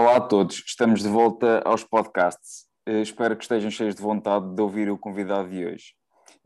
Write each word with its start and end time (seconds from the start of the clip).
Olá 0.00 0.18
a 0.18 0.20
todos, 0.20 0.62
estamos 0.64 1.02
de 1.02 1.08
volta 1.08 1.60
aos 1.64 1.82
podcasts. 1.82 2.68
Uh, 2.88 3.02
espero 3.02 3.36
que 3.36 3.42
estejam 3.42 3.68
cheios 3.68 3.96
de 3.96 4.00
vontade 4.00 4.54
de 4.54 4.62
ouvir 4.62 4.88
o 4.88 4.96
convidado 4.96 5.50
de 5.50 5.66
hoje. 5.66 5.86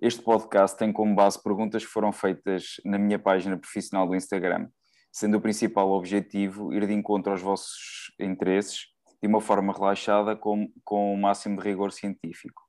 Este 0.01 0.23
podcast 0.23 0.75
tem 0.75 0.91
como 0.91 1.15
base 1.15 1.39
perguntas 1.43 1.85
que 1.85 1.91
foram 1.91 2.13
feitas 2.15 2.77
na 2.83 2.97
minha 2.97 3.19
página 3.19 3.59
profissional 3.59 4.09
do 4.09 4.17
Instagram, 4.17 4.69
sendo 5.13 5.37
o 5.37 5.41
principal 5.43 5.91
objetivo 5.91 6.73
ir 6.73 6.87
de 6.87 6.95
encontro 6.95 7.31
aos 7.31 7.43
vossos 7.43 8.11
interesses 8.19 8.87
de 9.21 9.29
uma 9.29 9.39
forma 9.39 9.71
relaxada 9.71 10.35
com, 10.35 10.67
com 10.83 11.13
o 11.13 11.19
máximo 11.19 11.61
de 11.61 11.63
rigor 11.63 11.93
científico. 11.93 12.63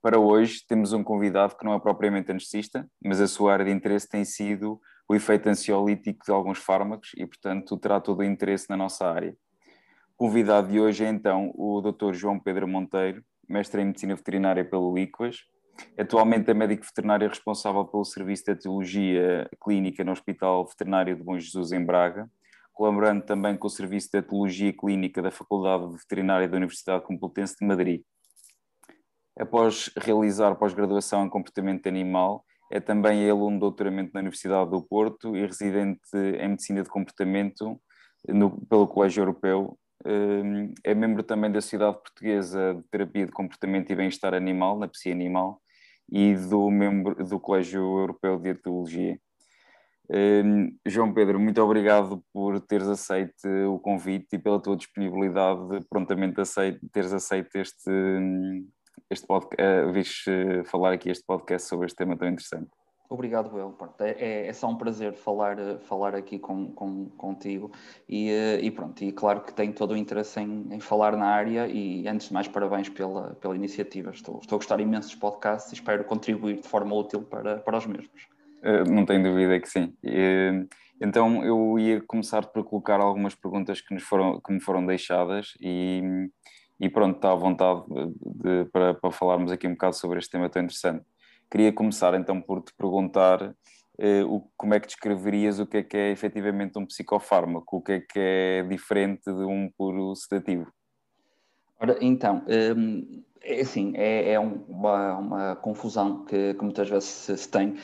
Para 0.00 0.20
hoje 0.20 0.60
temos 0.68 0.92
um 0.92 1.02
convidado 1.02 1.56
que 1.56 1.64
não 1.64 1.74
é 1.74 1.80
propriamente 1.80 2.30
anestesista, 2.30 2.88
mas 3.04 3.20
a 3.20 3.26
sua 3.26 3.54
área 3.54 3.64
de 3.64 3.72
interesse 3.72 4.08
tem 4.08 4.24
sido 4.24 4.80
o 5.08 5.14
efeito 5.16 5.48
ansiolítico 5.48 6.24
de 6.24 6.30
alguns 6.30 6.58
fármacos 6.58 7.10
e, 7.16 7.26
portanto, 7.26 7.76
terá 7.76 8.00
todo 8.00 8.20
o 8.20 8.24
interesse 8.24 8.70
na 8.70 8.76
nossa 8.76 9.10
área. 9.10 9.36
Convidado 10.16 10.68
de 10.68 10.78
hoje 10.78 11.04
é 11.04 11.08
então 11.08 11.50
o 11.56 11.80
Dr. 11.80 12.12
João 12.12 12.38
Pedro 12.38 12.68
Monteiro, 12.68 13.20
mestre 13.48 13.82
em 13.82 13.86
Medicina 13.86 14.14
Veterinária 14.14 14.64
pelo 14.64 14.94
LICUAS. 14.94 15.38
Atualmente 15.98 16.48
é 16.48 16.54
médico 16.54 16.84
veterinário 16.84 17.28
responsável 17.28 17.84
pelo 17.84 18.04
Serviço 18.04 18.44
de 18.44 18.52
Etologia 18.52 19.50
Clínica 19.60 20.04
no 20.04 20.12
Hospital 20.12 20.66
Veterinário 20.68 21.16
de 21.16 21.22
Bom 21.22 21.36
Jesus, 21.36 21.72
em 21.72 21.84
Braga, 21.84 22.30
colaborando 22.72 23.24
também 23.24 23.56
com 23.56 23.66
o 23.66 23.70
Serviço 23.70 24.10
de 24.12 24.18
Etologia 24.18 24.72
Clínica 24.72 25.20
da 25.20 25.32
Faculdade 25.32 25.92
Veterinária 25.92 26.48
da 26.48 26.56
Universidade 26.56 27.04
Complutense 27.04 27.56
de 27.60 27.66
Madrid. 27.66 28.02
Após 29.36 29.90
realizar 29.96 30.54
pós-graduação 30.54 31.26
em 31.26 31.28
comportamento 31.28 31.88
animal, 31.88 32.44
é 32.70 32.78
também 32.78 33.28
aluno 33.28 33.56
de 33.56 33.60
doutoramento 33.60 34.12
na 34.14 34.20
Universidade 34.20 34.70
do 34.70 34.80
Porto 34.80 35.36
e 35.36 35.44
residente 35.44 36.00
em 36.14 36.50
Medicina 36.50 36.84
de 36.84 36.88
Comportamento 36.88 37.80
no, 38.28 38.64
pelo 38.66 38.86
Colégio 38.86 39.22
Europeu. 39.22 39.76
Hum, 40.06 40.74
é 40.84 40.94
membro 40.94 41.22
também 41.22 41.50
da 41.50 41.60
Sociedade 41.60 41.98
Portuguesa 41.98 42.74
de 42.74 42.82
Terapia 42.90 43.26
de 43.26 43.32
Comportamento 43.32 43.90
e 43.90 43.96
Bem-Estar 43.96 44.34
Animal, 44.34 44.78
na 44.78 44.86
PSI 44.86 45.10
Animal, 45.10 45.60
e 46.10 46.34
do, 46.34 46.70
membro, 46.70 47.14
do 47.24 47.40
Colégio 47.40 47.80
Europeu 47.80 48.38
de 48.38 48.50
Etologia. 48.50 49.18
Um, 50.10 50.76
João 50.86 51.14
Pedro, 51.14 51.40
muito 51.40 51.62
obrigado 51.62 52.22
por 52.30 52.60
teres 52.60 52.86
aceito 52.86 53.48
o 53.72 53.78
convite 53.78 54.36
e 54.36 54.38
pela 54.38 54.60
tua 54.60 54.76
disponibilidade, 54.76 55.80
prontamente 55.88 56.38
aceito, 56.38 56.78
teres 56.92 57.12
aceito 57.12 57.56
este, 57.56 57.90
este 59.10 59.26
podcast, 59.26 59.64
uh, 59.64 59.92
vires 59.92 60.26
uh, 60.26 60.64
falar 60.66 60.92
aqui 60.92 61.08
este 61.08 61.24
podcast 61.24 61.66
sobre 61.66 61.86
este 61.86 61.96
tema 61.96 62.18
tão 62.18 62.28
interessante. 62.28 62.68
Obrigado, 63.08 63.56
eu. 63.58 63.76
É, 64.00 64.10
é, 64.10 64.46
é, 64.46 64.52
só 64.52 64.68
um 64.68 64.76
prazer 64.76 65.12
falar, 65.12 65.56
falar 65.80 66.14
aqui 66.14 66.38
com, 66.38 66.72
com, 66.72 67.06
contigo 67.10 67.70
e, 68.08 68.30
eh, 68.30 68.60
e 68.62 68.70
pronto, 68.70 69.04
e 69.04 69.12
claro 69.12 69.42
que 69.42 69.52
tenho 69.52 69.74
todo 69.74 69.92
o 69.92 69.96
interesse 69.96 70.40
em, 70.40 70.66
em, 70.72 70.80
falar 70.80 71.14
na 71.16 71.26
área 71.26 71.68
e 71.68 72.08
antes 72.08 72.28
de 72.28 72.34
mais 72.34 72.48
parabéns 72.48 72.88
pela, 72.88 73.34
pela 73.34 73.54
iniciativa. 73.54 74.10
Estou, 74.10 74.38
estou 74.40 74.56
a 74.56 74.58
gostar 74.58 74.80
imenso 74.80 75.08
dos 75.08 75.16
podcasts 75.16 75.70
e 75.70 75.74
espero 75.74 76.02
contribuir 76.04 76.60
de 76.60 76.66
forma 76.66 76.94
útil 76.94 77.22
para, 77.22 77.58
para 77.58 77.76
os 77.76 77.86
mesmos. 77.86 78.26
Uh, 78.62 78.90
não 78.90 79.04
tenho 79.04 79.22
dúvida 79.22 79.60
que 79.60 79.68
sim. 79.68 79.94
Então 81.00 81.44
eu 81.44 81.78
ia 81.78 82.00
começar 82.00 82.46
por 82.46 82.64
colocar 82.64 83.00
algumas 83.00 83.34
perguntas 83.34 83.82
que, 83.82 83.92
nos 83.92 84.02
foram, 84.02 84.40
que 84.40 84.50
me 84.50 84.60
foram 84.60 84.84
deixadas 84.86 85.52
e, 85.60 86.02
e 86.80 86.88
pronto, 86.88 87.16
está 87.16 87.32
à 87.32 87.34
vontade 87.34 87.82
de, 87.86 88.64
para, 88.72 88.94
para 88.94 89.10
falarmos 89.10 89.52
aqui 89.52 89.66
um 89.66 89.72
bocado 89.72 89.94
sobre 89.94 90.18
este 90.18 90.30
tema 90.30 90.48
tão 90.48 90.62
interessante. 90.62 91.04
Queria 91.50 91.72
começar 91.72 92.14
então 92.14 92.40
por 92.40 92.62
te 92.62 92.72
perguntar 92.74 93.54
eh, 93.98 94.24
o, 94.24 94.42
como 94.56 94.74
é 94.74 94.80
que 94.80 94.86
descreverias 94.86 95.60
o 95.60 95.66
que 95.66 95.78
é 95.78 95.82
que 95.82 95.96
é 95.96 96.10
efetivamente 96.10 96.78
um 96.78 96.86
psicofármaco, 96.86 97.76
o 97.76 97.82
que 97.82 97.92
é 97.92 98.00
que 98.00 98.18
é 98.18 98.62
diferente 98.68 99.24
de 99.24 99.44
um 99.44 99.70
puro 99.76 100.14
sedativo? 100.16 100.72
Ora, 101.78 101.96
então, 102.00 102.44
hum, 102.76 103.22
é 103.42 103.60
assim, 103.60 103.92
é, 103.96 104.32
é 104.32 104.40
uma, 104.40 105.18
uma, 105.18 105.56
confusão 105.56 106.24
que, 106.24 106.54
que 106.54 106.64
muitas 106.64 106.88
vezes 106.88 107.08
se, 107.08 107.48
tem. 107.48 107.76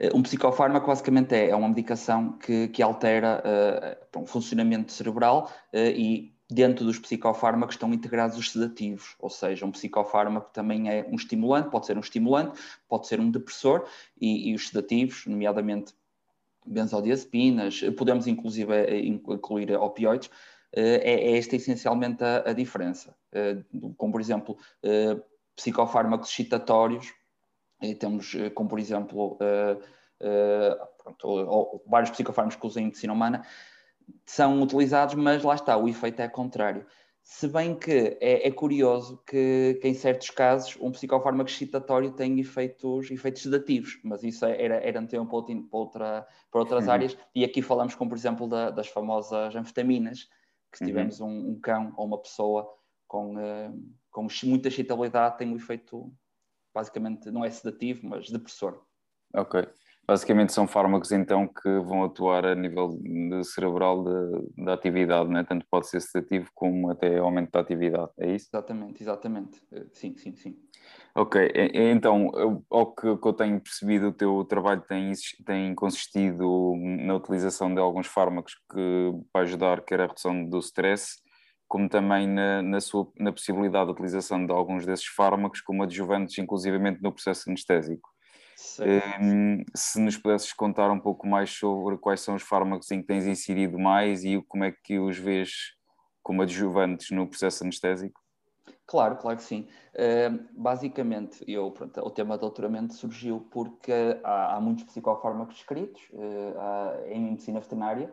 Eh, 0.00 0.10
um 0.14 0.22
psicofármaco 0.22 0.86
basicamente 0.86 1.34
é, 1.34 1.50
é 1.50 1.56
uma 1.56 1.68
medicação 1.68 2.32
que, 2.38 2.68
que 2.68 2.82
altera 2.82 3.42
uh, 4.14 4.20
um 4.20 4.26
funcionamento 4.26 4.90
cerebral 4.90 5.50
uh, 5.72 5.78
e 5.78 6.31
dentro 6.52 6.84
dos 6.84 6.98
psicofármacos 6.98 7.74
estão 7.74 7.92
integrados 7.92 8.36
os 8.38 8.52
sedativos, 8.52 9.14
ou 9.18 9.30
seja, 9.30 9.64
um 9.64 9.70
psicofármaco 9.70 10.50
também 10.52 10.90
é 10.90 11.06
um 11.10 11.16
estimulante, 11.16 11.70
pode 11.70 11.86
ser 11.86 11.96
um 11.96 12.00
estimulante, 12.00 12.60
pode 12.88 13.06
ser 13.06 13.20
um 13.20 13.30
depressor, 13.30 13.86
e, 14.20 14.50
e 14.50 14.54
os 14.54 14.68
sedativos, 14.68 15.26
nomeadamente 15.26 15.94
benzodiazepinas, 16.64 17.80
podemos 17.96 18.26
inclusive 18.26 18.72
eh, 18.72 18.98
incluir 19.04 19.72
opioides, 19.76 20.30
eh, 20.72 21.00
é, 21.02 21.32
é 21.32 21.38
esta 21.38 21.56
essencialmente 21.56 22.22
a, 22.22 22.50
a, 22.50 22.52
diferença. 22.52 23.14
Eh, 23.32 23.58
como, 23.96 24.12
por 24.12 24.20
exemplo, 24.20 24.56
psicofármacos 25.56 26.30
excitatórios, 26.30 27.12
temos 27.98 28.36
como, 28.54 28.68
por 28.68 28.78
exemplo, 28.78 29.36
pronto, 30.98 31.82
vários 31.86 32.10
psicofármacos 32.10 32.60
que 32.60 32.66
usam 32.66 32.82
em 32.82 32.86
medicina 32.86 33.12
humana, 33.12 33.44
são 34.24 34.62
utilizados, 34.62 35.14
mas 35.14 35.42
lá 35.42 35.54
está, 35.54 35.76
o 35.76 35.88
efeito 35.88 36.20
é 36.20 36.28
contrário. 36.28 36.86
Se 37.22 37.46
bem 37.46 37.78
que 37.78 38.18
é, 38.20 38.48
é 38.48 38.50
curioso 38.50 39.22
que, 39.24 39.78
que, 39.80 39.86
em 39.86 39.94
certos 39.94 40.30
casos, 40.30 40.76
um 40.80 40.90
psicofármaco 40.90 41.48
excitatório 41.48 42.10
tem 42.12 42.40
efeitos, 42.40 43.10
efeitos 43.10 43.42
sedativos, 43.42 44.00
mas 44.02 44.24
isso 44.24 44.44
é, 44.44 44.60
era, 44.60 44.74
era 44.76 45.00
um 45.00 45.06
tema 45.06 45.24
para, 45.24 45.36
outra, 45.36 45.54
para, 45.54 45.78
outra, 45.78 46.28
para 46.50 46.60
outras 46.60 46.86
uhum. 46.86 46.92
áreas. 46.92 47.16
E 47.32 47.44
aqui 47.44 47.62
falamos, 47.62 47.94
como 47.94 48.10
por 48.10 48.18
exemplo, 48.18 48.48
da, 48.48 48.70
das 48.70 48.88
famosas 48.88 49.54
anfetaminas, 49.54 50.28
que 50.72 50.78
se 50.78 50.84
uhum. 50.84 50.88
tivermos 50.88 51.20
uhum. 51.20 51.28
um, 51.28 51.50
um, 51.50 51.60
cão 51.60 51.92
ou 51.96 52.06
uma 52.06 52.20
pessoa 52.20 52.68
com, 53.06 53.36
uh, 53.36 53.94
com 54.10 54.26
muita 54.44 54.66
excitabilidade, 54.66 55.38
tem 55.38 55.48
um 55.48 55.56
efeito, 55.56 56.12
basicamente, 56.74 57.30
não 57.30 57.44
é 57.44 57.50
sedativo, 57.50 58.08
mas 58.08 58.30
depressor. 58.30 58.82
Ok. 59.34 59.64
Basicamente 60.06 60.52
são 60.52 60.66
fármacos 60.66 61.12
então 61.12 61.46
que 61.46 61.68
vão 61.80 62.02
atuar 62.04 62.44
a 62.44 62.54
nível 62.56 62.98
cerebral 63.44 64.04
da 64.58 64.74
atividade, 64.74 65.30
né? 65.30 65.44
tanto 65.44 65.64
pode 65.70 65.88
ser 65.88 66.00
sedativo 66.00 66.50
como 66.54 66.90
até 66.90 67.18
aumento 67.18 67.52
da 67.52 67.60
atividade, 67.60 68.10
é 68.18 68.34
isso? 68.34 68.48
Exatamente, 68.52 69.02
exatamente. 69.02 69.62
Eh, 69.70 69.86
sim, 69.92 70.16
sim, 70.16 70.34
sim. 70.34 70.56
Ok, 71.14 71.52
então, 71.74 72.30
ao 72.70 72.94
que, 72.94 73.06
eu 73.06 73.32
tenho 73.32 73.60
percebido, 73.60 74.08
o 74.08 74.12
teu 74.12 74.44
trabalho 74.44 74.80
tem, 74.88 75.12
tem 75.44 75.74
consistido 75.74 76.74
na 76.76 77.14
utilização 77.14 77.72
de 77.72 77.80
alguns 77.80 78.06
fármacos 78.06 78.54
que 78.70 79.12
para 79.32 79.42
ajudar 79.42 79.82
quer 79.84 80.00
a 80.00 80.06
redução 80.06 80.44
do 80.44 80.58
stress, 80.58 81.22
como 81.68 81.88
também 81.88 82.26
na, 82.26 82.60
na, 82.62 82.80
sua, 82.80 83.10
na 83.18 83.32
possibilidade 83.32 83.86
de 83.86 83.92
utilização 83.92 84.44
de 84.44 84.52
alguns 84.52 84.84
desses 84.84 85.06
fármacos 85.06 85.60
como 85.60 85.82
adjuvantes, 85.82 86.36
inclusivamente 86.38 87.00
no 87.02 87.12
processo 87.12 87.48
anestésico. 87.48 88.11
Um, 88.80 89.64
se 89.74 90.00
nos 90.00 90.16
pudesses 90.16 90.52
contar 90.52 90.90
um 90.90 91.00
pouco 91.00 91.26
mais 91.26 91.50
sobre 91.50 91.96
quais 91.98 92.20
são 92.20 92.34
os 92.34 92.42
fármacos 92.42 92.90
em 92.90 93.00
que 93.00 93.06
tens 93.06 93.26
incidido 93.26 93.78
mais 93.78 94.24
e 94.24 94.40
como 94.48 94.64
é 94.64 94.72
que 94.72 94.98
os 94.98 95.18
vês 95.18 95.50
como 96.22 96.42
adjuvantes 96.42 97.10
no 97.10 97.28
processo 97.28 97.64
anestésico? 97.64 98.20
Claro, 98.86 99.16
claro 99.16 99.38
que 99.38 99.42
sim. 99.44 99.66
Uh, 99.94 100.46
basicamente, 100.52 101.42
eu, 101.48 101.70
pronto, 101.70 102.00
o 102.00 102.10
tema 102.10 102.36
de 102.36 102.42
doutoramento 102.42 102.94
surgiu 102.94 103.46
porque 103.50 103.92
há, 104.22 104.56
há 104.56 104.60
muitos 104.60 104.84
psicofármacos 104.84 105.56
escritos 105.56 106.02
uh, 106.12 107.06
em 107.06 107.20
medicina 107.20 107.60
veterinária 107.60 108.12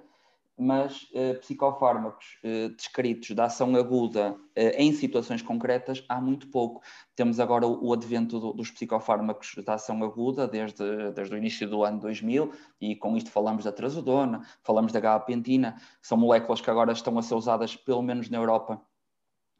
mas 0.59 1.03
uh, 1.13 1.39
psicofármacos 1.39 2.37
uh, 2.43 2.75
descritos 2.75 3.31
da 3.31 3.45
ação 3.45 3.75
aguda 3.75 4.33
uh, 4.33 4.39
em 4.55 4.91
situações 4.91 5.41
concretas 5.41 6.03
há 6.09 6.19
muito 6.19 6.49
pouco. 6.49 6.81
Temos 7.15 7.39
agora 7.39 7.65
o, 7.65 7.87
o 7.87 7.93
advento 7.93 8.39
do, 8.39 8.53
dos 8.53 8.69
psicofármacos 8.69 9.55
da 9.63 9.75
ação 9.75 10.03
aguda 10.03 10.47
desde, 10.47 11.11
desde 11.11 11.33
o 11.33 11.37
início 11.37 11.69
do 11.69 11.83
ano 11.83 11.99
2000 11.99 12.51
e 12.81 12.95
com 12.95 13.15
isto 13.15 13.31
falamos 13.31 13.63
da 13.63 13.71
trazodona, 13.71 14.41
falamos 14.61 14.91
da 14.91 14.99
gabapentina, 14.99 15.81
são 16.01 16.17
moléculas 16.17 16.59
que 16.59 16.69
agora 16.69 16.91
estão 16.91 17.17
a 17.17 17.21
ser 17.21 17.35
usadas 17.35 17.75
pelo 17.75 18.01
menos 18.01 18.29
na 18.29 18.37
Europa 18.37 18.81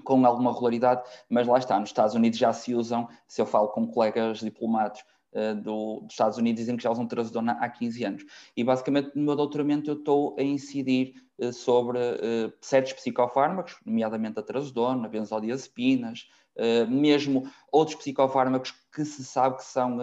com 0.03 0.25
alguma 0.25 0.51
regularidade, 0.51 1.03
mas 1.29 1.47
lá 1.47 1.57
está, 1.57 1.79
nos 1.79 1.89
Estados 1.89 2.15
Unidos 2.15 2.39
já 2.39 2.53
se 2.53 2.73
usam, 2.73 3.07
se 3.27 3.41
eu 3.41 3.45
falo 3.45 3.69
com 3.69 3.87
colegas 3.87 4.39
diplomados 4.39 5.03
uh, 5.33 5.55
do, 5.61 6.01
dos 6.01 6.11
Estados 6.11 6.37
Unidos 6.37 6.59
dizem 6.59 6.77
que 6.77 6.83
já 6.83 6.91
usam 6.91 7.07
trazodona 7.07 7.53
há 7.53 7.69
15 7.69 8.03
anos. 8.03 8.25
E 8.55 8.63
basicamente 8.63 9.11
no 9.15 9.23
meu 9.23 9.35
doutoramento 9.35 9.89
eu 9.89 9.95
estou 9.95 10.35
a 10.37 10.43
incidir 10.43 11.15
uh, 11.39 11.53
sobre 11.53 11.97
uh, 11.97 12.53
certos 12.61 12.93
psicofármacos, 12.93 13.77
nomeadamente 13.85 14.39
a 14.39 14.43
trazodona, 14.43 15.07
benzodiazepinas, 15.07 16.27
mesmo 16.89 17.49
outros 17.71 17.95
psicofármacos 17.95 18.73
que 18.93 19.05
se 19.05 19.23
sabe 19.23 19.55
que 19.57 19.63
são 19.63 19.97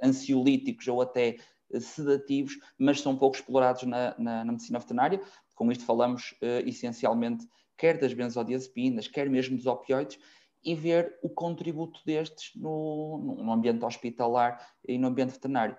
ansiolíticos 0.00 0.86
ou 0.86 1.02
até 1.02 1.38
sedativos, 1.80 2.56
mas 2.78 3.00
são 3.00 3.16
pouco 3.16 3.34
explorados 3.34 3.82
na, 3.82 4.14
na, 4.16 4.44
na 4.44 4.52
medicina 4.52 4.78
veterinária. 4.78 5.20
Com 5.56 5.72
isto 5.72 5.84
falamos 5.84 6.36
essencialmente 6.64 7.48
quer 7.78 7.96
das 7.96 8.12
benzodiazepinas, 8.12 9.08
quer 9.08 9.30
mesmo 9.30 9.56
dos 9.56 9.66
opioides, 9.66 10.18
e 10.64 10.74
ver 10.74 11.18
o 11.22 11.28
contributo 11.28 12.00
destes 12.04 12.52
no, 12.56 13.36
no 13.38 13.52
ambiente 13.52 13.84
hospitalar 13.84 14.60
e 14.86 14.98
no 14.98 15.08
ambiente 15.08 15.32
veterinário. 15.32 15.76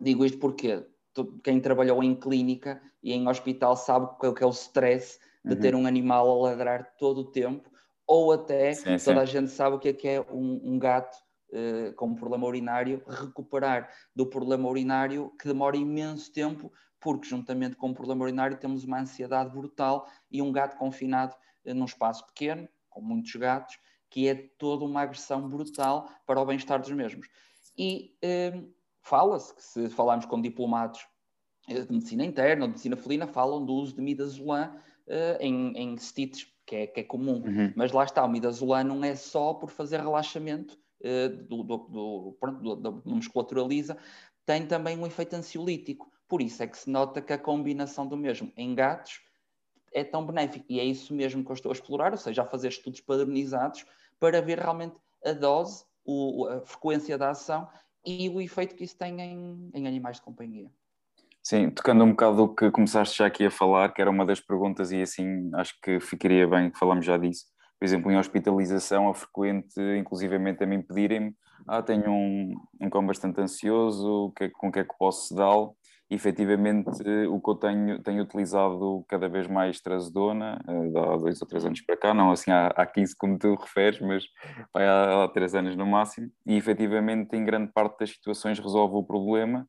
Digo 0.00 0.24
isto 0.24 0.38
porque 0.38 0.86
quem 1.42 1.60
trabalhou 1.60 2.02
em 2.02 2.14
clínica 2.14 2.80
e 3.02 3.12
em 3.12 3.28
hospital 3.28 3.76
sabe 3.76 4.06
o 4.22 4.34
que 4.34 4.42
é 4.42 4.46
o 4.46 4.50
stress 4.50 5.18
de 5.44 5.54
uhum. 5.54 5.60
ter 5.60 5.74
um 5.74 5.86
animal 5.86 6.28
a 6.28 6.48
ladrar 6.50 6.94
todo 6.98 7.18
o 7.18 7.30
tempo, 7.30 7.70
ou 8.06 8.32
até 8.32 8.72
sim, 8.74 8.84
toda 8.84 8.98
sim. 8.98 9.10
a 9.10 9.24
gente 9.24 9.50
sabe 9.50 9.76
o 9.76 9.78
que 9.78 9.88
é 9.88 9.92
que 9.92 10.08
é 10.08 10.20
um, 10.20 10.60
um 10.62 10.78
gato 10.78 11.16
uh, 11.50 11.94
com 11.94 12.06
um 12.06 12.14
problema 12.14 12.46
urinário, 12.46 13.02
recuperar 13.06 13.88
do 14.14 14.26
problema 14.26 14.68
urinário 14.68 15.32
que 15.40 15.46
demora 15.46 15.76
imenso 15.76 16.32
tempo, 16.32 16.72
porque 17.00 17.28
juntamente 17.28 17.76
com 17.76 17.90
o 17.90 17.94
problema 17.94 18.24
urinário 18.24 18.58
temos 18.58 18.84
uma 18.84 19.00
ansiedade 19.00 19.50
brutal 19.50 20.06
e 20.30 20.42
um 20.42 20.50
gato 20.50 20.76
confinado 20.76 21.34
uh, 21.64 21.74
num 21.74 21.84
espaço 21.84 22.26
pequeno, 22.26 22.68
com 22.90 23.00
muitos 23.00 23.34
gatos, 23.36 23.78
que 24.10 24.28
é 24.28 24.34
toda 24.34 24.84
uma 24.84 25.02
agressão 25.02 25.48
brutal 25.48 26.08
para 26.26 26.40
o 26.40 26.46
bem-estar 26.46 26.80
dos 26.80 26.90
mesmos. 26.90 27.28
E 27.76 28.14
uh, 28.24 28.72
fala-se 29.02 29.54
que 29.54 29.62
se 29.62 29.90
falarmos 29.90 30.26
com 30.26 30.40
diplomados 30.40 31.06
de 31.68 31.92
medicina 31.92 32.24
interna 32.24 32.62
ou 32.62 32.68
de 32.68 32.72
medicina 32.72 32.96
felina, 32.96 33.26
falam 33.26 33.64
do 33.64 33.74
uso 33.74 33.94
de 33.94 34.00
midazolam 34.00 34.74
uh, 35.06 35.36
em, 35.40 35.72
em 35.76 35.96
que 36.64 36.76
é, 36.76 36.86
que 36.86 37.00
é 37.00 37.04
comum. 37.04 37.42
Uhum. 37.44 37.72
Mas 37.76 37.92
lá 37.92 38.04
está, 38.04 38.24
o 38.24 38.28
midazolam 38.28 38.84
não 38.84 39.04
é 39.04 39.14
só 39.14 39.54
por 39.54 39.70
fazer 39.70 40.00
relaxamento 40.00 40.78
uh, 41.00 41.28
do, 41.44 41.62
do, 41.62 41.76
do, 41.76 42.36
pronto, 42.40 42.76
do 42.76 43.14
musculatura 43.14 43.62
lisa, 43.62 43.96
tem 44.44 44.66
também 44.66 44.96
um 44.98 45.06
efeito 45.06 45.34
ansiolítico. 45.34 46.10
Por 46.28 46.40
isso 46.40 46.62
é 46.62 46.66
que 46.66 46.78
se 46.78 46.90
nota 46.90 47.20
que 47.20 47.32
a 47.32 47.38
combinação 47.38 48.06
do 48.06 48.16
mesmo 48.16 48.52
em 48.56 48.74
gatos 48.74 49.20
é 49.96 50.04
tão 50.04 50.24
benéfico. 50.24 50.66
E 50.68 50.78
é 50.78 50.84
isso 50.84 51.14
mesmo 51.14 51.42
que 51.42 51.50
eu 51.50 51.54
estou 51.54 51.70
a 51.70 51.72
explorar, 51.72 52.12
ou 52.12 52.18
seja, 52.18 52.42
a 52.42 52.44
fazer 52.44 52.68
estudos 52.68 53.00
padronizados 53.00 53.86
para 54.20 54.42
ver 54.42 54.58
realmente 54.58 55.00
a 55.24 55.32
dose, 55.32 55.84
o, 56.04 56.46
a 56.46 56.60
frequência 56.60 57.16
da 57.16 57.30
ação 57.30 57.66
e 58.04 58.28
o 58.28 58.40
efeito 58.40 58.76
que 58.76 58.84
isso 58.84 58.96
tem 58.96 59.18
em, 59.20 59.70
em 59.74 59.86
animais 59.86 60.16
de 60.16 60.22
companhia. 60.22 60.70
Sim, 61.42 61.70
tocando 61.70 62.04
um 62.04 62.10
bocado 62.10 62.36
do 62.36 62.54
que 62.54 62.70
começaste 62.70 63.18
já 63.18 63.26
aqui 63.26 63.46
a 63.46 63.50
falar, 63.50 63.94
que 63.94 64.02
era 64.02 64.10
uma 64.10 64.26
das 64.26 64.40
perguntas, 64.40 64.92
e 64.92 65.00
assim 65.00 65.50
acho 65.54 65.80
que 65.80 65.98
ficaria 65.98 66.46
bem 66.46 66.70
que 66.70 66.78
falamos 66.78 67.06
já 67.06 67.16
disso. 67.16 67.46
Por 67.78 67.84
exemplo, 67.84 68.10
em 68.10 68.18
hospitalização, 68.18 69.10
é 69.10 69.14
frequente, 69.14 69.80
inclusivamente 69.98 70.62
a 70.62 70.66
mim 70.66 70.82
pedirem-me: 70.82 71.34
Ah, 71.66 71.82
tenho 71.82 72.10
um, 72.10 72.54
um 72.80 72.90
cão 72.90 73.06
bastante 73.06 73.40
ansioso, 73.40 74.32
que, 74.36 74.50
com 74.50 74.68
o 74.68 74.72
que 74.72 74.80
é 74.80 74.84
que 74.84 74.96
posso 74.98 75.34
dá-lo? 75.34 75.76
Efetivamente, 76.08 76.88
o 77.28 77.40
que 77.40 77.50
eu 77.50 77.54
tenho, 77.56 78.02
tenho 78.02 78.22
utilizado 78.22 79.04
cada 79.08 79.28
vez 79.28 79.46
mais 79.48 79.80
trazedona, 79.80 80.60
eh, 80.68 80.98
há 80.98 81.16
dois 81.16 81.42
ou 81.42 81.48
três 81.48 81.64
anos 81.64 81.80
para 81.80 81.96
cá, 81.96 82.14
não 82.14 82.30
assim 82.30 82.50
há, 82.50 82.68
há 82.68 82.86
15 82.86 83.16
como 83.16 83.38
tu 83.38 83.54
referes, 83.60 84.00
mas 84.00 84.24
vai 84.72 84.86
há, 84.86 85.24
há 85.24 85.28
três 85.28 85.54
anos 85.54 85.74
no 85.76 85.86
máximo, 85.86 86.30
e 86.46 86.56
efetivamente, 86.56 87.36
em 87.36 87.44
grande 87.44 87.72
parte 87.72 87.98
das 87.98 88.10
situações, 88.10 88.58
resolve 88.58 88.94
o 88.94 89.02
problema 89.02 89.66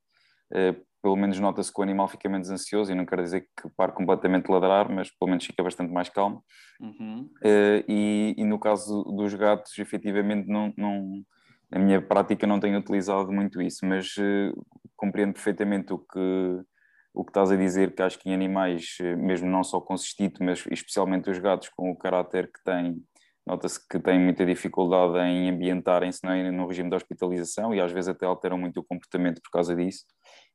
eh, 0.54 0.76
pelo 1.02 1.16
menos 1.16 1.40
nota-se 1.40 1.72
que 1.72 1.80
o 1.80 1.84
animal 1.84 2.08
fica 2.08 2.28
menos 2.28 2.50
ansioso, 2.50 2.92
e 2.92 2.96
não 2.96 3.06
quero 3.06 3.24
dizer 3.24 3.42
que 3.42 3.70
pare 3.76 3.92
completamente 3.92 4.46
de 4.46 4.52
ladrar, 4.52 4.92
mas 4.92 5.10
pelo 5.10 5.30
menos 5.30 5.46
fica 5.46 5.64
bastante 5.64 5.92
mais 5.92 6.10
calmo. 6.10 6.44
Uhum. 6.82 7.30
Uh, 7.44 7.84
e, 7.88 8.36
e, 8.38 8.44
no 8.44 8.60
caso 8.60 9.04
dos 9.04 9.34
gatos, 9.34 9.78
efetivamente, 9.78 10.48
não, 10.48 10.74
não, 10.76 11.24
a 11.72 11.80
minha 11.80 12.02
prática 12.02 12.46
não 12.46 12.60
tenho 12.60 12.80
utilizado 12.80 13.32
muito 13.32 13.62
isso, 13.62 13.86
mas 13.86 14.18
uh, 14.18 14.66
compreendo 14.98 15.34
perfeitamente 15.34 15.94
o 15.94 16.00
que, 16.00 16.62
o 17.14 17.24
que 17.24 17.30
estás 17.30 17.52
a 17.52 17.56
dizer, 17.56 17.96
que 17.96 18.02
acho 18.02 18.20
que 18.20 18.30
em 18.30 18.34
animais, 18.34 18.98
eh, 19.00 19.16
mesmo 19.16 19.50
não 19.50 19.64
só 19.64 19.80
com 19.80 19.96
cistido, 19.96 20.38
mas 20.42 20.66
especialmente 20.72 21.30
os 21.30 21.40
gatos, 21.40 21.70
com 21.70 21.92
o 21.92 21.98
caráter 21.98 22.52
que 22.52 22.64
têm, 22.64 23.02
nota-se 23.46 23.80
que 23.88 24.00
têm 24.00 24.20
muita 24.20 24.46
dificuldade 24.46 25.18
em 25.20 25.50
ambientarem-se 25.50 26.26
é? 26.28 26.52
no 26.52 26.68
regime 26.68 26.90
de 26.90 26.96
hospitalização 26.96 27.74
e 27.74 27.80
às 27.80 27.92
vezes 27.92 28.10
até 28.10 28.26
alteram 28.26 28.58
muito 28.58 28.80
o 28.80 28.84
comportamento 28.84 29.42
por 29.42 29.52
causa 29.52 29.76
disso 29.76 30.04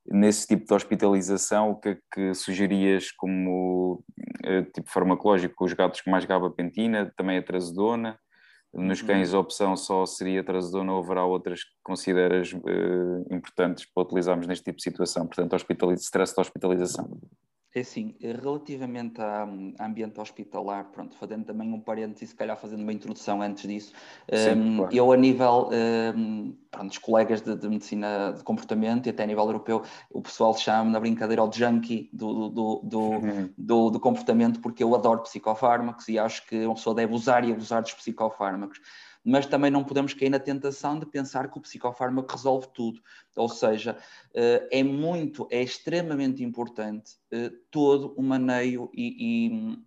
nesse 0.06 0.46
tipo 0.46 0.66
de 0.66 0.74
hospitalização, 0.74 1.70
o 1.70 1.76
que 1.76 1.90
é 1.90 1.98
que 2.12 2.34
sugerias 2.34 3.10
como 3.12 4.02
uh, 4.44 4.64
tipo 4.74 4.90
farmacológico? 4.90 5.64
Os 5.64 5.72
gatos 5.72 6.00
com 6.00 6.10
mais 6.10 6.24
gabapentina, 6.24 7.12
também 7.16 7.38
a 7.38 7.42
trazedona? 7.42 8.18
Nos 8.74 9.00
uhum. 9.00 9.06
cães 9.06 9.34
a 9.34 9.38
opção 9.38 9.76
só 9.76 10.06
seria 10.06 10.42
trazedona 10.42 10.92
ou 10.92 11.02
haverá 11.02 11.24
outras 11.24 11.62
que 11.62 11.70
consideras 11.82 12.52
uh, 12.52 13.34
importantes 13.34 13.84
para 13.84 14.02
utilizarmos 14.02 14.46
neste 14.46 14.64
tipo 14.64 14.78
de 14.78 14.82
situação? 14.82 15.26
Portanto, 15.26 15.54
stress 16.02 16.34
de 16.34 16.40
hospitalização. 16.40 17.20
É 17.74 17.80
assim, 17.80 18.14
relativamente 18.20 19.18
à 19.22 19.48
ambiente 19.80 20.20
hospitalar, 20.20 20.84
pronto, 20.92 21.16
fazendo 21.16 21.46
também 21.46 21.72
um 21.72 21.80
parênteses, 21.80 22.28
se 22.28 22.34
calhar 22.34 22.54
fazendo 22.54 22.82
uma 22.82 22.92
introdução 22.92 23.40
antes 23.40 23.66
disso, 23.66 23.94
Sim, 24.30 24.60
um, 24.60 24.76
claro. 24.76 24.94
eu 24.94 25.10
a 25.10 25.16
nível, 25.16 25.70
um, 26.14 26.54
pronto, 26.70 26.90
os 26.90 26.98
colegas 26.98 27.40
de, 27.40 27.56
de, 27.56 27.66
medicina 27.70 28.34
de 28.36 28.44
comportamento 28.44 29.06
e 29.06 29.10
até 29.10 29.22
a 29.22 29.26
nível 29.26 29.44
europeu, 29.44 29.82
o 30.10 30.20
pessoal 30.20 30.54
chama 30.54 30.90
na 30.90 31.00
brincadeira 31.00 31.40
ao 31.40 31.50
junkie 31.50 32.10
do, 32.12 32.50
do, 32.50 32.80
do, 32.84 33.00
uhum. 33.00 33.50
do, 33.56 33.88
do 33.88 33.98
comportamento, 33.98 34.60
porque 34.60 34.84
eu 34.84 34.94
adoro 34.94 35.22
psicofármacos 35.22 36.08
e 36.08 36.18
acho 36.18 36.46
que 36.46 36.66
uma 36.66 36.74
pessoa 36.74 36.94
deve 36.94 37.14
usar 37.14 37.42
e 37.42 37.52
abusar 37.52 37.80
dos 37.80 37.94
psicofármacos 37.94 38.82
mas 39.24 39.46
também 39.46 39.70
não 39.70 39.84
podemos 39.84 40.14
cair 40.14 40.30
na 40.30 40.38
tentação 40.38 40.98
de 40.98 41.06
pensar 41.06 41.50
que 41.50 41.58
o 41.58 41.60
psicofármaco 41.60 42.32
resolve 42.32 42.68
tudo. 42.74 43.00
Ou 43.36 43.48
seja, 43.48 43.96
eh, 44.34 44.68
é 44.70 44.82
muito, 44.82 45.46
é 45.50 45.62
extremamente 45.62 46.42
importante 46.42 47.16
eh, 47.30 47.50
todo 47.70 48.14
o 48.16 48.22
maneio 48.22 48.90
e, 48.94 49.46
e 49.48 49.78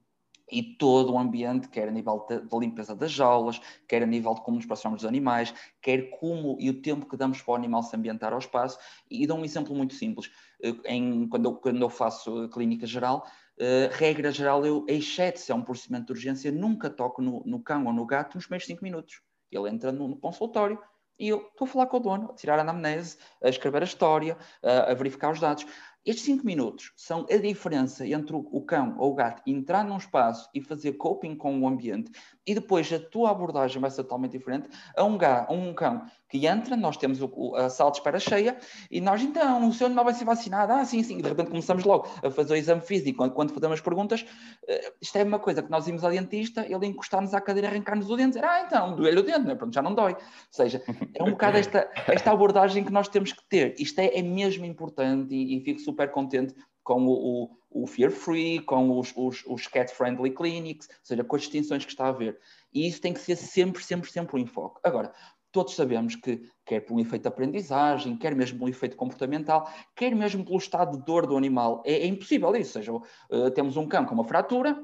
e 0.52 0.62
todo 0.62 1.14
o 1.14 1.18
ambiente, 1.18 1.68
quer 1.70 1.88
a 1.88 1.92
nível 1.92 2.26
da 2.28 2.58
limpeza 2.58 2.96
das 2.96 3.12
jaulas, 3.12 3.60
quer 3.88 4.04
a 4.04 4.06
nível 4.06 4.34
de 4.36 4.42
como 4.42 4.58
nos 4.58 4.66
aproximamos 4.66 5.02
dos 5.02 5.08
animais, 5.08 5.54
quer 5.82 6.10
como 6.20 6.58
e 6.60 6.70
o 6.70 6.82
tempo 6.82 7.08
que 7.08 7.18
damos 7.18 7.42
para 7.42 7.54
o 7.54 7.56
animal 7.56 7.82
se 7.82 7.96
ambientar 7.96 8.32
ao 8.32 8.40
espaço. 8.40 8.78
E 9.10 9.26
dou 9.26 9.38
um 9.40 9.46
exemplo 9.46 9.76
muito 9.76 9.96
simples. 9.96 10.30
Eh, 10.62 10.76
em, 10.86 11.28
quando, 11.28 11.46
eu, 11.46 11.56
quando 11.56 11.82
eu 11.82 11.90
faço 11.90 12.48
clínica 12.50 12.86
geral, 12.86 13.26
uh, 13.60 13.94
regra 13.94 14.32
geral, 14.32 14.66
eu, 14.66 14.86
exceto 14.88 15.40
se 15.40 15.52
é 15.52 15.56
um 15.56 15.64
procedimento 15.64 16.08
de 16.08 16.12
urgência, 16.14 16.52
nunca 16.52 16.90
toco 16.90 17.22
no, 17.22 17.44
no 17.46 17.60
cão 17.62 17.86
ou 17.86 17.94
no 17.94 18.06
gato 18.06 18.36
nos 18.36 18.46
primeiros 18.46 18.68
5 18.68 18.84
minutos. 18.84 19.22
Ele 19.52 19.70
entra 19.70 19.92
no, 19.92 20.08
no 20.08 20.18
consultório 20.18 20.80
e 21.18 21.30
eu 21.30 21.48
estou 21.48 21.66
a 21.66 21.70
falar 21.70 21.86
com 21.88 21.98
o 21.98 22.00
dono, 22.00 22.32
a 22.32 22.34
tirar 22.34 22.60
a 22.60 22.62
anamnese, 22.62 23.18
a 23.42 23.50
escrever 23.50 23.82
a 23.82 23.86
história, 23.86 24.38
a, 24.62 24.92
a 24.92 24.94
verificar 24.94 25.32
os 25.32 25.40
dados. 25.40 25.66
Estes 26.06 26.26
5 26.26 26.46
minutos 26.46 26.92
são 26.96 27.26
a 27.32 27.38
diferença 27.38 28.06
entre 28.06 28.36
o, 28.36 28.62
cão 28.62 28.96
ou 29.00 29.12
o 29.12 29.16
gato 29.16 29.42
entrar 29.48 29.84
num 29.84 29.98
espaço 29.98 30.48
e 30.54 30.62
fazer 30.62 30.94
coping 30.94 31.36
com 31.36 31.60
o 31.60 31.68
ambiente 31.68 32.12
e 32.46 32.54
depois 32.54 32.92
a 32.92 33.00
tua 33.00 33.32
abordagem 33.32 33.82
vai 33.82 33.90
ser 33.90 34.04
totalmente 34.04 34.34
diferente 34.34 34.70
a 34.96 35.04
um, 35.04 35.18
gato, 35.18 35.52
a 35.52 35.54
um 35.54 35.74
cão 35.74 36.06
que 36.30 36.48
entra, 36.48 36.76
nós 36.76 36.98
temos 36.98 37.22
o, 37.22 37.56
a 37.56 37.70
sala 37.70 37.92
de 37.92 37.98
espera 37.98 38.20
cheia 38.20 38.58
e 38.90 39.00
nós 39.00 39.22
então, 39.22 39.68
o 39.68 39.74
seu 39.74 39.88
animal 39.88 40.06
vai 40.06 40.14
ser 40.14 40.26
vacinado, 40.26 40.74
ah 40.74 40.84
sim, 40.84 41.02
sim, 41.04 41.20
e 41.20 41.22
de 41.22 41.30
repente 41.30 41.50
começamos 41.50 41.84
logo 41.84 42.08
a 42.24 42.30
fazer 42.30 42.54
o 42.54 42.56
exame 42.58 42.82
físico, 42.82 43.18
quando, 43.18 43.34
quando 43.34 43.54
fazemos 43.54 43.82
perguntas, 43.82 44.22
uh, 44.22 44.94
isto 45.02 45.18
é 45.18 45.24
uma 45.24 45.40
coisa 45.40 45.62
que 45.62 45.70
nós 45.70 45.88
íamos 45.88 46.04
ao 46.04 46.12
dentista, 46.12 46.66
ele 46.68 46.88
encostar-nos 46.88 47.34
à 47.34 47.42
cadeira, 47.42 47.68
arrancar-nos 47.68 48.10
o 48.10 48.16
dente, 48.16 48.34
dizer, 48.36 48.46
ah 48.46 48.62
então, 48.66 48.96
doeu-lhe 48.96 49.20
o 49.20 49.24
dente, 49.24 49.42
né? 49.42 49.56
Pronto, 49.56 49.74
já 49.74 49.82
não 49.82 49.94
dói. 49.94 50.14
Ou 50.14 50.20
seja, 50.52 50.84
é 51.14 51.24
um 51.24 51.32
bocado 51.32 51.58
esta, 51.58 51.90
esta 52.08 52.32
abordagem 52.32 52.84
que 52.84 52.92
nós 52.92 53.08
temos 53.08 53.32
que 53.32 53.44
ter. 53.48 53.76
Isto 53.80 54.00
é, 54.00 54.18
é 54.18 54.22
mesmo 54.22 54.66
importante 54.66 55.34
e, 55.34 55.58
e 55.58 55.62
fico 55.62 55.80
super 55.80 56.12
contente 56.12 56.56
com 56.86 57.06
o, 57.08 57.44
o, 57.44 57.84
o 57.84 57.88
Fear 57.88 58.12
Free, 58.12 58.60
com 58.60 58.98
os, 58.98 59.12
os, 59.18 59.44
os 59.48 59.68
Cat 59.68 59.94
Friendly 59.94 60.32
Clinics, 60.32 60.88
ou 60.88 60.96
seja, 61.04 61.24
com 61.24 61.36
as 61.36 61.42
distinções 61.42 61.84
que 61.84 61.92
está 61.92 62.06
a 62.06 62.10
haver. 62.10 62.40
E 62.72 62.88
isso 62.88 63.02
tem 63.02 63.12
que 63.12 63.20
ser 63.20 63.36
sempre, 63.36 63.84
sempre, 63.84 64.10
sempre 64.10 64.36
o 64.36 64.40
enfoque. 64.40 64.80
Agora, 64.84 65.12
todos 65.52 65.76
sabemos 65.76 66.16
que, 66.16 66.48
quer 66.64 66.82
por 66.82 66.94
um 66.94 67.00
efeito 67.00 67.24
de 67.24 67.28
aprendizagem, 67.28 68.16
quer 68.16 68.36
mesmo 68.36 68.60
por 68.60 68.66
um 68.66 68.70
efeito 68.70 68.96
comportamental, 68.96 69.70
quer 69.96 70.16
mesmo 70.16 70.46
pelo 70.46 70.58
estado 70.58 70.98
de 70.98 71.04
dor 71.04 71.26
do 71.26 71.36
animal, 71.36 71.82
é, 71.86 71.94
é 71.94 72.06
impossível 72.06 72.56
isso. 72.56 72.78
Ou 72.78 72.84
seja, 72.84 72.94
uh, 72.94 73.52
temos 73.52 73.76
um 73.78 73.88
cão 73.88 74.06
com 74.06 74.14
uma 74.14 74.24
fratura, 74.24 74.80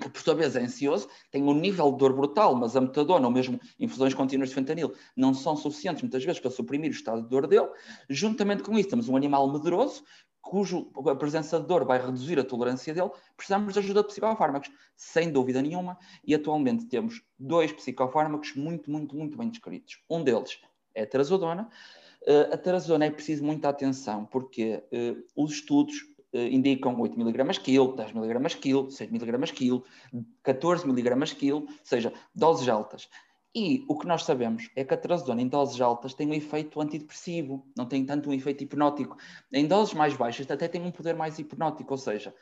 que 0.00 0.10
por 0.10 0.20
sua 0.20 0.34
vez 0.34 0.54
é 0.54 0.60
ansioso, 0.60 1.08
tem 1.30 1.42
um 1.42 1.54
nível 1.54 1.92
de 1.92 1.98
dor 1.98 2.12
brutal, 2.14 2.54
mas 2.54 2.76
a 2.76 2.80
metadona 2.80 3.26
ou 3.26 3.32
mesmo 3.32 3.58
infusões 3.78 4.12
contínuas 4.12 4.50
de 4.50 4.54
fentanil 4.54 4.92
não 5.16 5.32
são 5.32 5.56
suficientes 5.56 6.02
muitas 6.02 6.24
vezes 6.24 6.40
para 6.40 6.50
suprimir 6.50 6.90
o 6.90 6.94
estado 6.94 7.22
de 7.22 7.28
dor 7.28 7.46
dele. 7.46 7.68
Juntamente 8.08 8.62
com 8.62 8.78
isso, 8.78 8.90
temos 8.90 9.08
um 9.08 9.16
animal 9.16 9.50
medroso 9.52 10.02
cujo 10.42 10.90
a 11.08 11.14
presença 11.14 11.58
de 11.58 11.66
dor 11.66 11.84
vai 11.84 12.04
reduzir 12.04 12.38
a 12.38 12.44
tolerância 12.44 12.92
dele, 12.92 13.10
precisamos 13.36 13.72
de 13.72 13.78
ajuda 13.78 14.02
de 14.02 14.08
psicofármacos, 14.08 14.70
sem 14.96 15.30
dúvida 15.30 15.62
nenhuma, 15.62 15.96
e 16.24 16.34
atualmente 16.34 16.84
temos 16.86 17.22
dois 17.38 17.72
psicofármacos 17.72 18.54
muito, 18.54 18.90
muito, 18.90 19.16
muito 19.16 19.38
bem 19.38 19.48
descritos. 19.48 20.02
Um 20.10 20.22
deles 20.22 20.60
é 20.94 21.04
a 21.04 21.06
trazodona. 21.06 21.70
Uh, 22.22 22.54
a 22.54 22.56
trazodona 22.58 23.06
é 23.06 23.10
preciso 23.10 23.44
muita 23.44 23.68
atenção, 23.68 24.26
porque 24.26 24.82
uh, 24.92 25.24
os 25.34 25.52
estudos 25.52 25.94
uh, 26.34 26.38
indicam 26.38 27.00
8 27.00 27.18
mg 27.18 27.60
quilo, 27.60 27.96
10 27.96 28.10
mg 28.10 28.56
quilo, 28.58 28.90
6 28.90 29.10
mg 29.10 29.52
quilo, 29.52 29.84
14 30.42 30.84
mg 30.84 31.34
quilo, 31.34 31.60
ou 31.60 31.68
seja, 31.82 32.12
doses 32.34 32.68
altas. 32.68 33.08
E 33.54 33.84
o 33.86 33.98
que 33.98 34.06
nós 34.06 34.24
sabemos 34.24 34.70
é 34.74 34.82
que 34.82 34.94
a 34.94 34.96
trazodona 34.96 35.42
em 35.42 35.48
doses 35.48 35.78
altas 35.80 36.14
tem 36.14 36.26
um 36.26 36.32
efeito 36.32 36.80
antidepressivo, 36.80 37.66
não 37.76 37.84
tem 37.84 38.04
tanto 38.06 38.30
um 38.30 38.32
efeito 38.32 38.64
hipnótico. 38.64 39.16
Em 39.52 39.66
doses 39.66 39.92
mais 39.92 40.16
baixas 40.16 40.50
até 40.50 40.68
tem 40.68 40.80
um 40.80 40.90
poder 40.90 41.14
mais 41.14 41.38
hipnótico, 41.38 41.92
ou 41.92 41.98
seja, 41.98 42.34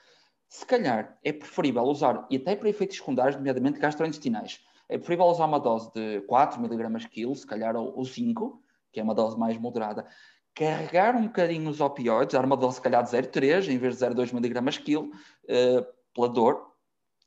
se 0.49 0.65
calhar 0.65 1.19
é 1.25 1.33
preferível 1.33 1.83
usar, 1.83 2.27
e 2.31 2.37
até 2.37 2.55
para 2.55 2.69
efeitos 2.69 2.97
secundários, 2.97 3.37
nomeadamente 3.37 3.81
gastrointestinais, 3.81 4.61
é 4.89 4.99
preferível 4.99 5.27
usar 5.27 5.47
uma 5.47 5.59
dose 5.59 5.93
de 5.93 6.21
4 6.23 6.65
mg 6.65 7.09
quilo, 7.09 7.35
se 7.35 7.47
calhar 7.47 7.77
ou 7.77 8.05
5, 8.05 8.63
que 8.93 9.01
é 9.01 9.03
uma 9.03 9.15
dose 9.15 9.39
mais 9.39 9.59
moderada, 9.59 10.07
carregar 10.55 11.17
um 11.17 11.23
bocadinho 11.23 11.71
os 11.71 11.81
opioides, 11.81 12.35
dar 12.35 12.45
uma 12.45 12.57
dose 12.57 12.77
se 12.77 12.83
calhar 12.83 13.03
de 13.03 13.11
0,3 13.11 13.69
em 13.69 13.79
vez 13.79 13.97
de 13.97 14.05
0,2 14.05 14.33
mg 14.33 14.81
quilo, 14.83 15.07
uh, 15.07 15.87
pela 16.15 16.29
dor, 16.29 16.71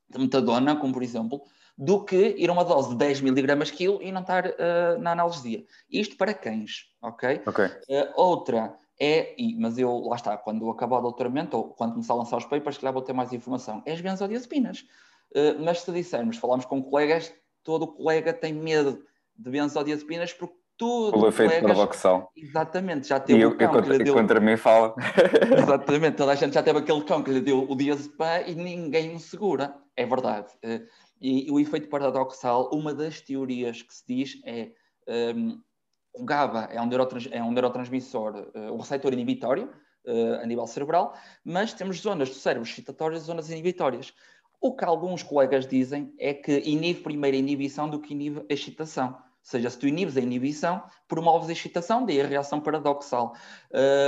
de 0.09 0.19
metadona, 0.19 0.75
como 0.75 0.93
por 0.93 1.03
exemplo, 1.03 1.41
do 1.77 2.03
que 2.03 2.35
ir 2.37 2.49
a 2.49 2.53
uma 2.53 2.63
dose 2.63 2.89
de 2.89 2.95
10 2.95 3.21
miligramas 3.21 3.71
quilo 3.71 4.01
e 4.01 4.11
não 4.11 4.21
estar 4.21 4.45
uh, 4.45 4.99
na 4.99 5.11
analgesia. 5.11 5.65
Isto 5.89 6.15
para 6.17 6.33
cães, 6.33 6.85
ok? 7.01 7.41
Uh, 7.89 8.13
outra 8.15 8.77
é, 8.99 9.33
e, 9.37 9.55
mas 9.59 9.77
eu, 9.77 9.99
lá 10.07 10.15
está, 10.15 10.37
quando 10.37 10.69
acabar 10.69 10.99
o 10.99 11.01
doutoramento, 11.01 11.57
ou 11.57 11.63
quando 11.69 11.93
começar 11.93 12.13
a 12.13 12.17
lançar 12.17 12.37
os 12.37 12.45
papers, 12.45 12.77
que 12.77 12.85
lá 12.85 12.91
vou 12.91 13.01
ter 13.01 13.13
mais 13.13 13.33
informação, 13.33 13.81
é 13.85 13.91
as 13.91 14.01
benzodiazepinas. 14.01 14.85
Uh, 15.31 15.59
mas 15.63 15.81
se 15.81 15.91
dissermos, 15.91 16.37
falamos 16.37 16.65
com 16.65 16.81
colegas, 16.81 17.33
todo 17.63 17.87
colega 17.87 18.31
tem 18.31 18.53
medo 18.53 19.03
de 19.35 19.49
benzodiazepinas 19.49 20.31
porque 20.31 20.55
todo 20.77 21.19
o 21.19 21.27
efeito 21.27 21.61
paradoxal. 21.61 22.31
Exatamente, 22.35 23.07
já 23.07 23.19
teve 23.19 23.39
e 23.39 23.57
cão 23.57 23.75
eu, 23.75 24.03
deu... 24.03 24.13
contra 24.13 24.39
mim 24.39 24.57
fala. 24.57 24.95
Exatamente, 25.57 26.17
toda 26.17 26.31
a 26.31 26.35
gente 26.35 26.53
já 26.53 26.63
teve 26.63 26.79
aquele 26.79 27.03
cão 27.03 27.23
que 27.23 27.31
lhe 27.31 27.41
deu 27.41 27.69
o 27.69 27.75
diazepam 27.75 28.43
e 28.45 28.53
ninguém 28.53 29.15
o 29.15 29.19
segura. 29.19 29.75
É 29.95 30.05
verdade. 30.05 30.47
E 31.23 31.49
o 31.49 31.57
efeito 31.57 31.87
paradoxal, 31.87 32.69
uma 32.73 32.93
das 32.93 33.21
teorias 33.21 33.81
que 33.81 33.93
se 33.93 34.03
diz 34.05 34.41
é 34.45 34.73
um, 35.33 35.57
o 36.13 36.25
GABA 36.25 36.65
é 36.69 36.81
um, 36.81 36.85
neurotrans, 36.85 37.29
é 37.31 37.41
um 37.41 37.49
neurotransmissor, 37.49 38.51
uh, 38.53 38.73
um 38.73 38.77
receptor 38.77 39.13
inibitório 39.13 39.69
uh, 40.05 40.41
a 40.41 40.45
nível 40.45 40.67
cerebral, 40.67 41.15
mas 41.41 41.73
temos 41.73 42.01
zonas 42.01 42.27
do 42.27 42.35
cérebro 42.35 42.67
excitatórias 42.67 43.21
e 43.23 43.25
zonas 43.25 43.49
inibitórias. 43.49 44.13
O 44.59 44.75
que 44.75 44.83
alguns 44.83 45.23
colegas 45.23 45.65
dizem 45.65 46.13
é 46.19 46.33
que 46.33 46.59
inibe 46.59 46.99
primeiro 46.99 47.37
a 47.37 47.39
inibição 47.39 47.89
do 47.89 48.01
que 48.01 48.13
inibe 48.13 48.45
a 48.49 48.53
excitação. 48.53 49.11
Ou 49.11 49.49
seja, 49.49 49.69
se 49.69 49.79
tu 49.79 49.87
inibes 49.87 50.17
a 50.17 50.21
inibição, 50.21 50.83
promoves 51.07 51.47
a 51.47 51.53
excitação, 51.53 52.05
daí 52.05 52.19
a 52.19 52.27
reação 52.27 52.59
paradoxal. 52.59 53.33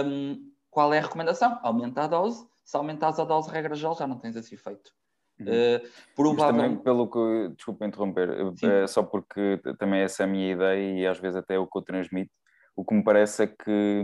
Um, 0.06 0.52
qual 0.70 0.94
é 0.94 1.00
a 1.00 1.02
recomendação? 1.02 1.60
Aumenta 1.64 2.04
a 2.04 2.08
dose. 2.08 2.46
Se 2.66 2.76
aumentares 2.76 3.20
a 3.20 3.24
dose, 3.24 3.50
regra 3.50 3.74
geral, 3.74 3.96
já 3.96 4.06
não 4.06 4.18
tens 4.18 4.36
esse 4.36 4.54
efeito. 4.54 4.92
Uh, 5.42 5.86
provavelmente... 6.16 6.70
também 6.70 6.84
pelo 6.84 7.10
que, 7.10 7.56
desculpa 7.56 7.86
interromper, 7.86 8.30
é 8.64 8.88
só 8.88 9.04
porque 9.04 9.60
também 9.78 10.02
essa 10.02 10.24
é 10.24 10.26
a 10.26 10.30
minha 10.30 10.54
ideia 10.54 11.00
e 11.00 11.08
às 11.08 11.20
vezes 11.20 11.36
até 11.36 11.56
é 11.56 11.60
o 11.60 11.68
que 11.68 11.78
eu 11.78 11.82
transmito. 11.82 12.32
O 12.76 12.84
que 12.84 12.94
me 12.94 13.04
parece 13.04 13.44
é 13.44 13.48
que, 13.48 14.04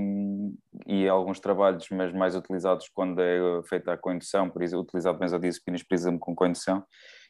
e 0.87 1.07
alguns 1.07 1.41
trabalhos, 1.41 1.87
mas 1.91 2.13
mais 2.13 2.35
utilizados 2.35 2.89
quando 2.93 3.21
é 3.21 3.61
feita 3.67 3.91
a 3.91 3.97
condução, 3.97 4.49
por 4.49 4.61
exemplo, 4.61 4.83
utilizado 4.83 5.19
benzodiazepinas, 5.19 5.83
por 5.83 5.93
exemplo, 5.93 6.19
com 6.19 6.33
condução, 6.33 6.81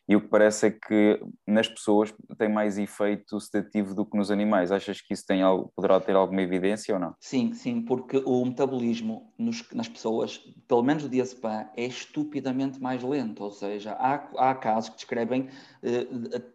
e 0.07 0.15
o 0.15 0.21
que 0.21 0.27
parece 0.27 0.67
é 0.67 0.71
que 0.71 1.21
nas 1.47 1.67
pessoas 1.67 2.13
tem 2.37 2.49
mais 2.49 2.77
efeito 2.77 3.39
sedativo 3.39 3.93
do 3.93 4.05
que 4.05 4.17
nos 4.17 4.31
animais. 4.31 4.71
Achas 4.71 4.99
que 4.99 5.13
isso 5.13 5.25
tem 5.25 5.41
algo, 5.41 5.71
poderá 5.75 5.99
ter 5.99 6.15
alguma 6.15 6.41
evidência 6.41 6.93
ou 6.93 6.99
não? 6.99 7.15
Sim, 7.19 7.53
sim, 7.53 7.81
porque 7.81 8.17
o 8.25 8.43
metabolismo 8.43 9.31
nos, 9.37 9.63
nas 9.71 9.87
pessoas, 9.87 10.37
pelo 10.67 10.83
menos 10.83 11.05
o 11.05 11.09
diazepam, 11.09 11.67
é 11.75 11.85
estupidamente 11.85 12.81
mais 12.81 13.01
lento. 13.03 13.43
Ou 13.43 13.51
seja, 13.51 13.93
há, 13.93 14.15
há 14.37 14.55
casos 14.55 14.89
que 14.89 14.95
descrevem 14.97 15.49
eh, 15.83 16.07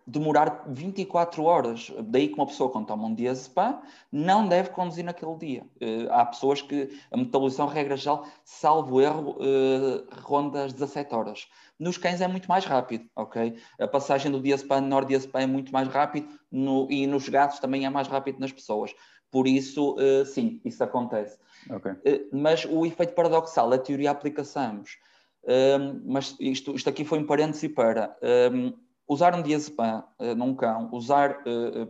demorar 0.07 0.65
24 0.69 1.43
horas. 1.43 1.93
Daí 2.05 2.29
que 2.29 2.35
uma 2.35 2.47
pessoa, 2.47 2.71
quando 2.71 2.87
toma 2.87 3.07
um 3.07 3.15
diazepam, 3.15 3.81
não 4.13 4.47
deve 4.47 4.71
conduzir 4.71 5.05
naquele 5.05 5.37
dia. 5.37 5.67
Eh, 5.81 6.07
há 6.11 6.25
pessoas 6.27 6.61
que 6.61 6.91
a 7.11 7.17
metabolização, 7.17 7.67
regra 7.67 7.97
geral, 7.97 8.27
salvo 8.45 9.01
erro, 9.01 9.37
eh, 9.41 10.05
ronda 10.23 10.65
as 10.65 10.73
17 10.73 11.15
horas. 11.15 11.49
Nos 11.79 11.99
cães 11.99 12.21
é 12.21 12.29
muito 12.29 12.49
mais 12.49 12.65
rápido, 12.65 13.09
ok? 13.15 13.59
A 13.79 13.87
passagem 13.87 14.33
do 14.33 14.41
diazepam 14.41 14.81
menor 14.81 15.05
diazepam 15.05 15.41
é 15.41 15.47
muito 15.47 15.73
mais 15.73 15.89
rápido 15.89 16.29
no, 16.51 16.91
e 16.91 17.07
nos 17.07 17.29
gatos 17.29 17.59
também 17.59 17.85
é 17.85 17.91
mais 17.91 18.09
rápido 18.09 18.41
nas 18.41 18.51
pessoas. 18.51 18.95
Por 19.31 19.47
isso, 19.47 19.95
uh, 19.95 20.25
sim, 20.25 20.61
isso 20.65 20.83
acontece. 20.83 21.39
Okay. 21.69 21.93
Uh, 21.93 22.29
mas 22.33 22.65
o 22.65 22.87
efeito 22.87 23.15
paradoxal, 23.15 23.71
a 23.73 23.79
teoria 23.79 24.11
aplica-se 24.11 24.59
ambos. 24.59 24.97
Um, 25.45 26.03
mas 26.13 26.35
isto, 26.41 26.75
isto 26.75 26.89
aqui 26.89 27.05
foi 27.05 27.19
um 27.19 27.27
parêntese 27.27 27.69
para 27.69 28.17
um, 28.53 28.73
usar 29.07 29.35
um 29.35 29.43
diazepam 29.43 30.03
uh, 30.19 30.35
num 30.35 30.55
cão, 30.55 30.89
usar, 30.93 31.45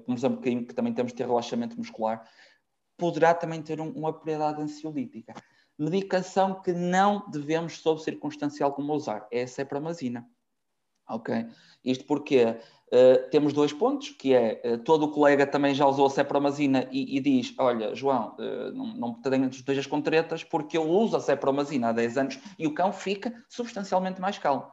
por 0.04 0.14
exemplo, 0.14 0.40
que, 0.40 0.62
que, 0.64 0.74
também 0.74 0.92
temos 0.92 1.12
de 1.12 1.16
ter 1.18 1.26
relaxamento 1.26 1.76
muscular, 1.76 2.28
poderá 2.98 3.32
também 3.32 3.62
ter 3.62 3.80
um, 3.80 3.90
uma 3.90 4.12
propriedade 4.12 4.60
ansiolítica 4.60 5.32
medicação 5.78 6.60
que 6.60 6.72
não 6.72 7.28
devemos, 7.30 7.78
sob 7.78 8.02
circunstância 8.02 8.64
alguma, 8.64 8.94
usar. 8.94 9.26
É 9.30 9.42
a 9.42 9.48
cepramazina. 9.48 10.26
Ok? 11.08 11.46
Isto 11.84 12.04
porque 12.04 12.44
uh, 12.44 13.30
temos 13.30 13.52
dois 13.52 13.72
pontos, 13.72 14.10
que 14.10 14.34
é, 14.34 14.60
uh, 14.64 14.78
todo 14.78 15.04
o 15.04 15.10
colega 15.12 15.46
também 15.46 15.74
já 15.74 15.86
usou 15.86 16.06
a 16.06 16.10
cepramazina 16.10 16.88
e, 16.90 17.16
e 17.16 17.20
diz, 17.20 17.54
olha, 17.58 17.94
João, 17.94 18.34
uh, 18.38 18.72
não, 18.72 18.96
não 18.96 19.20
te 19.20 19.58
estejas 19.58 19.86
com 19.86 20.00
tretas, 20.00 20.42
porque 20.42 20.76
eu 20.76 20.82
uso 20.82 21.16
a 21.16 21.20
cepramazina 21.20 21.88
há 21.88 21.92
10 21.92 22.18
anos 22.18 22.38
e 22.58 22.66
o 22.66 22.74
cão 22.74 22.92
fica 22.92 23.32
substancialmente 23.48 24.20
mais 24.20 24.38
calmo. 24.38 24.66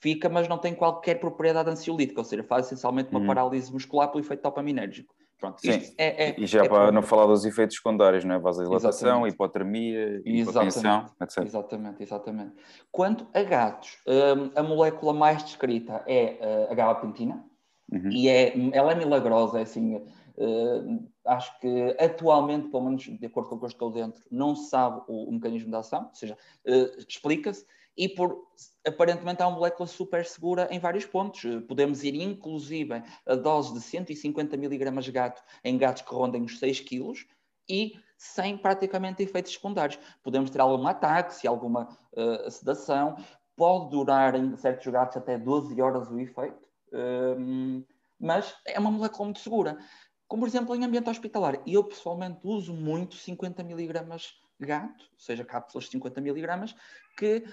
Fica, 0.00 0.28
mas 0.28 0.48
não 0.48 0.58
tem 0.58 0.74
qualquer 0.74 1.20
propriedade 1.20 1.70
ansiolítica, 1.70 2.20
ou 2.20 2.24
seja, 2.24 2.42
faz 2.42 2.66
essencialmente 2.66 3.10
uma 3.10 3.20
hum. 3.20 3.26
parálise 3.26 3.72
muscular 3.72 4.08
pelo 4.08 4.24
efeito 4.24 4.42
dopaminérgico. 4.42 5.14
Pronto, 5.42 5.60
Sim. 5.60 5.92
É, 5.98 6.28
é, 6.28 6.34
e 6.38 6.46
já 6.46 6.62
é 6.62 6.68
para 6.68 6.92
não 6.92 7.02
falar 7.02 7.26
dos 7.26 7.44
efeitos 7.44 7.76
secundários, 7.76 8.24
não 8.24 8.36
é? 8.36 8.38
Vasodilatação, 8.38 9.26
hipotermia, 9.26 10.22
hipotensão, 10.24 11.06
etc. 11.20 11.38
Exatamente, 11.38 12.00
exatamente. 12.00 12.54
Quanto 12.92 13.26
a 13.34 13.42
gatos, 13.42 13.98
um, 14.06 14.52
a 14.56 14.62
molécula 14.62 15.12
mais 15.12 15.42
descrita 15.42 16.04
é 16.06 16.38
uh, 16.68 16.70
a 16.70 16.74
gabapentina 16.76 17.44
uhum. 17.90 18.08
e 18.12 18.28
é, 18.28 18.54
ela 18.72 18.92
é 18.92 18.94
milagrosa, 18.94 19.58
é 19.58 19.62
assim, 19.62 19.96
uh, 19.96 21.08
acho 21.26 21.58
que 21.58 21.96
atualmente, 21.98 22.68
pelo 22.68 22.84
menos 22.84 23.02
de 23.02 23.26
acordo 23.26 23.48
com 23.48 23.56
o 23.56 23.58
que 23.58 23.64
eu 23.64 23.70
estou 23.70 23.90
dentro, 23.90 24.22
não 24.30 24.54
se 24.54 24.70
sabe 24.70 25.02
o, 25.08 25.28
o 25.28 25.32
mecanismo 25.32 25.70
de 25.70 25.76
ação, 25.76 26.04
ou 26.08 26.14
seja, 26.14 26.38
uh, 26.68 27.00
explica-se, 27.08 27.66
e 27.96 28.08
por 28.08 28.46
aparentemente 28.86 29.42
há 29.42 29.48
uma 29.48 29.56
molécula 29.56 29.86
super 29.86 30.24
segura 30.24 30.68
em 30.70 30.78
vários 30.78 31.06
pontos. 31.06 31.42
Podemos 31.66 32.02
ir 32.02 32.14
inclusive 32.14 33.02
a 33.26 33.34
dose 33.34 33.74
de 33.74 33.80
150 33.80 34.56
miligramas 34.56 35.04
de 35.04 35.12
gato 35.12 35.42
em 35.62 35.76
gatos 35.78 36.02
que 36.02 36.14
rondem 36.14 36.42
os 36.42 36.58
6 36.58 36.80
quilos 36.80 37.26
e 37.68 37.92
sem 38.16 38.56
praticamente 38.56 39.22
efeitos 39.22 39.52
secundários. 39.52 39.98
Podemos 40.22 40.50
ter 40.50 40.60
algum 40.60 40.86
ataque, 40.86 41.46
alguma 41.46 41.88
uh, 42.12 42.50
sedação, 42.50 43.16
pode 43.56 43.90
durar 43.90 44.34
em 44.34 44.56
certos 44.56 44.86
gatos 44.92 45.16
até 45.16 45.38
12 45.38 45.80
horas 45.80 46.10
o 46.10 46.18
efeito, 46.18 46.66
uh, 46.92 47.84
mas 48.18 48.54
é 48.66 48.78
uma 48.78 48.90
molécula 48.90 49.26
muito 49.26 49.40
segura. 49.40 49.78
Como, 50.26 50.42
por 50.42 50.48
exemplo, 50.48 50.74
em 50.74 50.84
ambiente 50.84 51.10
hospitalar. 51.10 51.60
Eu, 51.66 51.84
pessoalmente, 51.84 52.40
uso 52.42 52.72
muito 52.72 53.16
50 53.16 53.62
miligramas 53.62 54.32
gato, 54.58 55.04
ou 55.12 55.18
seja, 55.18 55.44
cápsulas 55.44 55.84
de 55.84 55.90
50 55.90 56.20
miligramas, 56.20 56.74
que 57.18 57.44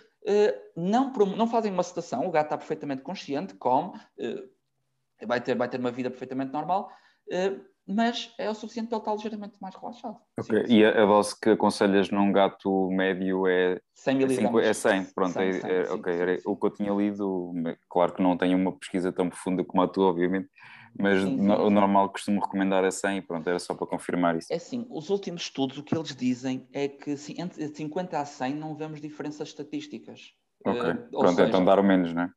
não, 0.76 1.12
não 1.12 1.48
fazem 1.48 1.72
uma 1.72 1.84
sedação, 1.84 2.28
o 2.28 2.32
gato 2.32 2.48
está 2.48 2.58
perfeitamente 2.58 3.02
consciente, 3.02 3.54
come, 3.56 3.98
uh, 3.98 5.28
vai, 5.28 5.42
ter, 5.42 5.56
vai 5.56 5.70
ter 5.70 5.80
uma 5.80 5.92
vida 5.92 6.10
perfeitamente 6.10 6.52
normal, 6.52 6.90
uh, 7.32 7.70
mas 7.88 8.32
é 8.38 8.48
o 8.48 8.54
suficiente 8.54 8.88
para 8.88 8.98
ele 8.98 9.02
estar 9.02 9.14
ligeiramente 9.14 9.56
mais 9.60 9.76
relaxado. 9.76 10.18
Ok, 10.40 10.68
sim, 10.68 10.74
e 10.76 10.86
a, 10.86 10.90
a, 10.90 11.06
dose 11.06 11.40
que 11.40 11.50
aconselhas 11.50 12.12
num 12.12 12.32
gato 12.32 12.90
médio 12.92 13.48
é 13.48 13.80
100 13.96 14.16
miligramas? 14.16 14.66
É 14.66 14.74
100, 14.74 15.06
pronto, 15.06 15.34
100, 15.34 15.54
100, 15.54 15.70
é, 15.70 15.82
é, 15.82 15.92
ok, 15.92 16.14
era 16.14 16.38
o 16.46 16.56
que 16.56 16.66
eu 16.68 16.72
tinha 16.72 16.94
lido, 16.94 17.52
claro 17.90 18.14
que 18.14 18.22
não 18.22 18.38
tenho 18.38 18.58
uma 18.58 18.78
pesquisa 18.78 19.12
tão 19.12 19.28
profunda 19.28 19.64
como 19.64 19.82
a 19.82 19.88
tua, 19.88 20.10
obviamente, 20.10 20.50
mas 20.98 21.22
sim, 21.22 21.38
sim. 21.38 21.51
o 21.51 21.69
normal 21.69 22.10
costumo 22.10 22.41
recomendar 22.41 22.84
é 22.84 22.91
100 22.91 23.22
pronto, 23.24 23.48
era 23.48 23.60
só 23.60 23.74
para 23.74 23.88
confirmar 23.88 24.38
isso. 24.38 24.51
É 24.51 24.55
assim, 24.55 24.86
os 24.89 25.10
últimos 25.10 25.43
estudos, 25.43 25.77
o 25.77 25.84
que 25.84 25.96
eles 25.96 26.15
dizem 26.15 26.67
é 26.74 26.88
que 26.88 27.15
entre 27.38 27.67
50 27.67 28.19
a 28.19 28.25
100 28.25 28.55
não 28.55 28.75
vemos 28.75 29.01
diferenças 29.01 29.50
estatísticas. 29.50 30.34
Ok, 30.65 30.81
uh, 30.81 30.96
pronto, 31.10 31.29
seja, 31.29 31.48
então 31.48 31.63
dar 31.63 31.79
o 31.79 31.84
menos, 31.84 32.13
não 32.13 32.24
é? 32.24 32.31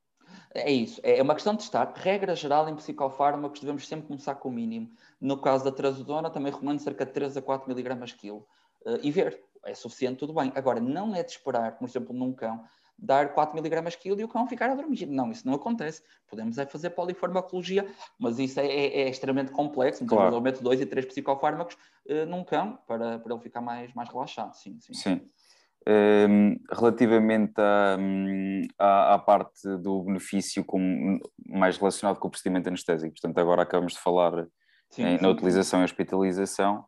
É 0.54 0.70
isso, 0.70 1.00
é 1.02 1.22
uma 1.22 1.34
questão 1.34 1.54
de 1.54 1.62
estar. 1.62 1.92
Regra 1.96 2.34
geral, 2.34 2.68
em 2.68 2.76
psicofármacos, 2.76 3.60
devemos 3.60 3.86
sempre 3.88 4.06
começar 4.06 4.34
com 4.34 4.48
o 4.48 4.52
mínimo. 4.52 4.90
No 5.20 5.38
caso 5.38 5.64
da 5.64 5.72
trazodona, 5.72 6.30
também 6.30 6.52
recomendo 6.52 6.78
cerca 6.78 7.06
de 7.06 7.12
3 7.12 7.38
a 7.38 7.42
4 7.42 7.68
miligramas 7.68 8.12
quilo. 8.12 8.46
Uh, 8.84 8.98
e 9.02 9.10
ver, 9.10 9.40
é 9.64 9.74
suficiente, 9.74 10.18
tudo 10.18 10.34
bem. 10.34 10.52
Agora, 10.54 10.80
não 10.80 11.14
é 11.14 11.22
de 11.22 11.30
esperar, 11.30 11.78
por 11.78 11.88
exemplo, 11.88 12.14
num 12.14 12.32
cão, 12.32 12.62
dar 13.02 13.34
4 13.34 13.54
miligramas 13.54 13.96
quilo 13.96 14.20
e 14.20 14.24
o 14.24 14.28
cão 14.28 14.46
ficar 14.46 14.70
a 14.70 14.74
dormir. 14.76 15.06
Não, 15.06 15.30
isso 15.32 15.44
não 15.44 15.54
acontece. 15.54 16.02
Podemos 16.28 16.56
é 16.56 16.64
fazer 16.64 16.90
polifarmacologia, 16.90 17.84
mas 18.18 18.38
isso 18.38 18.60
é, 18.60 18.66
é, 18.66 19.00
é 19.02 19.08
extremamente 19.08 19.50
complexo. 19.50 20.04
Então, 20.04 20.16
claro. 20.16 20.36
eu 20.36 20.40
meto 20.40 20.62
2 20.62 20.80
e 20.80 20.86
3 20.86 21.06
psicofármacos 21.06 21.76
uh, 22.06 22.24
num 22.26 22.44
cão 22.44 22.78
para, 22.86 23.18
para 23.18 23.34
ele 23.34 23.42
ficar 23.42 23.60
mais, 23.60 23.92
mais 23.92 24.08
relaxado. 24.08 24.54
Sim, 24.54 24.78
sim. 24.78 24.94
sim. 24.94 25.20
Um, 25.84 25.90
ehm, 25.90 26.56
relativamente 26.70 27.54
à, 27.58 27.98
à, 28.78 29.14
à, 29.14 29.18
parte 29.18 29.68
do 29.78 30.04
benefício 30.04 30.64
com, 30.64 31.18
mais 31.44 31.76
relacionado 31.76 32.20
com 32.20 32.28
o 32.28 32.30
procedimento 32.30 32.68
anestésico, 32.68 33.12
portanto, 33.14 33.36
agora 33.38 33.62
acabamos 33.62 33.94
de 33.94 33.98
falar 33.98 34.46
sim, 34.90 35.02
em, 35.02 35.18
sim, 35.18 35.22
na 35.22 35.28
utilização 35.28 35.80
e 35.80 35.84
hospitalização. 35.84 36.84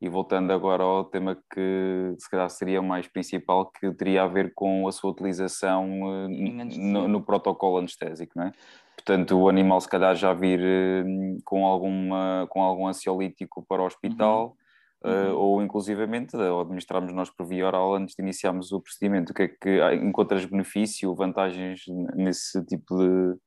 E 0.00 0.08
voltando 0.08 0.52
agora 0.52 0.82
ao 0.84 1.04
tema 1.04 1.36
que 1.52 2.14
se 2.18 2.30
calhar 2.30 2.48
seria 2.48 2.80
o 2.80 2.84
mais 2.84 3.08
principal, 3.08 3.70
que 3.70 3.92
teria 3.94 4.22
a 4.22 4.28
ver 4.28 4.52
com 4.54 4.86
a 4.86 4.92
sua 4.92 5.10
utilização 5.10 5.84
eh, 5.86 6.28
no, 6.76 7.08
no, 7.08 7.22
protocolo 7.22 7.78
anestésico, 7.78 8.32
não 8.36 8.44
é? 8.44 8.52
Portanto, 8.94 9.36
o 9.36 9.48
animal 9.48 9.80
se 9.80 9.88
calhar 9.88 10.14
já 10.14 10.32
vir 10.32 10.60
eh, 10.62 11.04
com, 11.44 11.66
alguma, 11.66 12.46
com 12.48 12.62
algum 12.62 12.86
ansiolítico 12.86 13.64
para 13.68 13.82
o 13.82 13.86
hospital, 13.86 14.48
uhum. 14.48 14.54
Uh, 15.00 15.30
uhum. 15.30 15.36
ou 15.36 15.62
inclusivamente 15.62 16.36
administrarmos 16.36 17.12
nós 17.12 17.30
por 17.30 17.46
via 17.46 17.64
oral 17.64 17.94
antes 17.94 18.16
de 18.16 18.22
iniciarmos 18.22 18.72
o 18.72 18.80
procedimento. 18.80 19.30
O 19.30 19.34
que 19.34 19.42
é 19.42 19.48
que 19.48 19.94
encontras 19.94 20.44
benefício, 20.44 21.14
vantagens 21.14 21.82
nesse 22.16 22.64
tipo 22.64 22.96
de, 22.96 23.38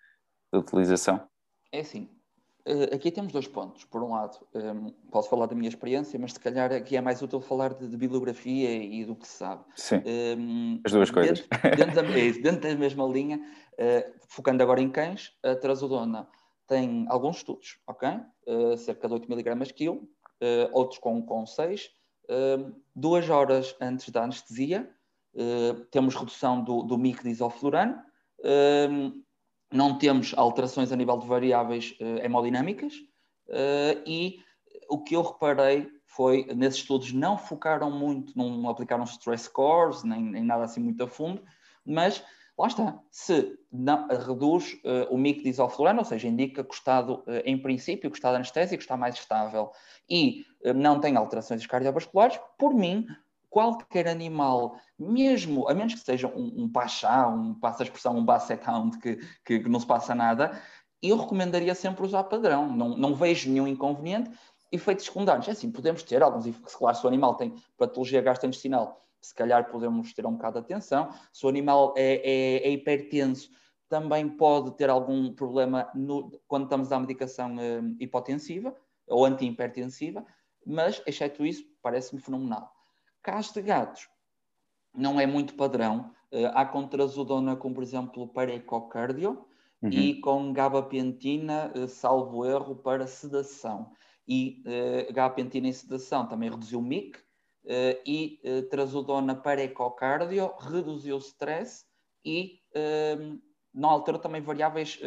da 0.52 0.60
utilização? 0.60 1.22
É 1.72 1.82
assim, 1.82 2.10
eh, 2.10 2.21
aqui 2.94 3.12
temos 3.12 3.32
dois 3.32 3.48
pontos. 3.48 3.86
Por 3.86 4.04
um 4.04 4.12
lado, 4.12 4.38
um, 4.54 4.92
posso 5.12 5.30
falar 5.30 5.46
da 5.46 5.56
minha 5.56 5.70
experiência, 5.70 6.20
mas 6.20 6.34
se 6.34 6.40
calhar 6.40 6.72
aqui 6.72 6.96
é 6.96 7.02
mais 7.02 7.22
útil 7.22 7.42
falar 7.42 7.74
de, 7.74 7.88
de 7.88 7.98
bibliografia 7.98 8.72
e 8.72 9.04
do 9.06 9.16
que 9.16 9.28
se 9.28 9.38
sabe. 9.38 9.64
Sim. 9.76 10.02
Um, 10.38 10.82
As 10.86 10.92
duas 10.92 11.12
coisas. 11.12 11.40
Dentro, 11.40 11.78
dentro, 11.78 11.96
da, 11.96 12.20
é 12.20 12.32
dentro, 12.32 12.62
da, 12.62 12.76
mesma 12.76 13.06
linha, 13.06 13.38
uh, 13.74 14.14
focando 14.28 14.62
agora 14.62 14.82
em 14.82 14.90
cães, 14.90 15.34
a 15.44 15.56
trazodona 15.56 16.28
tem 16.68 17.06
alguns 17.10 17.38
estudos, 17.38 17.80
ok? 17.86 18.10
Uh, 18.48 18.78
cerca 18.78 19.08
de 19.08 19.14
8 19.14 19.32
mg 19.32 19.74
quilo, 19.74 19.98
uh, 20.42 20.70
outros 20.72 21.00
com, 21.00 21.22
com 21.22 21.46
6. 21.46 21.90
duas 22.96 23.30
horas 23.30 23.76
antes 23.82 24.10
da 24.10 24.24
anestesia, 24.24 24.90
temos 25.90 26.16
redução 26.16 26.64
do, 26.64 26.84
do 26.84 26.98
de 26.98 27.30
isoflurano 27.30 28.02
não 29.72 29.98
temos 29.98 30.34
alterações 30.36 30.92
a 30.92 30.96
nível 30.96 31.18
de 31.18 31.28
variáveis 31.28 31.96
uh, 32.02 32.24
hemodinâmicas 32.24 32.94
uh, 33.48 34.02
e 34.06 34.40
o 34.90 35.02
que 35.02 35.16
eu 35.16 35.22
reparei 35.22 35.88
foi, 36.06 36.46
nesses 36.54 36.82
estudos 36.82 37.14
não 37.14 37.38
focaram 37.38 37.90
muito, 37.90 38.38
não 38.38 38.68
aplicaram 38.70 39.06
stress 39.06 39.46
scores, 39.46 40.04
nem, 40.04 40.22
nem 40.22 40.44
nada 40.44 40.66
assim 40.66 40.82
muito 40.82 41.02
a 41.04 41.08
fundo, 41.08 41.42
mas 41.86 42.22
lá 42.58 42.68
está, 42.68 43.00
se 43.10 43.58
não, 43.72 44.08
reduz 44.10 44.74
uh, 44.84 45.14
o 45.14 45.18
mic 45.18 45.42
de 45.42 45.50
isoflurano, 45.50 46.00
ou 46.00 46.06
seja, 46.06 46.28
indica 46.28 46.64
que 46.64 46.70
o 46.70 46.74
estado, 46.74 47.24
em 47.46 47.58
princípio, 47.58 48.10
o 48.10 48.14
estado 48.14 48.36
anestésico 48.36 48.82
está 48.82 48.98
mais 48.98 49.16
estável 49.16 49.72
e 50.10 50.46
não 50.76 51.00
tem 51.00 51.16
alterações 51.16 51.66
cardiovasculares, 51.66 52.38
por 52.60 52.74
mim, 52.74 53.08
qualquer 53.52 54.08
animal, 54.08 54.80
mesmo, 54.98 55.68
a 55.68 55.74
menos 55.74 55.94
que 55.94 56.00
seja 56.00 56.28
um, 56.30 56.64
um 56.64 56.72
pachá, 56.72 57.28
um 57.28 57.54
passa 57.54 57.84
a 57.84 57.86
expressão, 57.86 58.18
um 58.18 58.24
basset 58.24 58.68
hound, 58.68 58.98
que, 58.98 59.18
que, 59.46 59.60
que, 59.60 59.70
não 59.70 59.80
se 59.80 59.86
passa 59.86 60.16
nada, 60.16 60.58
eu 61.04 61.18
recomendaria 61.18 61.76
sempre 61.76 62.06
usar 62.06 62.24
padrão. 62.24 62.74
Não, 62.74 62.98
não 62.98 63.14
vejo 63.14 63.50
nenhum 63.50 63.68
inconveniente. 63.68 64.32
Efeitos 64.72 65.04
secundários, 65.06 65.50
é 65.50 65.52
assim, 65.52 65.70
podemos 65.70 66.02
ter 66.02 66.24
alguns, 66.24 66.46
se 66.46 66.78
claro, 66.78 66.96
se 66.96 67.04
o 67.04 67.10
animal 67.10 67.36
tem 67.36 67.54
patologia 67.78 68.22
gastrointestinal, 68.22 69.02
se 69.22 69.36
calhar 69.36 69.70
podemos 69.70 70.14
ter 70.14 70.26
um 70.26 70.32
bocado 70.32 70.54
de 70.54 70.66
atenção. 70.66 71.14
Se 71.34 71.46
o 71.46 71.50
animal 71.50 71.94
é, 71.98 72.22
é, 72.24 72.68
é 72.68 72.72
hipertenso, 72.72 73.50
também 73.90 74.30
pode 74.30 74.72
ter 74.78 74.90
algum 74.90 75.34
problema 75.34 75.92
no, 75.94 76.32
quando 76.48 76.64
estamos 76.64 76.90
à 76.94 77.00
medicação 77.00 77.60
eh, 77.60 77.82
hipotensiva 78.00 78.74
ou 79.06 79.26
antihipertensiva, 79.26 80.26
mas, 80.66 81.04
exceto 81.06 81.46
isso, 81.46 81.66
parece-me 81.82 82.22
fenomenal. 82.22 82.72
Caso 83.22 83.54
de 83.54 83.62
gatos, 83.62 84.10
não 84.94 85.20
é 85.20 85.26
muito 85.26 85.56
padrão. 85.56 86.12
Uh, 86.32 86.48
há 86.54 86.66
contrazodona 86.66 87.56
com, 87.56 87.74
por 87.74 87.84
exemplo, 87.84 88.28
para 88.28 88.54
ecocardio 88.54 89.46
uhum. 89.82 89.90
e 89.90 90.20
com 90.22 90.54
gabapentina, 90.54 91.72
uh, 91.76 91.88
salvo 91.88 92.46
erro, 92.46 92.76
para 92.76 93.06
sedação. 93.06 93.92
E 94.28 94.64
uh, 94.66 95.14
gabapentina 95.14 95.68
em 95.68 95.74
sedação 95.74 96.28
também 96.28 96.50
reduziu 96.50 96.80
o 96.80 96.84
MIC 96.84 97.18
uh, 97.18 97.22
e 98.06 98.40
uh, 98.46 98.70
trazodona 98.70 99.36
para 99.36 99.64
ecocardio 99.64 100.54
reduziu 100.60 101.16
o 101.16 101.20
stress 101.20 101.86
e 102.24 102.62
não 103.74 103.90
alterou 103.90 104.22
também 104.22 104.42
variáveis 104.42 105.00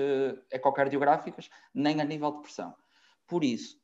ecocardiográficas 0.51 1.49
nem 1.73 2.01
a 2.01 2.05
nível 2.05 2.33
de 2.33 2.41
pressão. 2.43 2.75
Por 3.27 3.45
isso, 3.45 3.81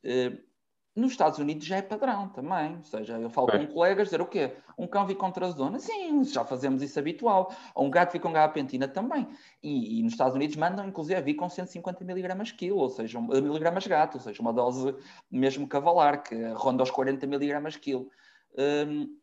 nos 0.93 1.11
Estados 1.11 1.39
Unidos 1.39 1.65
já 1.65 1.77
é 1.77 1.81
padrão 1.81 2.27
também, 2.29 2.75
ou 2.75 2.83
seja, 2.83 3.17
eu 3.17 3.29
falo 3.29 3.47
com 3.47 3.65
colegas 3.67 4.07
dizer 4.07 4.21
o 4.21 4.25
quê? 4.25 4.53
Um 4.77 4.85
cão 4.85 5.05
vi 5.05 5.15
com 5.15 5.31
trazodona? 5.31 5.79
Sim, 5.79 6.23
já 6.25 6.43
fazemos 6.43 6.81
isso 6.81 6.99
habitual. 6.99 7.55
Ou 7.73 7.85
um 7.85 7.89
gato 7.89 8.11
vi 8.11 8.19
com 8.19 8.33
gabapentina 8.33 8.87
também. 8.87 9.27
E, 9.63 9.99
e, 9.99 10.03
nos 10.03 10.13
Estados 10.13 10.35
Unidos 10.35 10.57
mandam, 10.57 10.85
inclusive, 10.85 11.17
a 11.17 11.21
vir 11.21 11.35
com 11.35 11.49
150 11.49 12.03
miligramas 12.03 12.51
quilo, 12.51 12.77
ou 12.79 12.89
seja, 12.89 13.21
miligramas 13.21 13.87
gato, 13.87 14.15
ou 14.15 14.21
seja, 14.21 14.41
uma 14.41 14.51
dose 14.51 14.93
mesmo 15.31 15.65
cavalar, 15.67 16.23
que 16.23 16.35
ronda 16.53 16.83
os 16.83 16.91
40 16.91 17.25
miligramas 17.25 17.77
quilo. 17.77 18.09
Um, 18.57 19.17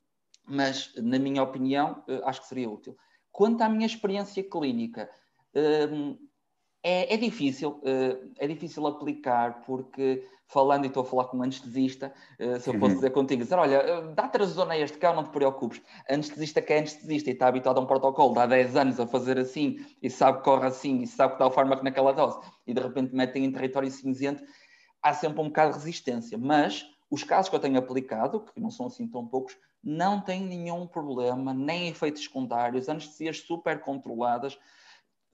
mas, 0.47 0.95
na 0.97 1.19
minha 1.19 1.43
opinião, 1.43 2.03
eh, 2.09 2.23
acho 2.25 2.40
que 2.40 2.47
seria 2.47 2.71
útil. 2.71 2.97
Quanto 3.31 3.61
à 3.61 3.69
minha 3.69 3.85
experiência 3.85 4.43
clínica, 4.43 5.11
um, 5.93 6.16
é, 6.83 7.14
é, 7.14 7.17
difícil, 7.17 7.81
eh, 7.85 8.19
é 8.38 8.47
difícil 8.47 8.87
aplicar 8.87 9.62
porque 9.64 10.25
falando 10.49 10.85
e 10.85 10.88
estou 10.88 11.03
a 11.03 11.07
falar 11.07 11.25
com 11.25 11.37
um 11.37 11.43
anestesista, 11.43 12.12
uh, 12.41 12.59
se 12.59 12.71
eu 12.71 12.75
fosse 12.79 12.93
uhum. 12.93 12.95
dizer 12.95 13.11
contigo, 13.11 13.43
dizer, 13.43 13.57
olha, 13.57 13.77
eh, 13.77 14.14
dá 14.14 14.27
trazodona 14.29 14.73
a 14.73 14.79
este 14.79 14.97
cão, 14.97 15.14
não 15.14 15.23
te 15.23 15.29
preocupes. 15.29 15.83
Anestesista 16.09 16.62
que 16.62 16.73
é 16.73 16.79
anestesista 16.79 17.29
e 17.29 17.35
está 17.35 17.49
habituado 17.49 17.77
a 17.77 17.83
um 17.83 17.87
protocolo, 17.87 18.33
dá 18.33 18.47
10 18.47 18.75
anos 18.75 18.99
a 18.99 19.07
fazer 19.07 19.38
assim, 19.38 19.85
e 20.03 20.09
sabe 20.09 20.38
que 20.38 20.45
corre 20.45 20.67
assim, 20.67 21.03
e 21.03 21.07
sabe 21.07 21.35
que 21.35 21.38
dá 21.38 21.47
o 21.47 21.51
fármaco 21.51 21.85
naquela 21.85 22.12
dose, 22.12 22.41
e 22.67 22.73
de 22.73 22.81
repente 22.81 23.14
metem 23.14 23.45
em 23.45 23.53
território 23.53 23.91
cinzento, 23.91 24.43
há 25.03 25.12
sempre 25.12 25.38
um 25.43 25.49
bocado 25.49 25.73
de 25.73 25.79
resistência. 25.81 26.38
Mas 26.38 26.87
os 27.11 27.23
casos 27.23 27.51
que 27.51 27.57
eu 27.57 27.61
tenho 27.61 27.79
aplicado, 27.79 28.41
que 28.41 28.59
não 28.59 28.71
são 28.71 28.87
assim 28.87 29.07
tão 29.07 29.27
poucos, 29.27 29.55
não 29.85 30.21
têm 30.21 30.43
nenhum 30.43 30.87
problema, 30.87 31.53
nem 31.53 31.88
efeitos 31.88 32.25
secundários, 32.25 32.88
anestesias 32.88 33.41
super 33.41 33.81
controladas. 33.81 34.59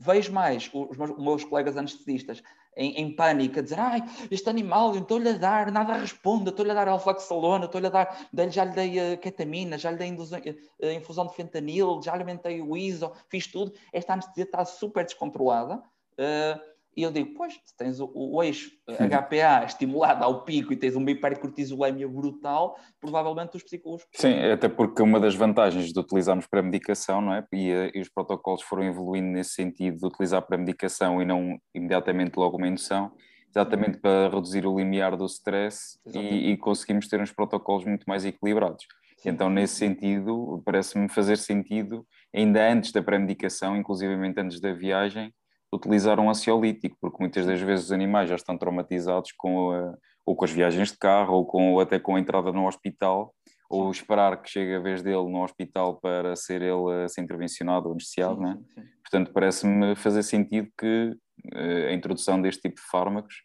Vejo 0.05 0.33
mais 0.33 0.71
os 0.73 0.97
meus, 0.97 1.11
os 1.11 1.19
meus 1.19 1.45
colegas 1.45 1.77
anestesistas 1.77 2.43
em, 2.77 3.01
em 3.01 3.15
pânico, 3.15 3.59
a 3.59 3.63
dizer, 3.63 3.79
ai, 3.79 4.03
este 4.31 4.51
animal, 4.51 4.95
estou-lhe 4.97 5.29
a 5.31 5.39
dar, 5.39 5.73
nada 5.73 5.95
responde, 5.95 6.51
estou-lhe 6.51 6.71
a 6.73 6.75
dar 6.75 6.89
alfaxalona, 6.89 7.65
estou-lhe 7.65 7.87
a 7.87 7.91
dar, 7.91 8.29
já 8.51 8.65
lhe 8.65 8.73
dei 8.73 9.15
uh, 9.15 9.19
ketamina, 9.19 9.79
já 9.79 9.91
lhe 9.91 9.97
dei 9.97 10.09
indusão, 10.09 10.39
uh, 10.39 10.87
infusão 10.91 11.27
de 11.27 11.35
fentanil, 11.35 12.03
já 12.03 12.15
lhe 12.15 12.23
aumentei 12.23 12.61
o 12.61 12.77
ISO, 12.77 13.13
fiz 13.29 13.47
tudo, 13.47 13.73
esta 13.93 14.13
anestesia 14.13 14.45
está 14.45 14.65
super 14.65 15.05
descontrolada. 15.05 15.83
Uh, 16.19 16.74
e 16.97 17.03
eu 17.03 17.11
digo, 17.11 17.35
pois, 17.35 17.55
se 17.55 17.77
tens 17.77 17.99
o, 18.01 18.11
o 18.15 18.43
eixo 18.43 18.71
HPA 18.89 19.65
estimulado 19.65 20.25
ao 20.25 20.45
pico 20.45 20.73
e 20.73 20.77
tens 20.77 20.95
uma 20.95 21.11
hipercortisolemia 21.11 22.09
brutal, 22.09 22.77
provavelmente 23.01 23.57
os 23.57 23.63
psicólogos... 23.63 24.07
Sim, 24.13 24.39
até 24.53 24.69
porque 24.69 25.03
uma 25.03 25.19
das 25.19 25.35
vantagens 25.35 25.93
de 25.93 25.99
utilizarmos 25.99 26.47
pré-medicação, 26.47 27.21
não 27.21 27.35
é? 27.35 27.45
E, 27.53 27.71
e, 27.95 28.01
os 28.01 28.09
protocolos 28.09 28.63
foram 28.63 28.85
evoluindo 28.85 29.29
nesse 29.29 29.55
sentido 29.55 29.99
de 29.99 30.07
utilizar 30.07 30.43
pré-medicação 30.43 31.21
e 31.21 31.25
não 31.25 31.59
imediatamente 31.75 32.37
logo 32.37 32.57
uma 32.57 32.69
indução, 32.69 33.13
exatamente 33.51 33.99
para 33.99 34.29
reduzir 34.29 34.67
o 34.67 34.77
limiar 34.77 35.17
do 35.17 35.27
stress 35.27 35.99
e, 36.07 36.53
e, 36.53 36.57
conseguimos 36.57 37.09
ter 37.09 37.21
uns 37.21 37.33
protocolos 37.33 37.85
muito 37.85 38.05
mais 38.05 38.25
equilibrados. 38.25 38.85
Então, 39.25 39.49
nesse 39.49 39.77
sentido, 39.77 40.63
parece-me 40.65 41.09
fazer 41.09 41.39
sentido, 41.39 42.07
ainda 42.35 42.71
antes 42.71 42.93
da 42.93 43.03
pré-medicação, 43.03 43.77
inclusivamente 43.77 44.39
antes 44.39 44.61
da 44.61 44.73
viagem, 44.73 45.33
utilizar 45.75 46.19
um 46.21 46.31
ansiolítico, 46.31 46.97
porque 47.01 47.19
muitas 47.21 47.47
das 47.47 47.61
vezes 47.61 47.87
os 47.87 47.93
animais 47.93 48.29
já 48.29 48.37
estão 48.37 48.57
traumatizados 48.57 49.33
com 49.33 49.73
a, 49.73 49.95
ou 50.27 50.37
com 50.37 50.45
as 50.45 50.51
viagens 50.51 50.93
de 50.93 50.99
carro, 50.99 51.35
ou, 51.35 51.47
com, 51.47 51.73
ou 51.73 51.81
até 51.81 51.99
com 51.99 52.17
a 52.17 52.21
entrada 52.21 52.53
no 52.53 52.67
hospital, 52.67 53.35
ou 53.69 53.91
esperar 53.91 54.41
que 54.41 54.51
chegue 54.51 54.75
a 54.75 54.79
vez 54.79 55.03
dele 55.03 55.29
no 55.29 55.43
hospital 55.43 55.99
para 56.01 56.37
ser 56.37 56.63
ele 56.63 57.05
a 57.05 57.09
ser 57.09 57.23
intervencionado 57.23 57.87
ou 57.87 57.93
anestesiado, 57.93 58.41
né? 58.41 58.59
Portanto, 59.03 59.33
parece-me 59.33 59.97
fazer 59.97 60.23
sentido 60.23 60.69
que 60.79 61.17
uh, 61.55 61.89
a 61.89 61.93
introdução 61.93 62.41
deste 62.41 62.63
tipo 62.63 62.77
de 62.77 62.83
fármacos 62.83 63.43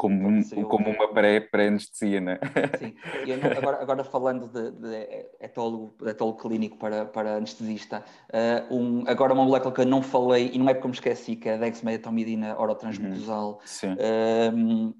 como, 0.00 0.66
como 0.66 0.88
uma 0.88 1.08
pré-anestesia, 1.12 2.22
pré 2.22 2.24
né? 2.24 2.38
Sim, 2.78 2.94
e 3.26 3.36
não, 3.36 3.50
agora, 3.50 3.82
agora 3.82 4.02
falando 4.02 4.48
de, 4.48 4.70
de 4.70 5.26
etólogo, 5.38 5.94
de 6.02 6.08
etólogo 6.08 6.38
clínico 6.38 6.78
para, 6.78 7.04
para 7.04 7.36
anestesista, 7.36 8.02
uh, 8.32 8.74
um, 8.74 9.04
agora 9.06 9.34
uma 9.34 9.44
molécula 9.44 9.74
que 9.74 9.82
eu 9.82 9.86
não 9.86 10.02
falei, 10.02 10.52
e 10.54 10.58
não 10.58 10.70
é 10.70 10.72
porque 10.72 10.88
me 10.88 10.94
esqueci, 10.94 11.36
que 11.36 11.50
é 11.50 11.54
a 11.54 11.58
dexmedetomidina 11.58 12.58
orotransmucosal. 12.58 13.60
Uhum. 13.84 14.88
Uh, 14.88 14.94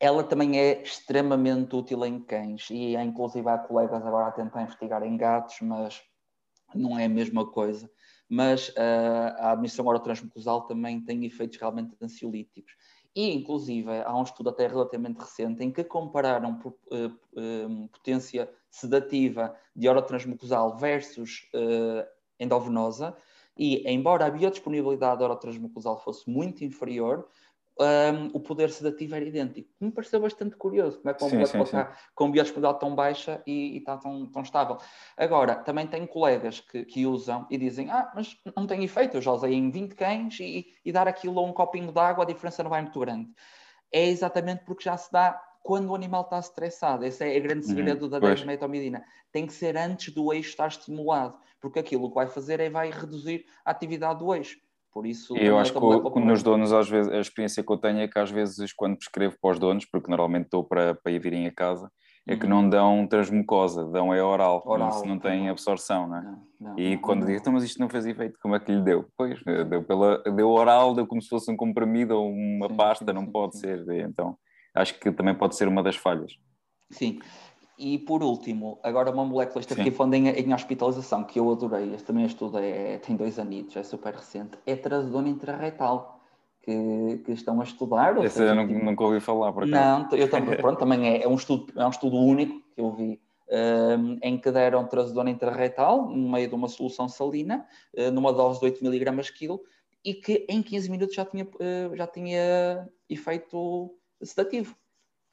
ela 0.00 0.24
também 0.24 0.58
é 0.58 0.82
extremamente 0.82 1.76
útil 1.76 2.04
em 2.04 2.18
cães, 2.18 2.68
e 2.70 2.96
inclusive 2.96 3.48
há 3.48 3.56
colegas 3.56 4.04
agora 4.04 4.26
a 4.26 4.32
tentar 4.32 4.62
investigar 4.62 5.04
em 5.04 5.16
gatos, 5.16 5.58
mas 5.62 6.02
não 6.74 6.98
é 6.98 7.04
a 7.04 7.08
mesma 7.08 7.46
coisa. 7.46 7.88
Mas 8.28 8.70
uh, 8.70 9.36
a 9.38 9.52
administração 9.52 9.86
orotransmucosal 9.86 10.62
também 10.62 11.00
tem 11.00 11.24
efeitos 11.24 11.56
realmente 11.56 11.94
ansiolíticos 12.02 12.72
e, 13.14 13.32
inclusive, 13.32 13.90
há 14.04 14.16
um 14.16 14.22
estudo 14.22 14.50
até 14.50 14.66
relativamente 14.66 15.18
recente 15.18 15.62
em 15.62 15.70
que 15.70 15.84
compararam 15.84 16.58
uh, 16.64 17.06
uh, 17.06 17.88
potência 17.88 18.50
sedativa 18.70 19.54
de 19.74 19.88
orotransmucosal 19.88 20.76
versus 20.76 21.48
uh, 21.54 22.04
endovenosa, 22.40 23.16
e, 23.56 23.88
embora 23.88 24.26
a 24.26 24.30
biodisponibilidade 24.30 25.20
da 25.20 25.26
orotransmucosal 25.26 25.96
fosse 26.02 26.28
muito 26.28 26.64
inferior, 26.64 27.28
um, 27.78 28.26
o 28.32 28.40
poder 28.40 28.70
sedativo 28.70 29.14
era 29.16 29.24
idêntico. 29.24 29.68
Me 29.80 29.90
pareceu 29.90 30.20
bastante 30.20 30.56
curioso 30.56 30.98
como 30.98 31.10
é 31.10 31.14
que 31.14 31.24
uma 31.24 31.30
molécula 31.30 31.62
está 31.64 31.96
com 32.14 32.30
biodisponibilidade 32.30 32.80
tão 32.80 32.94
baixa 32.94 33.42
e, 33.46 33.74
e 33.74 33.78
está 33.78 33.96
tão, 33.96 34.26
tão, 34.26 34.42
estável. 34.42 34.78
Agora, 35.16 35.56
também 35.56 35.86
tenho 35.86 36.06
colegas 36.06 36.60
que, 36.60 36.84
que, 36.84 37.06
usam 37.06 37.46
e 37.50 37.58
dizem: 37.58 37.90
Ah, 37.90 38.12
mas 38.14 38.36
não 38.56 38.66
tem 38.66 38.84
efeito, 38.84 39.16
eu 39.16 39.22
já 39.22 39.32
usei 39.32 39.54
em 39.54 39.70
20 39.70 39.94
cães 39.94 40.38
e, 40.40 40.66
e 40.84 40.92
dar 40.92 41.08
aquilo 41.08 41.38
a 41.38 41.42
um 41.42 41.52
copinho 41.52 41.92
de 41.92 41.98
água, 41.98 42.24
a 42.24 42.26
diferença 42.26 42.62
não 42.62 42.70
vai 42.70 42.82
muito 42.82 42.98
grande. 43.00 43.28
É 43.92 44.06
exatamente 44.06 44.64
porque 44.64 44.84
já 44.84 44.96
se 44.96 45.10
dá 45.10 45.40
quando 45.62 45.88
o 45.90 45.94
animal 45.94 46.22
está 46.22 46.38
estressado. 46.38 47.04
Esse 47.04 47.24
é 47.24 47.38
o 47.38 47.42
grande 47.42 47.66
uhum, 47.66 47.74
segredo 47.74 48.02
uhum, 48.04 48.10
da 48.10 48.18
desmetomidina. 48.18 49.04
Tem 49.32 49.46
que 49.46 49.52
ser 49.52 49.76
antes 49.76 50.12
do 50.12 50.32
eixo 50.32 50.50
estar 50.50 50.68
estimulado, 50.68 51.38
porque 51.60 51.78
aquilo 51.78 52.08
que 52.08 52.14
vai 52.14 52.28
fazer 52.28 52.60
é 52.60 52.68
vai 52.68 52.90
reduzir 52.90 53.46
a 53.64 53.70
atividade 53.70 54.18
do 54.18 54.34
eixo 54.34 54.58
Por 54.94 55.06
isso, 55.06 55.36
eu 55.36 55.58
acho 55.58 55.72
que 55.72 56.20
nos 56.20 56.40
donos, 56.44 56.72
às 56.72 56.88
vezes, 56.88 57.10
a 57.10 57.18
experiência 57.18 57.64
que 57.64 57.72
eu 57.72 57.76
tenho 57.76 57.98
é 57.98 58.06
que 58.06 58.16
às 58.16 58.30
vezes, 58.30 58.72
quando 58.72 58.96
prescrevo 58.96 59.36
para 59.42 59.50
os 59.50 59.58
donos, 59.58 59.84
porque 59.84 60.08
normalmente 60.08 60.44
estou 60.44 60.62
para, 60.62 60.94
para 60.94 61.10
ir 61.10 61.18
virem 61.18 61.48
a 61.48 61.52
casa, 61.52 61.90
é 62.28 62.36
que 62.36 62.44
uhum. 62.44 62.50
não 62.50 62.70
dão 62.70 63.06
transmucosa, 63.06 63.84
dão 63.86 64.14
é 64.14 64.22
oral, 64.22 64.62
oral 64.64 64.90
isso 64.90 65.04
não 65.04 65.18
tem 65.18 65.48
absorção, 65.48 66.06
não 66.06 66.16
é? 66.16 66.22
Não, 66.22 66.46
não, 66.60 66.78
e 66.78 66.96
quando 66.96 67.20
não. 67.20 67.26
digo, 67.26 67.38
então, 67.40 67.52
mas 67.52 67.64
isto 67.64 67.80
não 67.80 67.88
fez 67.88 68.06
efeito, 68.06 68.38
como 68.40 68.54
é 68.54 68.60
que 68.60 68.70
lhe 68.70 68.80
deu? 68.80 69.06
Pois, 69.16 69.42
deu, 69.68 69.82
pela, 69.82 70.22
deu 70.22 70.48
oral, 70.48 70.94
deu 70.94 71.08
como 71.08 71.20
se 71.20 71.28
fosse 71.28 71.50
um 71.50 71.56
comprimido 71.56 72.14
ou 72.14 72.30
uma 72.30 72.68
sim, 72.68 72.76
pasta, 72.76 73.04
sim, 73.04 73.12
não 73.12 73.24
sim, 73.26 73.32
pode 73.32 73.58
ser. 73.58 73.84
Então, 74.08 74.38
acho 74.76 74.98
que 75.00 75.10
também 75.10 75.34
pode 75.34 75.56
ser 75.56 75.66
uma 75.66 75.82
das 75.82 75.96
falhas. 75.96 76.32
Sim. 76.90 77.18
E 77.76 77.98
por 77.98 78.22
último, 78.22 78.78
agora 78.82 79.10
uma 79.10 79.24
molécula, 79.24 79.60
esta 79.60 79.74
aqui 79.74 79.90
falando 79.90 80.14
em, 80.14 80.28
em, 80.28 80.54
hospitalização, 80.54 81.24
que 81.24 81.40
eu 81.40 81.50
adorei, 81.50 81.92
este 81.92 82.06
também 82.06 82.24
estudo 82.24 82.58
é, 82.58 82.98
tem 82.98 83.16
dois 83.16 83.38
anitos, 83.38 83.76
é 83.76 83.82
super 83.82 84.14
recente, 84.14 84.56
é 84.64 84.76
trazodona 84.76 85.28
intrarretal 85.28 86.20
que, 86.62 87.22
que 87.24 87.32
estão 87.32 87.60
a 87.60 87.64
estudar. 87.64 88.16
Esse 88.24 88.36
seja, 88.36 88.52
eu 88.52 88.54
não, 88.54 88.66
tipo, 88.66 88.84
nunca 88.84 89.04
ouvi 89.04 89.20
falar, 89.20 89.52
por 89.52 89.64
acaso. 89.64 90.08
Não, 90.08 90.18
eu 90.18 90.30
também, 90.30 90.56
pronto, 90.56 90.78
também 90.78 91.08
é, 91.08 91.22
é, 91.24 91.28
um 91.28 91.34
estudo, 91.34 91.72
é 91.76 91.84
um 91.84 91.90
estudo 91.90 92.16
único 92.16 92.60
que 92.74 92.80
eu 92.80 92.92
vi, 92.92 93.20
um, 93.50 94.18
em 94.22 94.38
que 94.38 94.50
deram 94.52 94.86
trazodona 94.86 95.30
intrarretal, 95.30 96.08
no 96.08 96.30
meio 96.30 96.48
de 96.48 96.54
uma 96.54 96.68
solução 96.68 97.08
salina, 97.08 97.66
uh, 97.98 98.10
numa 98.12 98.32
dose 98.32 98.60
de 98.60 98.66
8 98.66 98.84
mg 98.84 99.32
quilo, 99.32 99.60
e 100.04 100.14
que 100.14 100.46
em 100.48 100.62
15 100.62 100.90
minutos 100.90 101.14
já 101.14 101.24
tinha, 101.24 101.44
uh, 101.44 101.96
já 101.96 102.06
tinha 102.06 102.88
efeito 103.08 103.94
sedativo, 104.22 104.76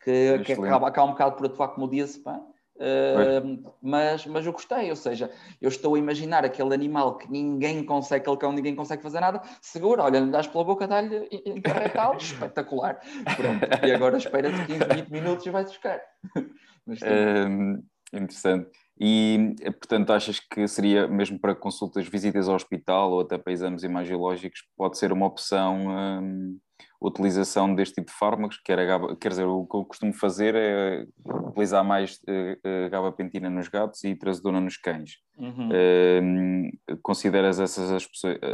que, 0.03 0.39
que 0.39 0.53
acaba, 0.53 0.87
acaba 0.87 1.07
um 1.07 1.11
bocado 1.11 1.35
por 1.35 1.45
atuar 1.45 1.69
como 1.69 1.89
diazepam, 1.89 2.41
Uh, 2.81 3.63
mas, 3.79 4.25
mas 4.25 4.43
eu 4.43 4.51
gostei, 4.51 4.89
ou 4.89 4.95
seja, 4.95 5.29
eu 5.61 5.69
estou 5.69 5.93
a 5.93 5.99
imaginar 5.99 6.43
aquele 6.43 6.73
animal 6.73 7.15
que 7.15 7.31
ninguém 7.31 7.85
consegue, 7.85 8.23
aquele 8.23 8.37
cão 8.37 8.51
ninguém 8.51 8.75
consegue 8.75 9.03
fazer 9.03 9.19
nada, 9.19 9.39
segura, 9.61 10.03
olha, 10.03 10.19
lhe 10.19 10.31
das 10.31 10.47
pela 10.47 10.63
boca, 10.63 10.87
dá-lhe 10.87 11.27
interretal, 11.45 12.17
espetacular. 12.17 12.99
Pronto, 13.37 13.85
e 13.85 13.91
agora 13.91 14.17
espera-te 14.17 14.65
15, 14.65 14.79
20 14.95 15.09
minutos 15.11 15.45
e 15.45 15.51
vai 15.51 15.63
buscar. 15.63 16.01
Mas, 16.87 16.99
uh, 17.01 17.83
interessante. 18.11 18.71
E, 18.99 19.53
portanto, 19.79 20.11
achas 20.11 20.39
que 20.39 20.67
seria, 20.67 21.07
mesmo 21.07 21.39
para 21.39 21.53
consultas, 21.53 22.07
visitas 22.07 22.49
ao 22.49 22.55
hospital 22.55 23.11
ou 23.11 23.21
até 23.21 23.37
para 23.37 23.53
exames 23.53 23.83
imagiológicos, 23.83 24.63
pode 24.75 24.97
ser 24.97 25.11
uma 25.11 25.27
opção 25.27 25.87
um, 25.87 26.57
utilização 27.01 27.73
deste 27.73 27.95
tipo 27.95 28.11
de 28.11 28.17
fármacos, 28.17 28.59
quer, 28.63 28.79
a, 28.79 29.15
quer 29.15 29.29
dizer, 29.29 29.45
o 29.45 29.65
que 29.65 29.75
eu 29.75 29.85
costumo 29.85 30.13
fazer 30.13 30.55
é 30.55 31.05
utilizar 31.47 31.83
mais 31.83 32.15
uh, 32.15 32.89
gabapentina 32.89 33.49
nos 33.49 33.67
gatos 33.67 34.03
e 34.03 34.15
trazodona 34.15 34.61
nos 34.61 34.77
cães. 34.77 35.17
Uhum. 35.37 35.69
Uh, 35.69 36.97
consideras 37.01 37.59
essas 37.59 37.91
as 37.91 38.07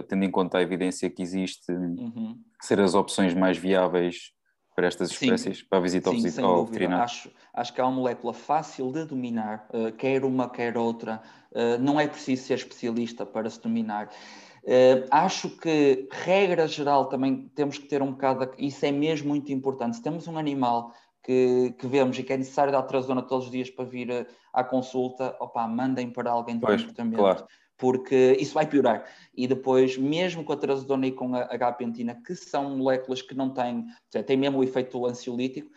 tendo 0.07 0.23
em 0.23 0.31
conta 0.31 0.57
a 0.57 0.61
evidência 0.61 1.09
que 1.09 1.21
existe, 1.21 1.71
uhum. 1.71 2.37
ser 2.61 2.79
as 2.79 2.93
opções 2.93 3.33
mais 3.33 3.57
viáveis 3.57 4.37
para 4.77 4.85
estas 4.85 5.09
espécies, 5.09 5.57
sim. 5.57 5.65
para 5.67 5.79
a 5.79 5.81
visita 5.81 6.11
sim, 6.11 6.39
ao, 6.39 6.57
ao 6.57 6.65
veterinário? 6.67 7.03
Acho, 7.03 7.31
acho 7.51 7.73
que 7.73 7.81
há 7.81 7.87
uma 7.87 7.95
molécula 7.95 8.31
fácil 8.31 8.91
de 8.91 9.05
dominar, 9.05 9.67
uh, 9.73 9.91
quer 9.93 10.23
uma, 10.23 10.47
quer 10.47 10.77
outra. 10.77 11.19
Uh, 11.51 11.81
não 11.81 11.99
é 11.99 12.07
preciso 12.07 12.43
ser 12.43 12.53
especialista 12.53 13.25
para 13.25 13.49
se 13.49 13.59
dominar. 13.59 14.11
Uh, 14.63 15.07
acho 15.11 15.49
que, 15.49 16.07
regra 16.11 16.67
geral, 16.67 17.05
também 17.05 17.49
temos 17.55 17.77
que 17.77 17.87
ter 17.87 18.01
um 18.01 18.11
bocado. 18.11 18.51
Isso 18.57 18.85
é 18.85 18.91
mesmo 18.91 19.29
muito 19.29 19.51
importante. 19.51 19.97
Se 19.97 20.03
temos 20.03 20.27
um 20.27 20.37
animal 20.37 20.93
que, 21.23 21.75
que 21.77 21.87
vemos 21.87 22.17
e 22.17 22.23
que 22.23 22.33
é 22.33 22.37
necessário 22.37 22.71
dar 22.71 22.83
trazona 22.83 23.21
todos 23.21 23.45
os 23.45 23.51
dias 23.51 23.69
para 23.69 23.85
vir 23.85 24.11
a, 24.11 24.25
à 24.53 24.63
consulta, 24.63 25.35
opa, 25.39 25.67
mandem 25.67 26.09
para 26.09 26.31
alguém 26.31 26.55
de 26.55 26.61
pois, 26.61 26.81
comportamento. 26.81 27.17
Claro. 27.17 27.47
Porque 27.77 28.35
isso 28.39 28.53
vai 28.53 28.65
piorar. 28.65 29.05
E 29.35 29.47
depois, 29.47 29.97
mesmo 29.97 30.43
com 30.43 30.53
a 30.53 30.57
trazodona 30.57 31.07
e 31.07 31.11
com 31.11 31.35
a 31.35 31.41
H-pentina, 31.43 32.19
que 32.25 32.35
são 32.35 32.75
moléculas 32.75 33.21
que 33.21 33.35
não 33.35 33.53
têm, 33.53 33.85
têm 34.25 34.37
mesmo 34.37 34.59
o 34.59 34.63
efeito 34.63 35.05
ansiolítico, 35.05 35.69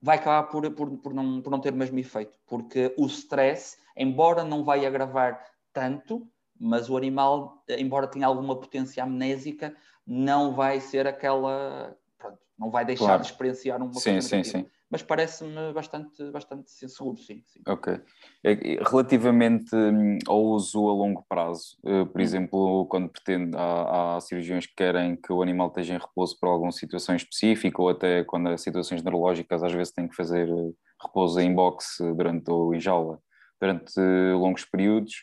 vai 0.00 0.16
acabar 0.16 0.44
por, 0.44 0.70
por, 0.70 0.90
por, 0.98 1.12
não, 1.12 1.42
por 1.42 1.50
não 1.50 1.60
ter 1.60 1.72
o 1.72 1.76
mesmo 1.76 1.98
efeito. 1.98 2.38
Porque 2.46 2.94
o 2.96 3.06
stress, 3.06 3.78
embora 3.96 4.44
não 4.44 4.64
vai 4.64 4.86
agravar 4.86 5.44
tanto, 5.72 6.28
mas 6.60 6.90
o 6.90 6.96
animal, 6.96 7.64
embora 7.70 8.06
tenha 8.06 8.26
alguma 8.26 8.54
potência 8.54 9.02
amnésica, 9.02 9.74
não 10.06 10.54
vai 10.54 10.78
ser 10.78 11.06
aquela. 11.06 11.96
Pronto, 12.18 12.38
não 12.58 12.70
vai 12.70 12.84
deixar 12.84 13.06
claro. 13.06 13.22
de 13.22 13.28
experienciar 13.28 13.82
uma 13.82 13.94
sim, 13.94 14.20
sim, 14.20 14.44
sim. 14.44 14.66
Mas 14.90 15.02
parece-me 15.02 15.72
bastante, 15.72 16.30
bastante 16.32 16.68
seguro, 16.68 17.16
sim, 17.16 17.42
sim. 17.46 17.60
Ok. 17.66 17.98
É 18.44 18.52
relativamente 18.82 19.74
hum, 19.74 20.18
ao 20.26 20.42
uso 20.42 20.88
a 20.88 20.92
longo 20.92 21.24
prazo, 21.28 21.78
eh, 21.84 22.04
por 22.04 22.20
hum. 22.20 22.24
exemplo, 22.24 22.86
quando 22.86 23.08
pretende, 23.08 23.56
há, 23.56 24.16
há, 24.16 24.20
cirurgiões 24.20 24.66
que 24.66 24.74
querem 24.74 25.14
que 25.14 25.32
o 25.32 25.42
animal 25.42 25.68
esteja 25.68 25.94
em 25.94 25.98
repouso 25.98 26.36
por 26.38 26.48
alguma 26.48 26.72
situação 26.72 27.14
específica, 27.14 27.80
ou 27.80 27.88
até 27.88 28.24
quando 28.24 28.48
há 28.48 28.58
situações 28.58 29.02
neurológicas, 29.02 29.62
às 29.62 29.72
vezes 29.72 29.92
tem 29.92 30.08
que 30.08 30.16
fazer 30.16 30.48
eh, 30.48 30.72
repouso 31.00 31.40
em 31.40 31.54
boxe 31.54 32.02
durante 32.14 32.50
ou 32.50 32.74
em 32.74 32.80
jaula 32.80 33.20
durante 33.60 34.00
longos 34.32 34.64
períodos 34.64 35.22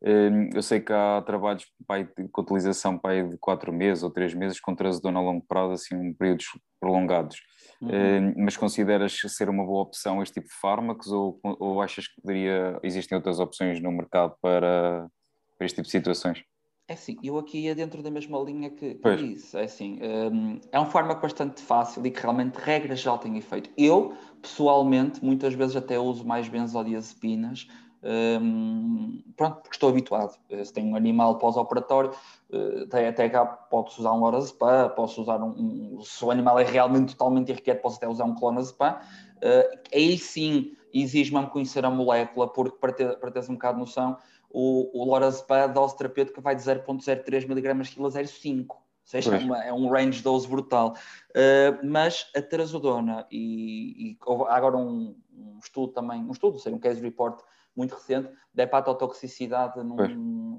eu 0.00 0.62
sei 0.62 0.80
que 0.80 0.92
há 0.92 1.20
trabalhos 1.22 1.66
pai, 1.86 2.08
com 2.30 2.42
utilização 2.42 2.96
pai, 2.96 3.26
de 3.26 3.36
quatro 3.38 3.72
meses 3.72 4.04
ou 4.04 4.10
três 4.10 4.32
meses 4.32 4.60
com 4.60 4.74
trazodona 4.74 5.18
a 5.18 5.22
longo 5.22 5.44
prazo, 5.46 5.72
assim, 5.72 5.96
um 5.96 6.14
períodos 6.14 6.46
prolongados. 6.80 7.42
Uhum. 7.80 7.90
Hum, 7.90 8.34
mas 8.38 8.56
consideras 8.56 9.16
ser 9.28 9.48
uma 9.48 9.64
boa 9.64 9.82
opção 9.82 10.22
este 10.22 10.34
tipo 10.34 10.48
de 10.48 10.54
fármacos 10.54 11.12
ou, 11.12 11.40
ou 11.42 11.80
achas 11.80 12.08
que 12.08 12.20
poderia, 12.20 12.78
existem 12.82 13.16
outras 13.16 13.38
opções 13.40 13.80
no 13.80 13.92
mercado 13.92 14.34
para, 14.40 15.08
para 15.56 15.64
este 15.64 15.76
tipo 15.76 15.86
de 15.86 15.92
situações? 15.92 16.44
É 16.88 16.94
assim, 16.94 17.16
eu 17.22 17.36
aqui 17.36 17.64
ia 17.64 17.74
dentro 17.74 18.02
da 18.02 18.10
mesma 18.10 18.38
linha 18.38 18.70
que, 18.70 18.94
que 18.94 19.10
isso. 19.10 19.58
É 19.58 19.64
assim, 19.64 19.98
um, 20.32 20.58
é 20.72 20.80
um 20.80 20.86
fármaco 20.86 21.20
bastante 21.20 21.60
fácil 21.60 22.04
e 22.06 22.10
que 22.10 22.20
realmente, 22.20 22.54
regra 22.54 22.96
já 22.96 23.16
tem 23.18 23.36
efeito. 23.36 23.68
Eu, 23.76 24.14
pessoalmente, 24.40 25.22
muitas 25.22 25.52
vezes 25.52 25.76
até 25.76 25.98
uso 25.98 26.26
mais 26.26 26.48
benzodiazepinas 26.48 27.68
um, 28.02 29.22
pronto, 29.36 29.56
porque 29.62 29.76
estou 29.76 29.88
habituado. 29.88 30.38
Eh, 30.50 30.64
se 30.64 30.72
tenho 30.72 30.88
um 30.88 30.96
animal 30.96 31.38
pós-operatório, 31.38 32.10
uh, 32.50 32.84
até, 32.84 33.08
até 33.08 33.28
cá 33.28 33.44
posso 33.44 34.00
usar 34.00 34.12
um 34.12 34.20
lorazepam, 34.20 34.90
posso 34.90 35.20
usar 35.20 35.42
um, 35.42 35.96
um, 35.98 36.00
Se 36.02 36.24
o 36.24 36.30
animal 36.30 36.58
é 36.58 36.64
realmente 36.64 37.16
totalmente 37.16 37.50
irrequieto, 37.50 37.82
posso 37.82 37.96
até 37.96 38.08
usar 38.08 38.24
um 38.24 38.34
clonazepam. 38.34 38.98
Uh, 39.36 39.78
aí 39.92 40.18
sim 40.18 40.76
exige-me 40.92 41.46
conhecer 41.48 41.84
a 41.84 41.90
molécula, 41.90 42.48
porque 42.48 42.78
para, 42.78 42.92
ter, 42.92 43.18
para 43.18 43.30
teres 43.30 43.48
um 43.48 43.54
bocado 43.54 43.74
de 43.74 43.80
noção, 43.80 44.16
o, 44.50 45.02
o 45.02 45.04
lorazepam, 45.04 45.64
a 45.64 45.66
dose 45.66 45.96
terapêutica 45.96 46.40
vai 46.40 46.54
de 46.54 46.62
0,03 46.62 47.44
mg 47.44 47.90
quilo 47.90 48.06
a 48.06 48.10
0,5 48.10 48.76
ou 49.08 49.10
seja, 49.10 49.36
é, 49.36 49.38
uma, 49.38 49.64
é, 49.64 49.72
um 49.72 49.88
range 49.88 50.18
de 50.18 50.22
dose 50.24 50.46
brutal. 50.46 50.94
Uh, 51.30 51.86
mas 51.86 52.30
a 52.36 52.42
terazodona, 52.42 53.26
e, 53.30 54.10
e 54.10 54.18
há 54.46 54.54
agora 54.54 54.76
um, 54.76 55.16
um, 55.32 55.58
estudo 55.62 55.94
também, 55.94 56.20
um 56.20 56.30
estudo, 56.30 56.58
sei, 56.58 56.74
um 56.74 56.78
case 56.78 57.00
report 57.00 57.40
muito 57.78 57.94
recente 57.94 58.28
da 58.52 58.64
hepatotoxicidade 58.64 59.82
num, 59.84 59.96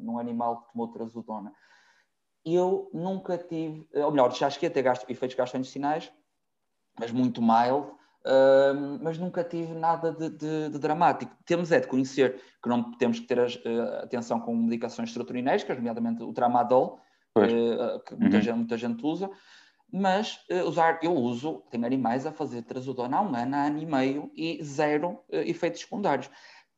num 0.02 0.18
animal 0.18 0.62
que 0.62 0.72
tomou 0.72 0.88
trazodona. 0.88 1.52
Eu 2.46 2.90
nunca 2.94 3.38
tive, 3.38 3.88
ou 3.94 4.12
melhor, 4.12 4.34
já 4.34 4.50
cheguei 4.50 4.70
a 4.70 4.72
ter 4.72 4.82
gasto, 4.82 5.10
efeitos 5.10 5.36
gastrointestinais, 5.36 6.12
mas 6.98 7.12
muito 7.12 7.42
mild, 7.42 7.88
uh, 8.26 9.00
mas 9.02 9.18
nunca 9.18 9.44
tive 9.44 9.74
nada 9.74 10.14
de, 10.14 10.30
de, 10.30 10.70
de, 10.70 10.80
dramático. 10.80 11.36
Temos 11.46 11.72
é 11.72 11.82
de 11.82 11.88
conhecer 11.88 12.42
que 12.64 12.70
não 12.70 12.98
temos 12.98 13.20
que 13.20 13.28
ter 13.28 13.38
uh, 13.38 14.04
atenção 14.04 14.40
com 14.40 14.56
medicações 14.56 15.12
serotoninérgicas, 15.12 15.78
nomeadamente 15.78 16.24
o 16.24 16.32
tramadol, 16.32 17.02
uh, 17.38 18.00
que 18.06 18.16
muita, 18.16 18.38
uhum. 18.38 18.42
gente, 18.42 18.56
muita 18.56 18.78
gente 18.78 19.06
usa, 19.06 19.30
mas 19.92 20.40
uh, 20.52 20.68
usar, 20.68 21.00
eu 21.04 21.14
uso, 21.14 21.64
tenho 21.70 21.86
animais 21.86 22.26
a 22.26 22.32
fazer 22.32 22.62
trazodona 22.62 23.18
há 23.18 23.22
um 23.22 23.36
ano, 23.36 23.56
há 23.56 23.66
ano 23.66 23.80
e 23.80 23.86
meio, 23.86 24.32
e 24.36 24.64
zero 24.64 25.20
uh, 25.30 25.36
efeitos 25.46 25.82
secundários 25.82 26.30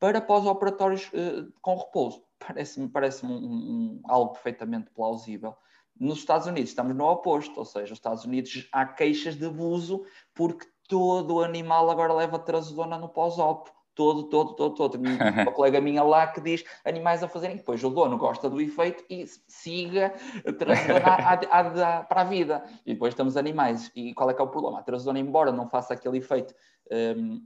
para 0.01 0.19
pós-operatórios 0.19 1.11
uh, 1.13 1.53
com 1.61 1.77
repouso. 1.77 2.23
Parece-me 2.45 2.89
parece 2.89 3.23
um, 3.23 3.29
um, 3.31 4.01
algo 4.05 4.31
perfeitamente 4.31 4.89
plausível. 4.89 5.55
Nos 5.97 6.17
Estados 6.17 6.47
Unidos 6.47 6.71
estamos 6.71 6.95
no 6.95 7.05
oposto, 7.05 7.59
ou 7.59 7.65
seja, 7.65 7.89
nos 7.89 7.99
Estados 7.99 8.25
Unidos 8.25 8.67
há 8.71 8.83
queixas 8.83 9.35
de 9.35 9.45
abuso 9.45 10.03
porque 10.33 10.65
todo 10.87 11.35
o 11.35 11.43
animal 11.43 11.91
agora 11.91 12.13
leva 12.13 12.39
trazodona 12.39 12.97
no 12.97 13.09
pós-op. 13.09 13.69
Todo, 13.93 14.23
todo, 14.23 14.55
todo, 14.55 14.73
todo. 14.73 14.97
Uma 15.45 15.51
colega 15.51 15.79
minha 15.79 16.01
lá 16.01 16.25
que 16.25 16.41
diz 16.41 16.63
animais 16.83 17.21
a 17.21 17.27
fazerem. 17.27 17.57
Depois 17.57 17.83
o 17.83 17.89
dono 17.91 18.17
gosta 18.17 18.49
do 18.49 18.59
efeito 18.59 19.03
e 19.07 19.27
siga 19.47 20.15
a 20.47 20.51
trazodona 20.51 22.03
para 22.09 22.21
a 22.21 22.23
vida. 22.23 22.63
E 22.85 22.93
depois 22.93 23.13
estamos 23.13 23.37
animais. 23.37 23.91
E 23.95 24.15
qual 24.15 24.31
é 24.31 24.33
que 24.33 24.41
é 24.41 24.43
o 24.43 24.47
problema? 24.47 24.79
A 24.79 24.83
trazodona, 24.83 25.19
embora 25.19 25.51
não 25.51 25.69
faça 25.69 25.93
aquele 25.93 26.17
efeito 26.17 26.55
um, 26.89 27.45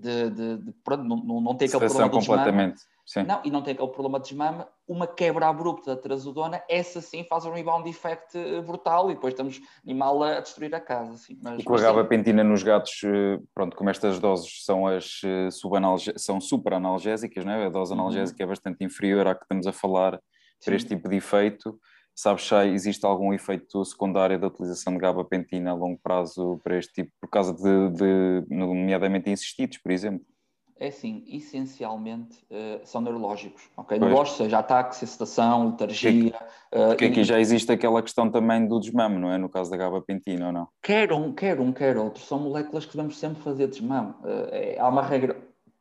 de, 0.00 0.30
de, 0.30 0.56
de 0.58 0.72
pronto, 0.84 1.04
não, 1.04 1.40
não 1.40 1.54
tem 1.54 1.68
aquele 1.68 1.86
problema 1.86 2.08
de 2.08 2.26
completamente. 2.26 2.82
Sim. 3.06 3.22
Não, 3.22 3.40
e 3.44 3.50
não 3.52 3.62
tem 3.62 3.72
aquele 3.72 3.88
problema 3.88 4.18
de 4.18 4.30
desmame, 4.30 4.64
uma 4.88 5.06
quebra 5.06 5.46
abrupta 5.46 5.94
da 5.94 6.00
trazodona, 6.00 6.60
essa 6.68 7.00
sim 7.00 7.22
faz 7.22 7.46
um 7.46 7.52
rebound 7.52 7.88
effect 7.88 8.36
eh, 8.36 8.60
brutal 8.60 9.12
e 9.12 9.14
depois 9.14 9.32
estamos 9.32 9.60
animal 9.84 10.24
a 10.24 10.40
destruir 10.40 10.74
a 10.74 10.80
casa. 10.80 11.12
Assim. 11.12 11.38
Mas, 11.40 11.60
e 11.60 11.64
com 11.64 11.76
a 11.76 11.80
gabapentina 11.80 12.42
nos 12.42 12.64
gatos, 12.64 13.00
eh, 13.04 13.38
pronto, 13.54 13.76
como 13.76 13.90
estas 13.90 14.18
doses 14.18 14.64
são 14.64 14.88
as 14.88 15.20
eh, 15.24 15.48
são 16.16 16.40
super 16.40 16.74
analgésicas, 16.74 17.44
né? 17.44 17.66
a 17.66 17.68
dose 17.68 17.92
uhum. 17.92 18.00
analgésica 18.00 18.42
uhum. 18.42 18.48
é 18.48 18.50
bastante 18.50 18.84
inferior 18.84 19.28
à 19.28 19.36
que 19.36 19.42
estamos 19.42 19.68
a 19.68 19.72
falar 19.72 20.14
sim. 20.14 20.64
para 20.64 20.74
este 20.74 20.88
tipo 20.88 21.08
de 21.08 21.16
efeito, 21.16 21.78
Sabes 22.18 22.48
se 22.48 22.54
existe 22.68 23.04
algum 23.04 23.34
efeito 23.34 23.84
secundário 23.84 24.40
da 24.40 24.46
utilização 24.46 24.94
de 24.94 24.98
gabapentina 25.00 25.70
a 25.70 25.74
longo 25.74 26.00
prazo 26.02 26.58
para 26.64 26.78
este 26.78 26.94
tipo, 26.94 27.12
por 27.20 27.28
causa 27.28 27.52
de, 27.52 27.90
de 27.90 28.44
nomeadamente 28.48 29.28
insistidos, 29.28 29.76
por 29.76 29.92
exemplo? 29.92 30.24
É 30.78 30.88
assim, 30.88 31.24
essencialmente 31.26 32.36
uh, 32.50 32.80
são 32.84 33.02
neurológicos, 33.02 33.68
ok? 33.76 33.98
Neurológicos, 33.98 34.38
seja 34.38 34.58
ataques, 34.58 35.02
excitação, 35.02 35.70
letargia. 35.70 36.32
Porque, 36.70 36.86
porque 36.88 37.04
uh, 37.04 37.08
aqui 37.08 37.20
e... 37.20 37.24
já 37.24 37.38
existe 37.38 37.70
aquela 37.70 38.02
questão 38.02 38.30
também 38.30 38.66
do 38.66 38.80
desmame, 38.80 39.18
não 39.18 39.30
é? 39.30 39.36
No 39.36 39.48
caso 39.50 39.70
da 39.70 39.76
gabapentina 39.76 40.46
ou 40.46 40.52
não? 40.52 40.68
Quer 40.82 41.12
um, 41.12 41.34
quer 41.34 41.60
um, 41.60 41.72
quer 41.72 41.98
outro. 41.98 42.22
São 42.22 42.38
moléculas 42.38 42.86
que 42.86 42.92
devemos 42.92 43.18
sempre 43.18 43.42
fazer 43.42 43.68
desmame. 43.68 44.10
Uh, 44.22 44.48
é, 44.52 44.78
há 44.78 44.88
uma 44.88 45.02
regra, 45.02 45.36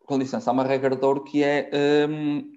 com 0.06 0.18
licença, 0.18 0.50
há 0.50 0.54
uma 0.54 0.64
regra 0.64 0.96
de 0.96 1.06
ouro 1.06 1.24
que 1.24 1.44
é. 1.44 1.70
Um, 2.10 2.55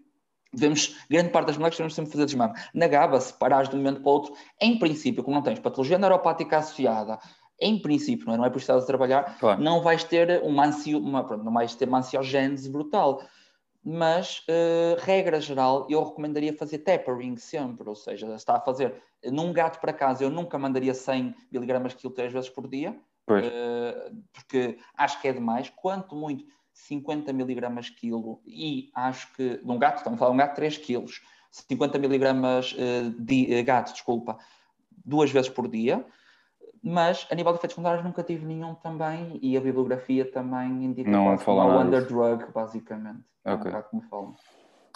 devemos, 0.53 0.97
grande 1.11 1.31
parte 1.31 1.49
das 1.49 1.57
moléculas 1.57 1.77
devemos 1.77 1.95
sempre 1.95 2.13
fazer 2.13 2.27
desmame. 2.27 2.55
Na 2.75 2.87
GABA, 2.87 3.21
se 3.21 3.33
parares 3.33 3.69
de 3.69 3.77
um 3.77 3.79
momento 3.79 4.01
para 4.01 4.11
o 4.11 4.13
outro, 4.13 4.35
em 4.61 4.79
princípio, 4.79 5.23
como 5.23 5.37
não 5.37 5.43
tens 5.43 5.59
patologia 5.59 5.99
neuropática 5.99 6.59
associada, 6.59 7.19
em 7.61 7.81
princípio, 7.81 8.27
não 8.27 8.35
é, 8.35 8.37
não 8.37 8.45
é 8.45 8.51
por 8.51 8.59
estar 8.59 8.77
a 8.77 8.83
trabalhar, 8.83 9.39
claro. 9.39 9.61
não 9.61 9.83
vais 9.83 10.05
ter 10.05 10.43
uma, 10.43 10.67
ansio, 10.67 10.99
uma, 10.99 11.23
não 11.37 11.53
vais 11.53 11.75
ter 11.75 11.89
uma 11.89 11.99
ansiogênese 11.99 12.71
brutal. 12.71 13.23
Mas, 13.85 14.41
uh, 14.41 15.01
regra 15.01 15.41
geral, 15.41 15.87
eu 15.89 16.03
recomendaria 16.05 16.53
fazer 16.57 16.79
tapering 16.79 17.37
sempre, 17.37 17.89
ou 17.89 17.95
seja, 17.95 18.35
está 18.35 18.57
a 18.57 18.61
fazer 18.61 19.03
num 19.25 19.53
gato 19.53 19.81
para 19.81 19.93
casa, 19.93 20.23
eu 20.23 20.31
nunca 20.31 20.59
mandaria 20.59 20.93
100 20.93 21.35
mg 21.53 21.95
quilo 21.97 22.13
três 22.13 22.33
vezes 22.33 22.51
por 22.51 22.69
dia, 22.69 22.91
uh, 22.91 24.23
porque 24.33 24.79
acho 24.97 25.21
que 25.21 25.29
é 25.29 25.33
demais. 25.33 25.73
Quanto 25.75 26.15
muito, 26.15 26.45
50 26.87 27.31
mg 27.31 27.91
quilo, 27.99 28.41
e 28.47 28.91
acho 28.95 29.33
que, 29.35 29.61
num 29.65 29.79
gato, 29.79 29.99
estamos 29.99 30.17
a 30.17 30.19
falar 30.19 30.31
de 30.31 30.35
um 30.35 30.39
gato 30.39 30.51
de 30.51 30.57
3 30.57 30.79
quilos, 30.79 31.23
50 31.51 31.99
mg 31.99 32.27
uh, 32.33 33.11
de 33.19 33.63
gato, 33.63 33.93
desculpa, 33.93 34.39
duas 35.05 35.31
vezes 35.31 35.49
por 35.49 35.69
dia 35.69 36.05
mas 36.83 37.27
a 37.31 37.35
nível 37.35 37.53
de 37.53 37.59
efeitos 37.59 37.75
secundários 37.75 38.05
nunca 38.05 38.23
tive 38.23 38.45
nenhum 38.45 38.75
também 38.75 39.39
e 39.43 39.57
a 39.57 39.61
bibliografia 39.61 40.31
também 40.31 40.85
indica 40.85 41.11
não 41.11 41.25
quase 41.25 41.45
como 41.45 41.61
uma 41.61 41.77
wonder 41.79 42.07
drug, 42.07 42.45
basicamente. 42.53 43.21
Ok. 43.45 43.73
É 43.73 43.77
um 43.77 43.83
como 43.83 44.03
falam. 44.03 44.37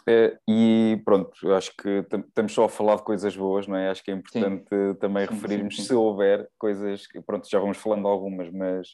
É, 0.07 0.37
e 0.49 1.01
pronto, 1.05 1.53
acho 1.53 1.73
que 1.77 2.05
estamos 2.11 2.53
só 2.53 2.65
a 2.65 2.69
falar 2.69 2.97
de 2.97 3.05
coisas 3.05 3.37
boas, 3.37 3.69
não 3.69 3.77
é? 3.77 3.89
Acho 3.89 4.03
que 4.03 4.11
é 4.11 4.15
importante 4.15 4.69
sim. 4.69 4.95
também 4.99 5.27
sim, 5.27 5.35
referirmos 5.35 5.77
sim, 5.77 5.83
se 5.83 5.95
houver 5.95 6.49
coisas 6.59 7.07
que, 7.07 7.21
pronto, 7.21 7.49
já 7.49 7.61
vamos 7.61 7.79
falando 7.79 8.09
algumas, 8.09 8.51
mas 8.51 8.89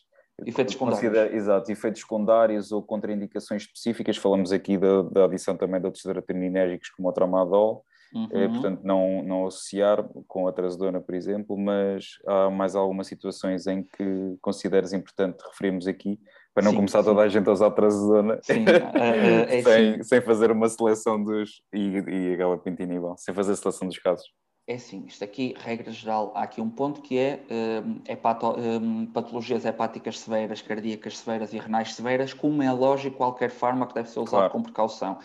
efeitos 0.47 0.75
secundários. 0.75 1.35
Exato, 1.35 1.73
efeitos 1.73 2.01
secundários 2.01 2.73
ou 2.73 2.83
contraindicações 2.83 3.63
específicas. 3.63 4.17
Falamos 4.17 4.53
aqui 4.53 4.77
da, 4.77 5.03
da 5.03 5.25
adição 5.25 5.57
também 5.57 5.81
de 5.81 5.87
outros 5.87 6.03
serotoninérgicos 6.03 6.91
como 6.91 7.09
o 7.09 7.13
tramadol, 7.13 7.85
é, 8.15 8.17
uhum. 8.17 8.29
É, 8.33 8.49
portanto, 8.49 8.81
não, 8.83 9.23
não 9.23 9.47
associar 9.47 10.03
com 10.27 10.49
a 10.49 10.53
trazodona, 10.53 11.01
por 11.01 11.15
exemplo, 11.15 11.57
mas 11.59 12.19
há 12.27 12.51
mais 12.51 12.75
algumas 12.75 13.07
situações 13.07 13.67
em 13.67 13.83
que 13.83 14.37
consideras 14.41 14.93
importante 14.93 15.43
referirmos 15.51 15.87
aqui, 15.87 16.19
para 16.55 16.65
não 16.65 16.71
sim, 16.71 16.77
começar 16.77 17.01
sim. 17.01 17.05
toda 17.05 17.21
a 17.21 17.29
gente 17.29 17.49
a 17.49 17.53
usar 17.53 17.71
trazodona 17.71 18.39
sim, 18.43 18.65
uh, 18.65 19.49
é 19.49 19.61
sem, 19.63 20.03
sem 20.03 20.21
fazer 20.23 20.51
uma 20.51 20.69
seleção 20.69 21.23
dos. 21.23 21.63
e, 21.73 21.99
e 21.99 22.29
a 22.31 22.95
igual, 22.95 23.17
sem 23.19 23.35
fazer 23.35 23.53
a 23.53 23.57
seleção 23.57 23.87
dos 23.87 23.99
casos. 23.99 24.27
É 24.69 24.77
sim, 24.77 25.07
isto 25.07 25.25
aqui, 25.25 25.55
regra 25.57 25.91
geral, 25.91 26.31
há 26.35 26.43
aqui 26.43 26.61
um 26.61 26.69
ponto 26.69 27.01
que 27.01 27.19
é 27.19 27.43
um, 27.51 28.03
hepato, 28.07 28.55
um, 28.61 29.07
patologias 29.07 29.65
hepáticas 29.65 30.19
severas, 30.19 30.61
cardíacas 30.61 31.17
severas 31.17 31.55
e 31.55 31.59
renais 31.59 31.95
severas, 31.95 32.35
como 32.35 32.63
é 32.63 32.71
lógico, 32.71 33.17
qualquer 33.17 33.51
fármaco 33.51 33.95
deve 33.95 34.11
ser 34.11 34.21
usado 34.21 34.41
claro. 34.41 34.53
com 34.53 34.63
precaução 34.63 35.19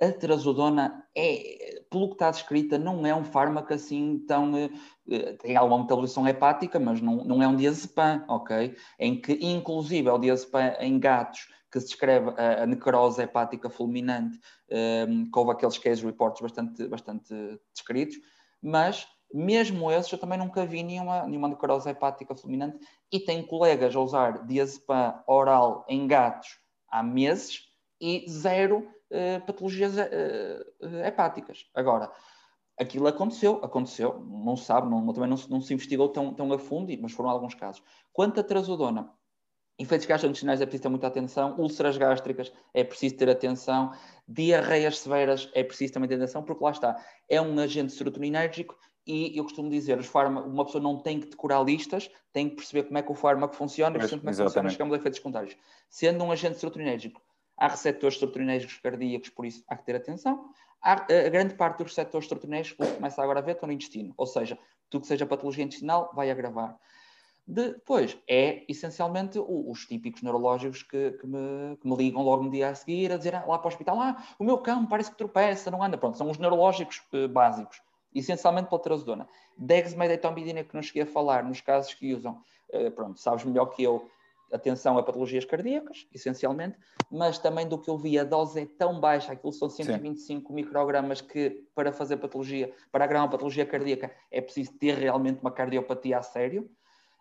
a 0.00 0.12
trazodona 0.12 1.04
é, 1.16 1.82
pelo 1.90 2.08
que 2.08 2.14
está 2.14 2.30
descrita, 2.30 2.78
não 2.78 3.04
é 3.04 3.14
um 3.14 3.24
fármaco 3.24 3.74
assim 3.74 4.18
tão. 4.26 4.56
Eh, 4.56 5.32
tem 5.40 5.56
alguma 5.56 5.82
metabolização 5.82 6.26
hepática, 6.28 6.78
mas 6.78 7.00
não, 7.00 7.24
não 7.24 7.42
é 7.42 7.48
um 7.48 7.56
diazepam, 7.56 8.24
ok? 8.28 8.76
Em 8.98 9.20
que, 9.20 9.32
inclusive, 9.40 10.08
é 10.08 10.12
o 10.12 10.18
diazepam 10.18 10.76
em 10.80 10.98
gatos 10.98 11.48
que 11.70 11.80
se 11.80 11.88
descreve 11.88 12.30
a, 12.36 12.62
a 12.62 12.66
necrose 12.66 13.20
hepática 13.20 13.68
fulminante, 13.68 14.38
um, 15.08 15.30
que 15.30 15.38
houve 15.38 15.52
aqueles 15.52 15.78
case 15.78 16.04
reports 16.04 16.40
bastante, 16.40 16.86
bastante 16.86 17.34
descritos, 17.74 18.16
mas 18.62 19.06
mesmo 19.32 19.90
esses 19.90 20.10
eu 20.10 20.18
também 20.18 20.38
nunca 20.38 20.64
vi 20.64 20.82
nenhuma, 20.82 21.26
nenhuma 21.26 21.48
necrose 21.48 21.88
hepática 21.88 22.34
fulminante 22.34 22.78
e 23.12 23.20
tenho 23.20 23.46
colegas 23.46 23.94
a 23.94 24.00
usar 24.00 24.46
diazepam 24.46 25.22
oral 25.26 25.84
em 25.88 26.06
gatos 26.06 26.58
há 26.88 27.02
meses 27.02 27.68
e 28.00 28.24
zero 28.28 28.88
uh, 29.10 29.44
patologias 29.46 29.94
uh, 29.96 30.96
hepáticas. 31.04 31.66
Agora, 31.74 32.10
aquilo 32.78 33.06
aconteceu, 33.06 33.60
aconteceu, 33.62 34.20
não 34.20 34.56
se 34.56 34.64
sabe, 34.64 34.88
não, 34.88 35.12
também 35.12 35.28
não, 35.28 35.36
não, 35.48 35.60
se 35.60 35.74
investigou 35.74 36.08
tão, 36.08 36.32
tão 36.32 36.52
a 36.52 36.58
fundo, 36.58 36.96
mas 37.00 37.12
foram 37.12 37.28
alguns 37.28 37.54
casos. 37.54 37.82
Quanto 38.12 38.40
a 38.40 38.44
trazodona, 38.44 39.12
efeitos 39.78 40.06
gastrointestinais 40.06 40.60
é 40.60 40.66
preciso 40.66 40.82
ter 40.82 40.88
muita 40.88 41.06
atenção, 41.06 41.54
úlceras 41.58 41.96
gástricas 41.96 42.52
é 42.74 42.82
preciso 42.82 43.16
ter 43.16 43.30
atenção, 43.30 43.92
diarreias 44.26 44.98
severas 44.98 45.50
é 45.54 45.62
preciso 45.62 45.92
também 45.92 46.08
ter 46.08 46.16
atenção, 46.16 46.42
porque 46.42 46.64
lá 46.64 46.70
está, 46.70 46.96
é 47.28 47.40
um 47.40 47.58
agente 47.58 47.92
serotoninérgico 47.92 48.76
e 49.06 49.38
eu 49.38 49.44
costumo 49.44 49.70
dizer, 49.70 50.02
fármacos, 50.02 50.52
uma 50.52 50.64
pessoa 50.64 50.82
não 50.82 50.98
tem 50.98 51.20
que 51.20 51.28
decorar 51.28 51.62
listas, 51.62 52.10
tem 52.32 52.50
que 52.50 52.56
perceber 52.56 52.82
como 52.82 52.98
é 52.98 53.02
que 53.02 53.10
o 53.10 53.14
fármaco 53.14 53.54
funciona 53.54 53.96
e 53.96 54.00
perceber 54.00 54.20
como 54.20 54.30
é 54.30 54.34
que 54.34 54.42
funciona 54.42 54.68
chegamos 54.68 54.94
a 54.94 54.96
efeitos 54.98 55.18
secundários. 55.18 55.56
Sendo 55.88 56.24
um 56.24 56.32
agente 56.32 56.58
serotoninérgico 56.58 57.22
Há 57.58 57.66
receptores 57.66 58.18
serotoninérgicos 58.18 58.78
cardíacos, 58.78 59.30
por 59.30 59.44
isso 59.44 59.64
há 59.66 59.76
que 59.76 59.84
ter 59.84 59.96
atenção. 59.96 60.48
Há, 60.80 60.92
a 60.92 61.28
grande 61.28 61.54
parte 61.54 61.78
dos 61.78 61.88
receptores 61.88 62.28
serotoninérgicos, 62.28 62.86
que 62.86 62.94
começa 62.94 63.20
agora 63.20 63.40
a 63.40 63.42
ver, 63.42 63.52
estão 63.52 63.66
no 63.66 63.72
intestino. 63.72 64.14
Ou 64.16 64.26
seja, 64.26 64.56
tudo 64.88 65.02
que 65.02 65.08
seja 65.08 65.26
patologia 65.26 65.64
intestinal 65.64 66.12
vai 66.14 66.30
agravar. 66.30 66.78
Depois, 67.50 68.14
é 68.28 68.62
essencialmente 68.68 69.38
os 69.38 69.86
típicos 69.86 70.20
neurológicos 70.20 70.82
que, 70.82 71.12
que, 71.12 71.26
me, 71.26 71.78
que, 71.80 71.88
me, 71.88 71.96
ligam 71.96 72.22
logo 72.22 72.42
no 72.42 72.50
dia 72.50 72.68
a 72.68 72.74
seguir 72.74 73.10
a 73.10 73.16
dizer 73.16 73.34
ah, 73.34 73.42
lá 73.46 73.58
para 73.58 73.68
o 73.68 73.68
hospital: 73.68 73.98
ah, 73.98 74.22
o 74.38 74.44
meu 74.44 74.58
cão 74.58 74.84
parece 74.84 75.10
que 75.10 75.16
tropeça, 75.16 75.70
não 75.70 75.82
anda. 75.82 75.96
Pronto, 75.96 76.18
são 76.18 76.30
os 76.30 76.36
neurológicos 76.36 77.00
uh, 77.14 77.26
básicos, 77.26 77.80
essencialmente 78.14 78.68
pela 78.68 78.82
trazodona. 78.82 79.26
Dexmedetomidina, 79.56 80.62
que 80.62 80.74
não 80.74 80.82
cheguei 80.82 81.04
a 81.04 81.06
falar, 81.06 81.42
nos 81.42 81.62
casos 81.62 81.94
que 81.94 82.12
usam, 82.12 82.38
uh, 82.68 82.90
pronto, 82.90 83.18
sabes 83.18 83.46
melhor 83.46 83.64
que 83.66 83.82
eu, 83.82 84.06
atenção 84.52 84.98
a 84.98 85.02
patologias 85.02 85.46
cardíacas, 85.46 86.06
essencialmente, 86.12 86.76
mas 87.10 87.38
também 87.38 87.66
do 87.66 87.78
que 87.78 87.88
eu 87.88 87.96
vi, 87.96 88.18
a 88.18 88.24
dose 88.24 88.60
é 88.60 88.66
tão 88.66 89.00
baixa, 89.00 89.32
aquilo 89.32 89.54
são 89.54 89.70
125 89.70 90.48
Sim. 90.48 90.54
microgramas, 90.54 91.22
que 91.22 91.66
para 91.74 91.92
fazer 91.92 92.18
patologia, 92.18 92.74
para 92.92 93.04
agravar 93.04 93.24
uma 93.24 93.32
patologia 93.32 93.64
cardíaca, 93.64 94.14
é 94.30 94.42
preciso 94.42 94.72
ter 94.78 94.98
realmente 94.98 95.40
uma 95.40 95.50
cardiopatia 95.50 96.18
a 96.18 96.22
sério. 96.22 96.70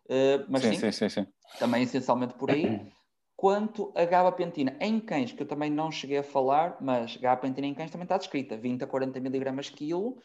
Uh, 0.10 0.46
mas 0.48 0.62
sim, 0.62 0.74
sim, 0.74 0.92
sim, 0.92 1.10
sim, 1.10 1.28
também 1.60 1.84
essencialmente 1.84 2.34
por 2.34 2.50
aí. 2.50 2.92
Quanto 3.36 3.94
a 3.96 4.04
gabapentina 4.04 4.76
em 4.80 5.00
cães, 5.00 5.32
que 5.32 5.44
eu 5.44 5.48
também 5.48 5.70
não 5.70 5.92
cheguei 5.92 6.18
a 6.18 6.24
falar, 6.24 6.78
mas 6.82 7.18
gabapentina 7.18 7.68
em 7.68 7.74
cães 7.74 7.92
também 7.92 8.06
está 8.06 8.18
descrita, 8.18 8.58
20 8.58 8.84
a 8.84 8.88
40 8.88 9.20
miligramas 9.20 9.70
quilo, 9.70 10.10
uh, 10.10 10.22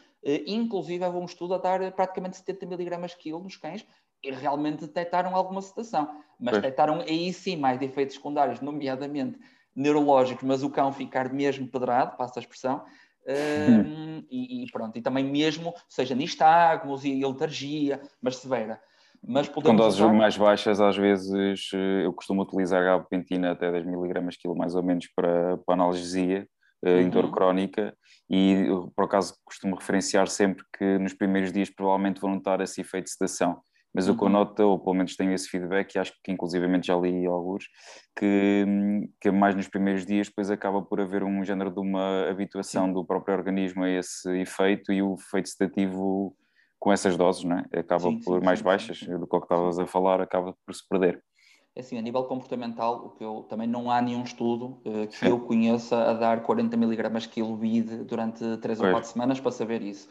inclusive 0.47 1.05
houve 1.05 1.18
um 1.18 1.25
estudo 1.25 1.55
a 1.55 1.59
dar 1.59 1.92
praticamente 1.92 2.38
70 2.38 2.64
miligramas 2.64 3.14
quilo 3.14 3.42
nos 3.42 3.57
cães, 3.57 3.85
e 4.23 4.31
realmente 4.31 4.87
detectaram 4.87 5.35
alguma 5.35 5.61
sedação, 5.61 6.23
mas 6.38 6.53
pois. 6.53 6.62
detectaram 6.62 7.01
aí 7.01 7.33
sim 7.33 7.57
mais 7.57 7.83
efeitos 7.83 8.14
secundários, 8.14 8.61
nomeadamente 8.61 9.38
neurológicos, 9.75 10.45
mas 10.45 10.62
o 10.62 10.71
cão 10.71 10.92
ficar 10.92 11.33
mesmo 11.33 11.66
pedrado, 11.66 12.16
passa 12.16 12.38
a 12.38 12.42
expressão, 12.42 12.85
um, 13.27 14.25
e, 14.31 14.64
e, 14.64 14.71
pronto, 14.71 14.97
e 14.97 15.03
também 15.03 15.25
mesmo, 15.25 15.75
seja 15.88 16.14
nistagmos 16.14 17.05
e 17.05 17.25
letargia, 17.25 18.01
mas 18.21 18.37
severa. 18.37 18.81
Mas 19.24 19.48
Com 19.48 19.76
doses 19.76 20.00
usar... 20.00 20.12
mais 20.12 20.37
baixas, 20.37 20.80
às 20.80 20.96
vezes 20.96 21.70
eh, 21.72 22.04
eu 22.04 22.12
costumo 22.12 22.42
utilizar 22.42 22.82
gabapentina 22.82 23.52
até 23.52 23.70
10 23.70 23.87
mg 23.87 24.37
quilo, 24.40 24.56
mais 24.56 24.74
ou 24.74 24.82
menos, 24.82 25.06
para, 25.14 25.58
para 25.58 25.74
analgesia, 25.74 26.46
uhum. 26.85 27.00
em 27.00 27.08
dor 27.08 27.30
crónica, 27.30 27.96
e 28.28 28.66
por 28.96 29.04
acaso 29.04 29.35
costumo 29.44 29.76
referenciar 29.76 30.26
sempre 30.26 30.64
que 30.76 30.98
nos 30.98 31.14
primeiros 31.14 31.52
dias 31.52 31.70
provavelmente 31.70 32.20
vão 32.20 32.35
notar 32.35 32.61
esse 32.61 32.80
efeito 32.80 33.04
de 33.04 33.12
sedação 33.12 33.62
mas 33.94 34.08
uhum. 34.08 34.14
o 34.14 34.16
que 34.16 34.22
eu 34.22 34.26
uhum. 34.26 34.32
noto, 34.32 34.62
ou 34.62 34.78
pelo 34.78 34.94
menos 34.94 35.16
tenho 35.16 35.32
esse 35.32 35.48
feedback, 35.48 35.94
e 35.94 35.98
acho 35.98 36.12
que 36.24 36.32
inclusivamente 36.32 36.87
já 36.87 36.96
li 36.96 37.26
alguns, 37.26 37.68
que, 38.18 38.64
que 39.20 39.30
mais 39.30 39.54
nos 39.54 39.68
primeiros 39.68 40.06
dias 40.06 40.28
depois 40.28 40.50
acaba 40.50 40.82
por 40.82 41.00
haver 41.00 41.22
um 41.22 41.44
género 41.44 41.70
de 41.70 41.80
uma 41.80 42.28
habituação 42.28 42.87
Sim. 42.87 42.92
do 42.94 43.04
próprio 43.04 43.37
organismo 43.37 43.85
a 43.85 43.90
esse 43.90 44.30
efeito 44.38 44.92
e 44.92 45.02
o 45.02 45.14
efeito 45.14 45.48
sedativo 45.48 46.35
com 46.83 46.92
essas 46.92 47.16
doses, 47.16 47.45
não 47.45 47.59
é? 47.59 47.79
Acaba 47.79 48.11
sim, 48.11 48.18
por 48.18 48.40
sim, 48.40 48.45
mais 48.45 48.59
sim, 48.59 48.64
baixas 48.64 48.99
do 48.99 49.25
que 49.25 49.37
o 49.37 49.38
que 49.38 49.45
estavas 49.45 49.79
a 49.79 49.87
falar, 49.87 50.21
acaba 50.21 50.53
por 50.66 50.75
se 50.75 50.87
perder. 50.88 51.23
É 51.77 51.81
assim, 51.81 51.97
a 51.97 52.03
nível 52.03 52.25
comportamental, 52.25 53.07
o 53.07 53.11
que 53.11 53.23
eu 53.23 53.47
também 53.49 53.68
não 53.68 53.88
há 53.88 54.03
nenhum 54.03 54.25
estudo 54.25 54.81
uh, 54.85 55.07
que 55.07 55.25
eu 55.25 55.38
conheça 55.47 55.97
a 55.97 56.12
dar 56.12 56.42
40 56.42 56.75
mg 56.75 57.29
quilo 57.29 57.57
BID 57.57 58.03
durante 58.03 58.57
3 58.57 58.81
ou 58.81 58.90
4 58.90 59.09
semanas 59.09 59.38
para 59.38 59.53
saber 59.53 59.81
isso. 59.81 60.09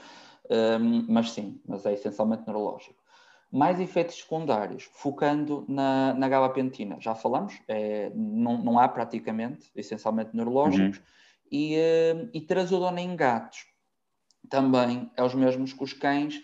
Um, 0.50 1.06
mas 1.10 1.32
sim, 1.32 1.60
mas 1.68 1.86
é 1.86 1.92
essencialmente 1.92 2.44
neurológico. 2.48 2.96
Mais 3.52 3.78
efeitos 3.82 4.16
secundários, 4.16 4.90
focando 4.94 5.66
na, 5.68 6.14
na 6.14 6.30
gabapentina. 6.30 6.96
Já 7.02 7.14
falamos, 7.14 7.54
é, 7.68 8.14
não, 8.16 8.58
não 8.64 8.80
há 8.80 8.88
praticamente, 8.88 9.70
essencialmente 9.76 10.34
neurológicos, 10.34 11.00
uhum. 11.00 11.04
e, 11.52 11.76
uh, 11.76 12.30
e 12.34 12.40
trazodona 12.40 13.02
em 13.02 13.14
gatos. 13.14 13.66
também 14.50 15.12
é 15.18 15.22
os 15.22 15.36
mesmos 15.36 15.74
que 15.74 15.84
os 15.84 15.92
cães 15.92 16.42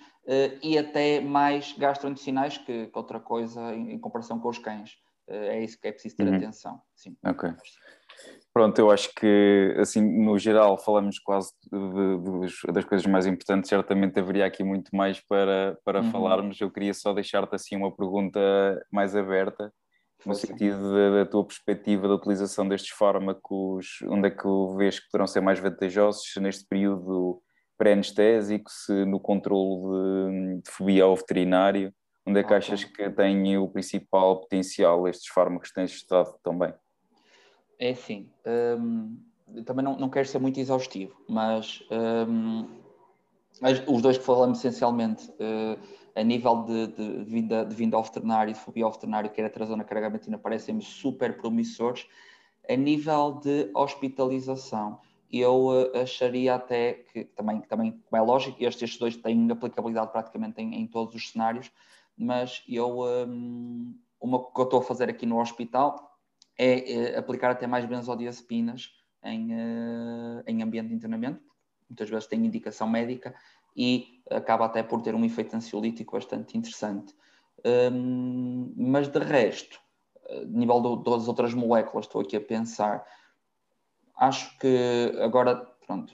e 0.62 0.78
até 0.78 1.22
mais 1.22 1.74
gastrointestinais 1.78 2.58
que, 2.58 2.88
que 2.88 2.98
outra 2.98 3.20
coisa 3.20 3.74
em, 3.74 3.94
em, 3.94 4.00
comparação 4.00 4.40
com 4.40 4.50
os 4.50 4.58
cães. 4.58 4.92
Uh, 5.28 5.34
é 5.34 5.64
isso 5.64 5.80
que 5.80 5.88
é 5.88 5.92
preciso 5.92 6.16
ter 6.18 6.28
uhum. 6.28 6.36
atenção. 6.36 6.82
Sim. 6.96 7.16
Ok. 7.26 7.50
Pronto, 8.54 8.80
eu 8.80 8.90
acho 8.90 9.14
que, 9.14 9.76
assim, 9.78 10.02
no 10.02 10.38
geral, 10.40 10.78
falamos 10.78 11.20
quase 11.20 11.52
de, 11.72 12.48
de, 12.48 12.74
das 12.74 12.86
coisas 12.86 13.06
mais 13.06 13.28
importantes. 13.28 13.70
Certamente 13.70 14.20
haveria 14.20 14.46
aqui 14.46 14.64
muito 14.64 14.96
mais 14.96 15.20
para, 15.20 15.78
para 15.86 16.02
uhum. 16.02 16.12
falarmos. 16.12 16.60
Eu 16.60 16.72
queria 16.72 16.94
só 16.94 17.14
deixar-te, 17.14 17.54
assim, 17.54 17.76
uma 17.76 17.96
pergunta 17.96 18.40
mais 18.92 19.16
aberta, 19.16 19.72
no 20.26 20.34
sentido 20.34 20.92
da, 20.92 21.24
da, 21.24 21.26
tua 21.26 21.46
perspectiva 21.46 22.08
da 22.08 22.16
utilização 22.16 22.68
destes 22.68 22.90
fármacos, 22.98 24.00
onde 24.08 24.28
é 24.28 24.32
que 24.32 24.48
vês 24.76 25.00
que 25.00 25.06
poderão 25.12 25.28
ser 25.28 25.42
mais 25.42 25.60
vantajosos 25.60 26.26
neste 26.38 26.66
período 26.68 27.40
pré-anestésico, 27.78 28.70
se 28.72 29.06
no 29.06 29.20
controle 29.20 30.32
de, 30.32 30.62
de, 30.62 30.72
fobia 30.72 31.04
ao 31.04 31.16
veterinário, 31.16 31.94
onde 32.26 32.40
é 32.40 32.44
que 32.44 32.54
achas 32.54 32.84
que 32.84 33.10
tem 33.10 33.58
o 33.58 33.68
principal 33.70 34.42
potencial 34.42 35.08
estes 35.08 35.28
fármacos 35.28 35.70
que 35.70 35.76
tens 35.76 35.92
estado 35.92 36.34
também? 36.44 36.74
É 37.80 37.92
assim, 37.92 38.30
hum, 38.80 39.18
também 39.66 39.86
não, 39.86 39.98
não 39.98 40.10
quero 40.10 40.28
ser 40.28 40.40
muito 40.40 40.60
exaustivo, 40.60 41.16
mas 41.30 41.84
hum, 42.28 42.68
os 43.88 44.02
dois 44.02 44.18
que 44.18 44.24
falamos 44.24 44.60
essencialmente 44.60 45.30
uh, 45.32 45.80
a 46.16 46.24
nível 46.24 46.64
de, 46.64 46.88
de, 46.88 47.24
vinda, 47.24 47.66
de 47.66 47.76
vinda 47.76 47.96
ao 47.96 48.04
veterinário, 48.04 48.54
de 48.54 48.60
fobia 48.60 48.86
ao 48.86 48.92
veterinário, 48.92 49.30
que 49.30 49.40
era 49.40 49.48
a 49.48 49.54
trazona 49.54 49.84
cargamentina, 49.84 50.38
parecem-me 50.38 50.82
super 50.82 51.38
promissores. 51.38 52.08
A 52.68 52.76
nível 52.76 53.40
de 53.42 53.70
hospitalização, 53.74 55.00
eu 55.32 55.68
uh, 55.68 55.98
acharia 55.98 56.56
até 56.56 56.94
que, 56.94 57.26
também, 57.26 57.62
também 57.62 57.92
como 57.92 58.22
é 58.22 58.22
lógico, 58.22 58.58
estes, 58.64 58.98
dois 58.98 59.16
têm 59.18 59.52
aplicabilidade 59.52 60.12
praticamente 60.12 60.62
em, 60.62 60.76
em 60.76 60.88
todos 60.88 61.16
os 61.16 61.32
cenários, 61.32 61.72
mas 62.18 62.64
eu, 62.68 63.02
um, 63.02 63.96
uma 64.20 64.52
que 64.52 64.60
eu 64.60 64.64
estou 64.64 64.80
a 64.80 64.84
fazer 64.84 65.10
aqui 65.10 65.26
no 65.26 65.40
hospital 65.40 66.18
é, 66.58 66.94
é 66.94 67.18
aplicar 67.18 67.52
até 67.52 67.68
mais 67.68 67.86
benzodiazepinas 67.86 68.92
em, 69.24 69.54
uh, 69.54 70.44
em 70.48 70.64
ambiente 70.64 70.90
de 70.90 70.96
internamento, 70.96 71.42
muitas 71.90 72.10
vezes 72.10 72.28
tem 72.28 72.46
indicação 72.46 72.90
médica 72.90 73.36
e 73.76 74.22
acaba 74.30 74.66
até 74.66 74.82
por 74.82 75.02
ter 75.02 75.14
um 75.14 75.24
efeito 75.24 75.56
ansiolítico 75.56 76.14
bastante 76.14 76.58
interessante. 76.58 77.14
Um, 77.66 78.74
mas 78.76 79.08
de 79.08 79.20
resto, 79.20 79.80
nível 80.48 80.80
do, 80.80 80.96
das 80.98 81.28
outras 81.28 81.54
moléculas, 81.54 82.06
estou 82.06 82.22
aqui 82.22 82.36
a 82.36 82.42
pensar, 82.42 83.06
acho 84.18 84.58
que 84.58 85.14
agora, 85.22 85.56
pronto, 85.86 86.14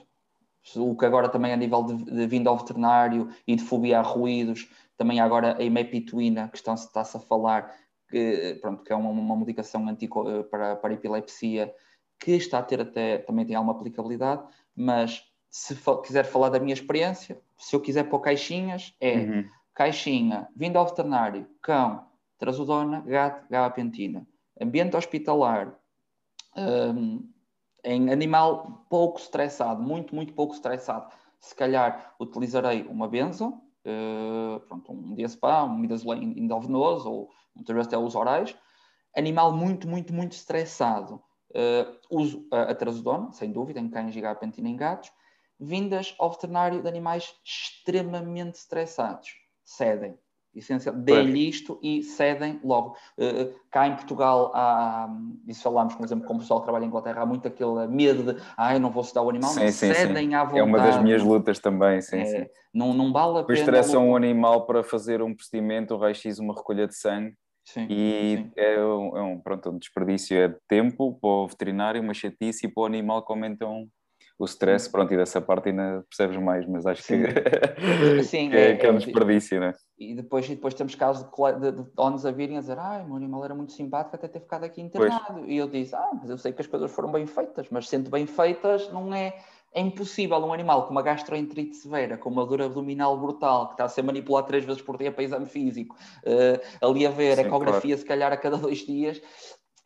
o 0.76 0.96
que 0.96 1.04
agora 1.04 1.28
também 1.28 1.52
a 1.52 1.56
nível 1.56 1.82
de, 1.82 2.04
de 2.04 2.26
vinda 2.26 2.50
ao 2.50 2.58
veterinário 2.58 3.28
e 3.46 3.56
de 3.56 3.62
fobia 3.62 3.98
a 3.98 4.02
ruídos, 4.02 4.68
também 4.96 5.20
agora 5.20 5.56
a 5.58 5.62
imepituina, 5.62 6.48
que 6.48 6.56
está-se 6.56 6.86
está 6.86 7.00
a 7.00 7.20
falar, 7.20 7.74
que, 8.08 8.58
pronto, 8.60 8.82
que 8.82 8.92
é 8.92 8.96
uma, 8.96 9.10
uma 9.10 9.36
medicação 9.36 9.86
antico, 9.88 10.28
eh, 10.28 10.42
para, 10.44 10.76
para 10.76 10.94
epilepsia, 10.94 11.74
que 12.18 12.32
está 12.32 12.58
a 12.58 12.62
ter 12.62 12.80
até, 12.80 13.18
também 13.18 13.44
tem 13.44 13.56
alguma 13.56 13.74
aplicabilidade, 13.74 14.42
mas 14.74 15.24
se 15.50 15.76
quiser 16.04 16.24
falar 16.24 16.48
da 16.48 16.60
minha 16.60 16.74
experiência, 16.74 17.40
se 17.58 17.74
eu 17.74 17.80
quiser 17.80 18.04
pôr 18.04 18.20
caixinhas, 18.20 18.94
é 19.00 19.16
uhum. 19.16 19.48
caixinha, 19.74 20.48
vindo 20.56 20.76
ao 20.78 20.86
veterinário, 20.86 21.46
cão, 21.60 22.06
trazodona, 22.38 23.00
gato, 23.00 23.46
gabapentina. 23.48 24.26
Ambiente 24.60 24.96
hospitalar, 24.96 25.74
um, 26.56 27.28
em 27.84 28.10
animal 28.10 28.86
pouco 28.88 29.18
estressado, 29.18 29.82
muito, 29.82 30.14
muito 30.14 30.32
pouco 30.32 30.54
estressado, 30.54 31.12
se 31.38 31.54
calhar 31.54 32.14
utilizarei 32.18 32.82
uma 32.88 33.06
benzo, 33.06 33.48
uh, 33.48 34.60
pronto, 34.66 34.92
um 34.92 35.14
diazepam, 35.14 35.66
um 35.66 35.78
midazolam 35.78 36.22
endovenoso 36.22 37.10
ou 37.10 37.30
muitas 37.54 37.74
vezes 37.74 37.88
até 37.88 37.98
os 37.98 38.14
orais. 38.14 38.56
Animal 39.16 39.52
muito, 39.52 39.86
muito, 39.86 40.12
muito 40.12 40.32
estressado. 40.32 41.22
Uh, 41.50 41.98
uso 42.10 42.48
a, 42.50 42.62
a 42.62 42.74
trazodona, 42.74 43.30
sem 43.32 43.52
dúvida, 43.52 43.78
em 43.78 43.88
cães 43.88 44.16
e 44.16 44.20
gapentina 44.20 44.68
em 44.68 44.76
gatos. 44.76 45.12
Vindas 45.60 46.14
ao 46.18 46.30
veterinário 46.30 46.82
de 46.82 46.88
animais 46.88 47.32
extremamente 47.44 48.56
estressados. 48.56 49.28
Cedem. 49.64 50.18
Essencial. 50.54 50.94
Dê-lhe 50.94 51.48
isto 51.48 51.78
e 51.82 52.02
cedem 52.02 52.60
logo. 52.64 52.96
Uh, 53.18 53.52
cá 53.70 53.88
em 53.88 53.94
Portugal, 53.94 54.52
há, 54.54 55.08
isso 55.46 55.62
falámos, 55.62 55.94
por 55.94 56.04
exemplo, 56.04 56.26
como 56.26 56.38
o 56.38 56.42
pessoal 56.42 56.60
que 56.60 56.64
trabalha 56.64 56.84
em 56.84 56.88
Inglaterra, 56.88 57.22
há 57.22 57.26
muito 57.26 57.48
aquele 57.48 57.86
medo 57.88 58.34
de 58.34 58.40
ah, 58.56 58.74
eu 58.74 58.80
não 58.80 58.90
vou 58.90 59.02
cedar 59.04 59.22
o 59.22 59.30
animal, 59.30 59.50
sim, 59.50 59.70
sim, 59.70 59.92
cedem 59.92 60.28
sim. 60.28 60.34
à 60.34 60.44
vontade. 60.44 60.60
É 60.60 60.62
uma 60.62 60.78
das 60.78 61.02
minhas 61.02 61.22
lutas 61.22 61.58
também, 61.58 62.00
sim, 62.00 62.18
é, 62.18 62.24
sim. 62.24 62.46
Não, 62.72 62.92
não 62.94 63.12
vale 63.12 63.40
a 63.40 63.42
pena. 63.44 63.58
estressam 63.58 64.10
um 64.10 64.16
animal 64.16 64.66
para 64.66 64.82
fazer 64.82 65.22
um 65.22 65.34
procedimento, 65.34 65.94
um 65.94 65.98
raio-x, 65.98 66.38
uma 66.38 66.54
recolha 66.54 66.86
de 66.86 66.94
sangue, 66.96 67.34
Sim, 67.64 67.86
e 67.88 68.36
sim. 68.36 68.52
É, 68.56 68.78
um, 68.78 69.16
é, 69.16 69.22
um, 69.22 69.40
pronto, 69.40 69.70
um 69.70 69.78
desperdício 69.78 70.36
é 70.36 70.48
de 70.48 70.58
tempo 70.68 71.18
para 71.18 71.30
o 71.30 71.48
veterinário, 71.48 72.02
uma 72.02 72.12
chatice 72.12 72.66
e 72.66 72.68
para 72.68 72.82
o 72.82 72.86
animal 72.86 73.24
que 73.24 73.32
aumentam 73.32 73.88
o 74.38 74.44
stress, 74.46 74.90
pronto, 74.90 75.12
e 75.14 75.16
dessa 75.16 75.40
parte 75.40 75.68
ainda 75.68 76.04
percebes 76.08 76.36
mais, 76.36 76.66
mas 76.66 76.84
acho 76.86 77.02
sim. 77.02 77.22
que, 77.22 78.22
sim, 78.24 78.50
que, 78.50 78.56
é, 78.56 78.76
que 78.76 78.84
é, 78.84 78.90
um 78.90 78.96
é, 78.96 78.98
desperdício, 78.98 79.60
né? 79.60 79.72
E 79.98 80.14
depois, 80.14 80.46
e 80.46 80.56
depois 80.56 80.74
temos 80.74 80.94
casos 80.94 81.24
de, 81.24 81.60
de, 81.60 81.72
de 81.72 81.90
donos 81.94 82.26
a 82.26 82.32
virem 82.32 82.56
a 82.56 82.60
dizer, 82.60 82.76
o 82.76 83.06
meu 83.06 83.16
animal 83.16 83.44
era 83.44 83.54
muito 83.54 83.72
simpático 83.72 84.16
até 84.16 84.26
ter 84.26 84.40
ficado 84.40 84.64
aqui 84.64 84.80
internado. 84.80 85.34
Pois. 85.34 85.48
E 85.48 85.56
eu 85.56 85.68
disse, 85.68 85.94
ah, 85.94 86.10
mas 86.20 86.28
eu 86.30 86.36
sei 86.36 86.52
que 86.52 86.60
as 86.60 86.66
coisas 86.66 86.90
foram 86.90 87.12
bem 87.12 87.26
feitas, 87.26 87.68
mas 87.70 87.88
sendo 87.88 88.10
bem 88.10 88.26
feitas 88.26 88.90
não 88.92 89.14
é 89.14 89.34
é 89.74 89.80
impossível 89.80 90.38
um 90.38 90.52
animal 90.52 90.84
com 90.84 90.92
uma 90.92 91.02
gastroenterite 91.02 91.74
severa, 91.74 92.16
com 92.16 92.30
uma 92.30 92.46
dor 92.46 92.62
abdominal 92.62 93.18
brutal, 93.18 93.66
que 93.66 93.72
está 93.74 93.84
a 93.84 93.88
ser 93.88 94.02
manipulado 94.02 94.46
três 94.46 94.64
vezes 94.64 94.80
por 94.80 94.96
dia 94.96 95.10
para 95.10 95.24
exame 95.24 95.46
físico, 95.46 95.96
uh, 96.24 96.88
ali 96.88 97.04
a 97.04 97.10
ver 97.10 97.34
Sim, 97.36 97.42
ecografia 97.42 97.80
claro. 97.80 97.98
se 97.98 98.04
calhar 98.04 98.32
a 98.32 98.36
cada 98.36 98.56
dois 98.56 98.78
dias, 98.78 99.20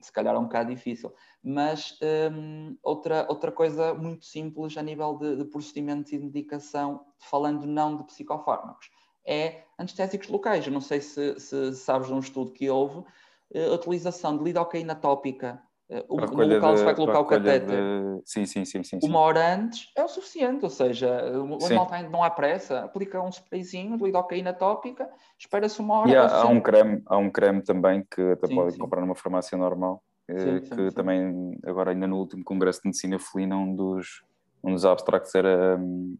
se 0.01 0.13
calhar 0.13 0.35
é 0.35 0.39
um 0.39 0.45
bocado 0.45 0.75
difícil. 0.75 1.13
Mas 1.43 1.99
um, 2.33 2.77
outra, 2.83 3.27
outra 3.29 3.51
coisa 3.51 3.95
muito 3.95 4.25
simples 4.25 4.77
a 4.77 4.83
nível 4.83 5.17
de, 5.19 5.37
de 5.37 5.45
procedimentos 5.45 6.13
e 6.13 6.19
de 6.19 6.25
medicação, 6.25 7.05
falando 7.19 7.67
não 7.67 7.97
de 7.97 8.05
psicofármacos, 8.05 8.91
é 9.27 9.65
anestésicos 9.77 10.29
locais. 10.29 10.67
Eu 10.67 10.73
não 10.73 10.81
sei 10.81 11.01
se, 11.01 11.39
se 11.39 11.75
sabes 11.75 12.09
de 12.09 12.15
um 12.15 12.21
estudo 12.21 12.53
que 12.53 12.71
houve, 12.71 12.99
uh, 12.99 13.71
a 13.71 13.75
utilização 13.75 14.37
de 14.37 14.45
lidocaína 14.45 14.95
tópica 14.95 15.63
o, 16.09 16.20
no 16.20 16.46
local 16.46 16.77
se 16.77 16.85
vai 16.85 16.94
colocar 16.94 17.20
o 17.20 17.24
catéter 17.24 17.61
de... 17.62 18.22
sim, 18.27 18.44
sim, 18.44 18.64
sim, 18.64 18.83
sim, 18.83 18.98
uma 19.03 19.20
hora 19.20 19.55
antes 19.55 19.90
é 19.96 20.05
o 20.05 20.09
suficiente, 20.09 20.62
ou 20.62 20.70
seja, 20.70 21.09
o 21.33 21.64
animal 21.64 21.88
não 22.11 22.22
há 22.22 22.29
pressa, 22.29 22.81
aplica 22.81 23.20
um 23.22 23.31
sprayzinho 23.31 23.96
de 23.96 24.05
lidocaína 24.05 24.53
tópica, 24.53 25.09
espera-se 25.38 25.81
uma 25.81 26.01
hora. 26.01 26.11
E 26.11 26.16
há, 26.16 26.27
há, 26.27 26.46
um 26.46 26.61
creme, 26.61 27.03
há 27.07 27.16
um 27.16 27.31
creme 27.31 27.62
também 27.62 28.05
que 28.11 28.20
até 28.33 28.46
sim, 28.48 28.55
podem 28.55 28.72
sim. 28.72 28.79
comprar 28.79 29.01
numa 29.01 29.14
farmácia 29.14 29.57
normal, 29.57 30.03
eh, 30.29 30.61
que 30.61 30.90
também 30.92 31.59
agora 31.64 31.92
ainda 31.92 32.07
no 32.07 32.18
último 32.18 32.44
congresso 32.44 32.83
de 32.83 32.88
medicina 32.88 33.18
felina 33.18 33.57
um 33.57 33.74
dos 33.74 34.22
um 34.62 34.74
dos 34.74 34.85
abstracts 34.85 35.35
era, 35.35 35.79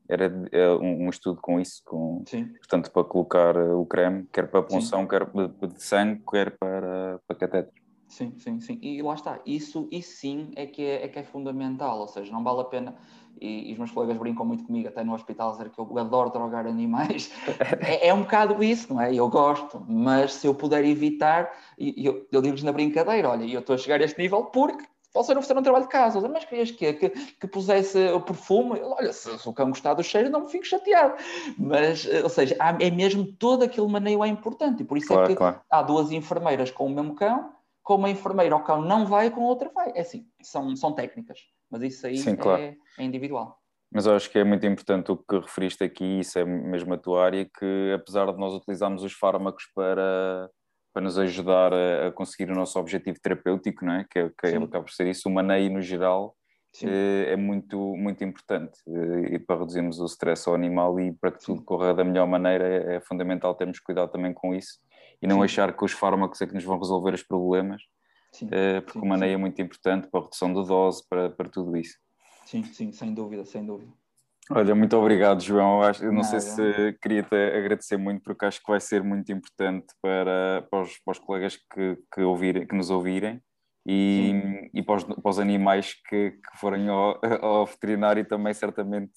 era 0.09 0.49
é 0.53 0.71
um 0.71 1.11
estudo 1.11 1.41
com 1.41 1.61
isso, 1.61 1.83
com, 1.85 2.23
portanto, 2.59 2.91
para 2.91 3.05
colocar 3.05 3.57
o 3.57 3.85
creme, 3.85 4.29
quer 4.33 4.49
para 4.49 4.63
punção, 4.63 5.07
quer 5.07 5.27
de 5.27 5.83
sangue, 5.83 6.23
quer 6.31 6.57
para, 6.57 7.21
para 7.27 7.37
catéter. 7.37 7.73
Sim, 8.09 8.33
sim, 8.39 8.59
sim. 8.61 8.79
E 8.81 9.03
lá 9.03 9.15
está, 9.15 9.39
isso, 9.45 9.87
isso 9.93 10.17
sim 10.17 10.51
é 10.57 10.67
que 10.67 10.83
é, 10.83 11.05
é 11.05 11.09
que 11.09 11.19
é 11.19 11.23
fundamental, 11.23 12.01
ou 12.01 12.09
seja, 12.09 12.33
não 12.33 12.43
vale 12.43 12.63
a 12.63 12.65
pena, 12.65 12.97
e, 13.41 13.69
e, 13.69 13.73
os 13.73 13.79
meus 13.79 13.91
colegas 13.91 14.17
brincam 14.17 14.45
muito 14.47 14.65
comigo, 14.65 14.89
até 14.89 15.05
no 15.05 15.15
hospital, 15.15 15.53
dizer 15.53 15.71
que 15.71 15.79
eu 15.79 15.99
adoro 15.99 16.31
drogar 16.31 16.67
animais. 16.67 17.31
é, 17.81 18.09
é, 18.09 18.15
um 18.15 18.23
bocado 18.23 18.65
isso, 18.65 18.93
não 18.93 19.01
é? 19.01 19.15
Eu 19.15 19.29
gosto, 19.29 19.85
mas 19.87 20.35
se 20.35 20.47
eu 20.47 20.55
puder 20.55 20.85
evitar, 20.85 21.53
eu, 21.79 22.27
eu 22.33 22.43
digo-lhes 22.43 22.63
na 22.63 22.73
brincadeira, 22.73 23.29
olha, 23.29 23.45
eu 23.45 23.61
estou 23.61 23.75
a 23.75 23.79
chegar 23.79 24.01
a 24.01 24.05
este 24.05 24.19
nível 24.19 24.45
porque 24.47 24.85
posso 25.13 25.33
oferecer 25.33 25.57
um 25.57 25.63
trabalho 25.63 25.85
de 25.85 25.91
casa. 25.91 26.29
Mas 26.29 26.45
querias 26.45 26.71
que, 26.71 26.93
que, 26.93 27.11
que 27.11 27.47
pusesse 27.47 27.99
o 28.09 28.21
perfume? 28.21 28.81
Olha, 28.81 29.13
se, 29.13 29.39
se, 29.39 29.49
o 29.49 29.53
cão 29.53 29.69
gostar 29.69 29.95
do 29.95 30.03
cheiro, 30.03 30.31
não 30.31 30.43
me 30.43 30.51
fico 30.51 30.67
chateado. 30.67 31.15
Mas, 31.59 32.07
eh, 32.07 32.23
ou 32.23 32.29
seja, 32.29 32.57
há, 32.59 32.77
é 32.81 32.91
mesmo 32.91 33.25
todo 33.25 33.65
aquele 33.65 33.89
maneio 33.89 34.23
é 34.23 34.29
importante. 34.29 34.83
E 34.83 34.85
por 34.85 34.97
isso 34.97 35.13
é 35.13 35.17
claro, 35.17 35.25
é 35.25 35.29
que 35.29 35.37
claro. 35.37 35.61
há 35.71 35.83
duas 35.83 36.13
enfermeiras 36.13 36.71
com 36.71 36.87
o 36.87 36.91
mesmo 36.91 37.15
cão 37.15 37.58
com 37.89 37.95
uma 37.95 38.11
enfermeira 38.11 38.55
ao 38.55 38.63
cão 38.63 38.83
não 38.83 39.07
vai, 39.07 39.31
com 39.31 39.41
outra 39.41 39.71
vai. 39.75 39.93
É 39.95 40.03
assim, 40.03 40.27
são, 40.43 40.77
são 40.77 40.93
técnicas, 40.93 41.39
mas 41.71 41.81
isso 41.81 42.07
aí 42.07 42.19
Sim, 42.19 42.33
é, 42.33 42.37
claro. 42.37 42.63
é, 42.63 42.77
individual. 43.03 43.57
Mas 43.91 44.05
eu 44.05 44.15
acho 44.15 44.31
que 44.31 44.39
é 44.39 44.45
muito 44.45 44.67
importante 44.67 45.11
o 45.11 45.17
que 45.17 45.39
referiste 45.39 45.83
aqui, 45.83 46.21
isso 46.21 46.39
é 46.39 46.45
mesmo 46.45 46.93
a 46.93 46.99
tua 46.99 47.25
área, 47.25 47.47
que 47.47 47.95
apesar 47.95 48.31
de 48.31 48.39
nós 48.39 48.53
utilizarmos 48.53 49.03
os 49.03 49.15
fármacos 49.15 49.65
para, 49.75 50.51
para 50.93 51.03
nos 51.03 51.19
ajudar 51.19 51.73
a, 51.73 52.09
a 52.09 52.13
conseguir 52.13 52.53
o 52.53 52.55
nosso 52.55 52.79
objetivo 52.79 53.19
terapêutico, 53.23 53.87
não 53.87 53.95
é? 53.95 54.05
que, 54.05 54.19
é, 54.19 54.29
que 54.29 54.47
é, 54.49 54.57
acaba 54.59 54.85
por 54.85 54.93
ser 54.93 55.07
isso, 55.07 55.27
o 55.27 55.33
maneio 55.33 55.73
no 55.73 55.81
geral 55.81 56.37
é, 56.85 57.33
é 57.33 57.37
muito, 57.37 57.97
muito 57.97 58.23
importante 58.23 58.79
eh, 58.87 59.37
e 59.37 59.39
para 59.39 59.61
reduzirmos 59.61 59.99
o 59.99 60.05
stress 60.05 60.47
ao 60.47 60.55
animal 60.55 61.01
e 61.01 61.11
para 61.15 61.33
que 61.33 61.43
tudo 61.43 61.65
corra 61.65 61.95
da 61.95 62.05
melhor 62.05 62.27
maneira 62.27 62.69
é, 62.69 62.97
é 62.97 63.01
fundamental 63.01 63.55
termos 63.55 63.81
cuidado 63.81 64.13
também 64.13 64.35
com 64.35 64.55
isso 64.55 64.79
e 65.21 65.27
não 65.27 65.39
sim. 65.39 65.45
achar 65.45 65.77
que 65.77 65.85
os 65.85 65.93
fármacos 65.93 66.41
é 66.41 66.47
que 66.47 66.55
nos 66.55 66.65
vão 66.65 66.79
resolver 66.79 67.15
os 67.15 67.23
problemas, 67.23 67.83
sim, 68.33 68.49
eh, 68.51 68.81
porque 68.81 68.99
sim, 68.99 69.05
o 69.05 69.09
maneio 69.09 69.35
é 69.35 69.37
muito 69.37 69.61
importante 69.61 70.09
para 70.09 70.21
a 70.21 70.23
redução 70.25 70.53
da 70.53 70.63
dose, 70.63 71.03
para, 71.09 71.31
para 71.31 71.49
tudo 71.49 71.77
isso. 71.77 71.97
Sim, 72.47 72.65
sim, 72.65 72.93
sem 72.93 73.13
dúvida, 73.13 73.45
sem 73.45 73.65
dúvida. 73.65 73.93
Olha, 74.51 74.75
muito 74.75 74.97
obrigado, 74.97 75.43
João. 75.43 75.83
Eu, 75.83 75.89
acho, 75.89 76.05
eu 76.05 76.13
não 76.13 76.23
Nada. 76.23 76.41
sei 76.41 76.41
se 76.41 76.99
queria 77.03 77.23
te 77.23 77.35
agradecer 77.35 77.99
muito, 77.99 78.23
porque 78.23 78.47
acho 78.47 78.61
que 78.63 78.71
vai 78.71 78.81
ser 78.81 79.03
muito 79.03 79.31
importante 79.31 79.87
para, 80.01 80.67
para, 80.71 80.83
os, 80.83 80.99
para 80.99 81.13
os 81.13 81.19
colegas 81.19 81.57
que, 81.57 81.99
que, 82.15 82.23
ouvirem, 82.23 82.67
que 82.67 82.75
nos 82.75 82.89
ouvirem 82.89 83.43
e, 83.87 84.71
e 84.75 84.83
para, 84.83 84.97
os, 84.97 85.05
para, 85.05 85.31
os, 85.31 85.39
animais 85.39 85.95
que, 85.95 86.33
que 86.33 86.59
forem 86.59 86.89
ao, 86.89 87.19
ao, 87.41 87.67
veterinário 87.67 88.27
também 88.27 88.53
certamente 88.53 89.13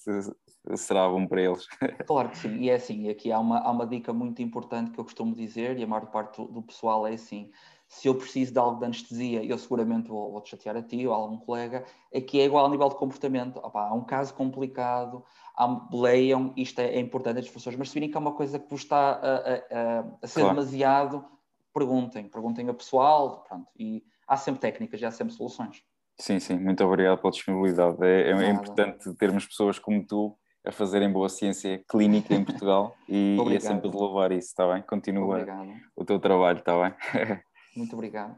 será 0.76 1.10
bom 1.10 1.28
para 1.28 1.42
eles. 1.42 1.68
Claro 2.08 2.30
que 2.30 2.38
sim, 2.38 2.58
e 2.58 2.70
é 2.70 2.76
assim, 2.76 3.10
aqui 3.10 3.32
há 3.32 3.40
uma, 3.40 3.60
há 3.60 3.72
uma 3.72 3.86
dica 3.86 4.14
muito 4.14 4.42
importante 4.42 4.92
que 4.92 5.00
eu 5.00 5.04
costumo 5.04 5.36
dizer, 5.36 5.78
e 5.78 5.84
a 5.84 5.88
maior 5.88 6.08
parte 6.08 6.38
do, 6.38 6.62
pessoal 6.62 7.06
é 7.06 7.14
assim, 7.14 7.52
se 7.88 8.08
eu 8.08 8.16
preciso 8.16 8.54
de 8.54 8.60
algo 8.60 8.80
de 8.80 8.86
anestesia, 8.86 9.44
eu 9.44 9.58
seguramente 9.58 10.08
vou, 10.08 10.32
vou 10.32 10.42
te 10.42 10.52
chatear 10.52 10.78
a 10.78 10.82
ti 10.82 11.06
ou 11.06 11.14
a 11.14 11.18
algum 11.18 11.38
colega, 11.38 11.84
aqui 12.16 12.40
é 12.40 12.46
igual 12.46 12.64
ao 12.64 12.72
nível 12.72 12.88
de 12.88 12.96
comportamento. 12.96 13.58
Opa, 13.58 13.88
há 13.88 13.94
um 13.94 14.06
caso 14.06 14.34
complicado, 14.34 15.26
há, 15.54 15.88
leiam, 15.92 16.54
isto 16.56 16.80
é, 16.80 16.96
é 16.96 17.00
importante 17.00 17.40
as 17.40 17.50
pessoas, 17.50 17.76
mas 17.76 17.90
se 17.90 17.94
virem 17.96 18.10
que 18.10 18.16
é 18.16 18.20
uma 18.20 18.34
coisa 18.34 18.58
que 18.58 18.70
vos 18.70 18.82
está 18.82 19.12
a, 19.12 19.36
a, 19.36 20.06
a 20.22 20.28
ser 20.28 20.42
claro. 20.42 20.56
demasiado, 20.56 21.26
perguntem, 21.74 22.30
perguntem 22.30 22.70
a 22.70 22.74
pessoal, 22.74 23.44
pronto, 23.48 23.68
e 23.78 24.04
há 24.32 24.38
sempre 24.38 24.62
técnicas, 24.62 25.04
há 25.04 25.12
sempre 25.12 25.34
soluções. 25.34 25.84
Sim, 26.18 26.40
sim, 26.40 26.58
muito 26.58 26.84
obrigado 26.86 27.20
pela 27.20 27.32
disponibilidade. 27.32 27.98
É, 28.02 28.32
é, 28.32 28.50
importante 28.50 29.14
termos 29.16 29.46
pessoas 29.46 29.78
como 29.78 30.06
tu 30.06 30.38
a 30.66 30.72
fazerem 30.72 31.12
boa 31.12 31.28
ciência 31.28 31.84
clínica 31.90 32.34
em 32.34 32.46
Portugal 32.46 32.96
e, 33.10 33.36
e 33.36 33.56
é 33.56 33.60
sempre 33.60 33.90
de 33.90 33.98
louvar 33.98 34.32
isso, 34.32 34.48
está 34.50 34.72
bem? 34.72 34.82
Continua 34.84 35.36
obrigado. 35.36 35.70
o 35.96 36.06
teu 36.06 36.20
trabalho, 36.20 36.60
está 36.60 36.82
bem? 36.82 36.96
Muito 37.76 37.94
obrigado. 37.94 38.38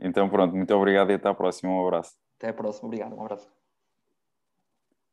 Então 0.00 0.28
pronto, 0.28 0.54
muito 0.54 0.72
obrigado 0.72 1.10
e 1.10 1.14
até 1.14 1.28
à 1.28 1.34
próxima. 1.34 1.72
Um 1.72 1.84
abraço. 1.84 2.14
Até 2.36 2.50
a 2.50 2.54
próxima, 2.54 2.86
obrigado. 2.86 3.16
Um 3.16 3.20
abraço. 3.20 3.57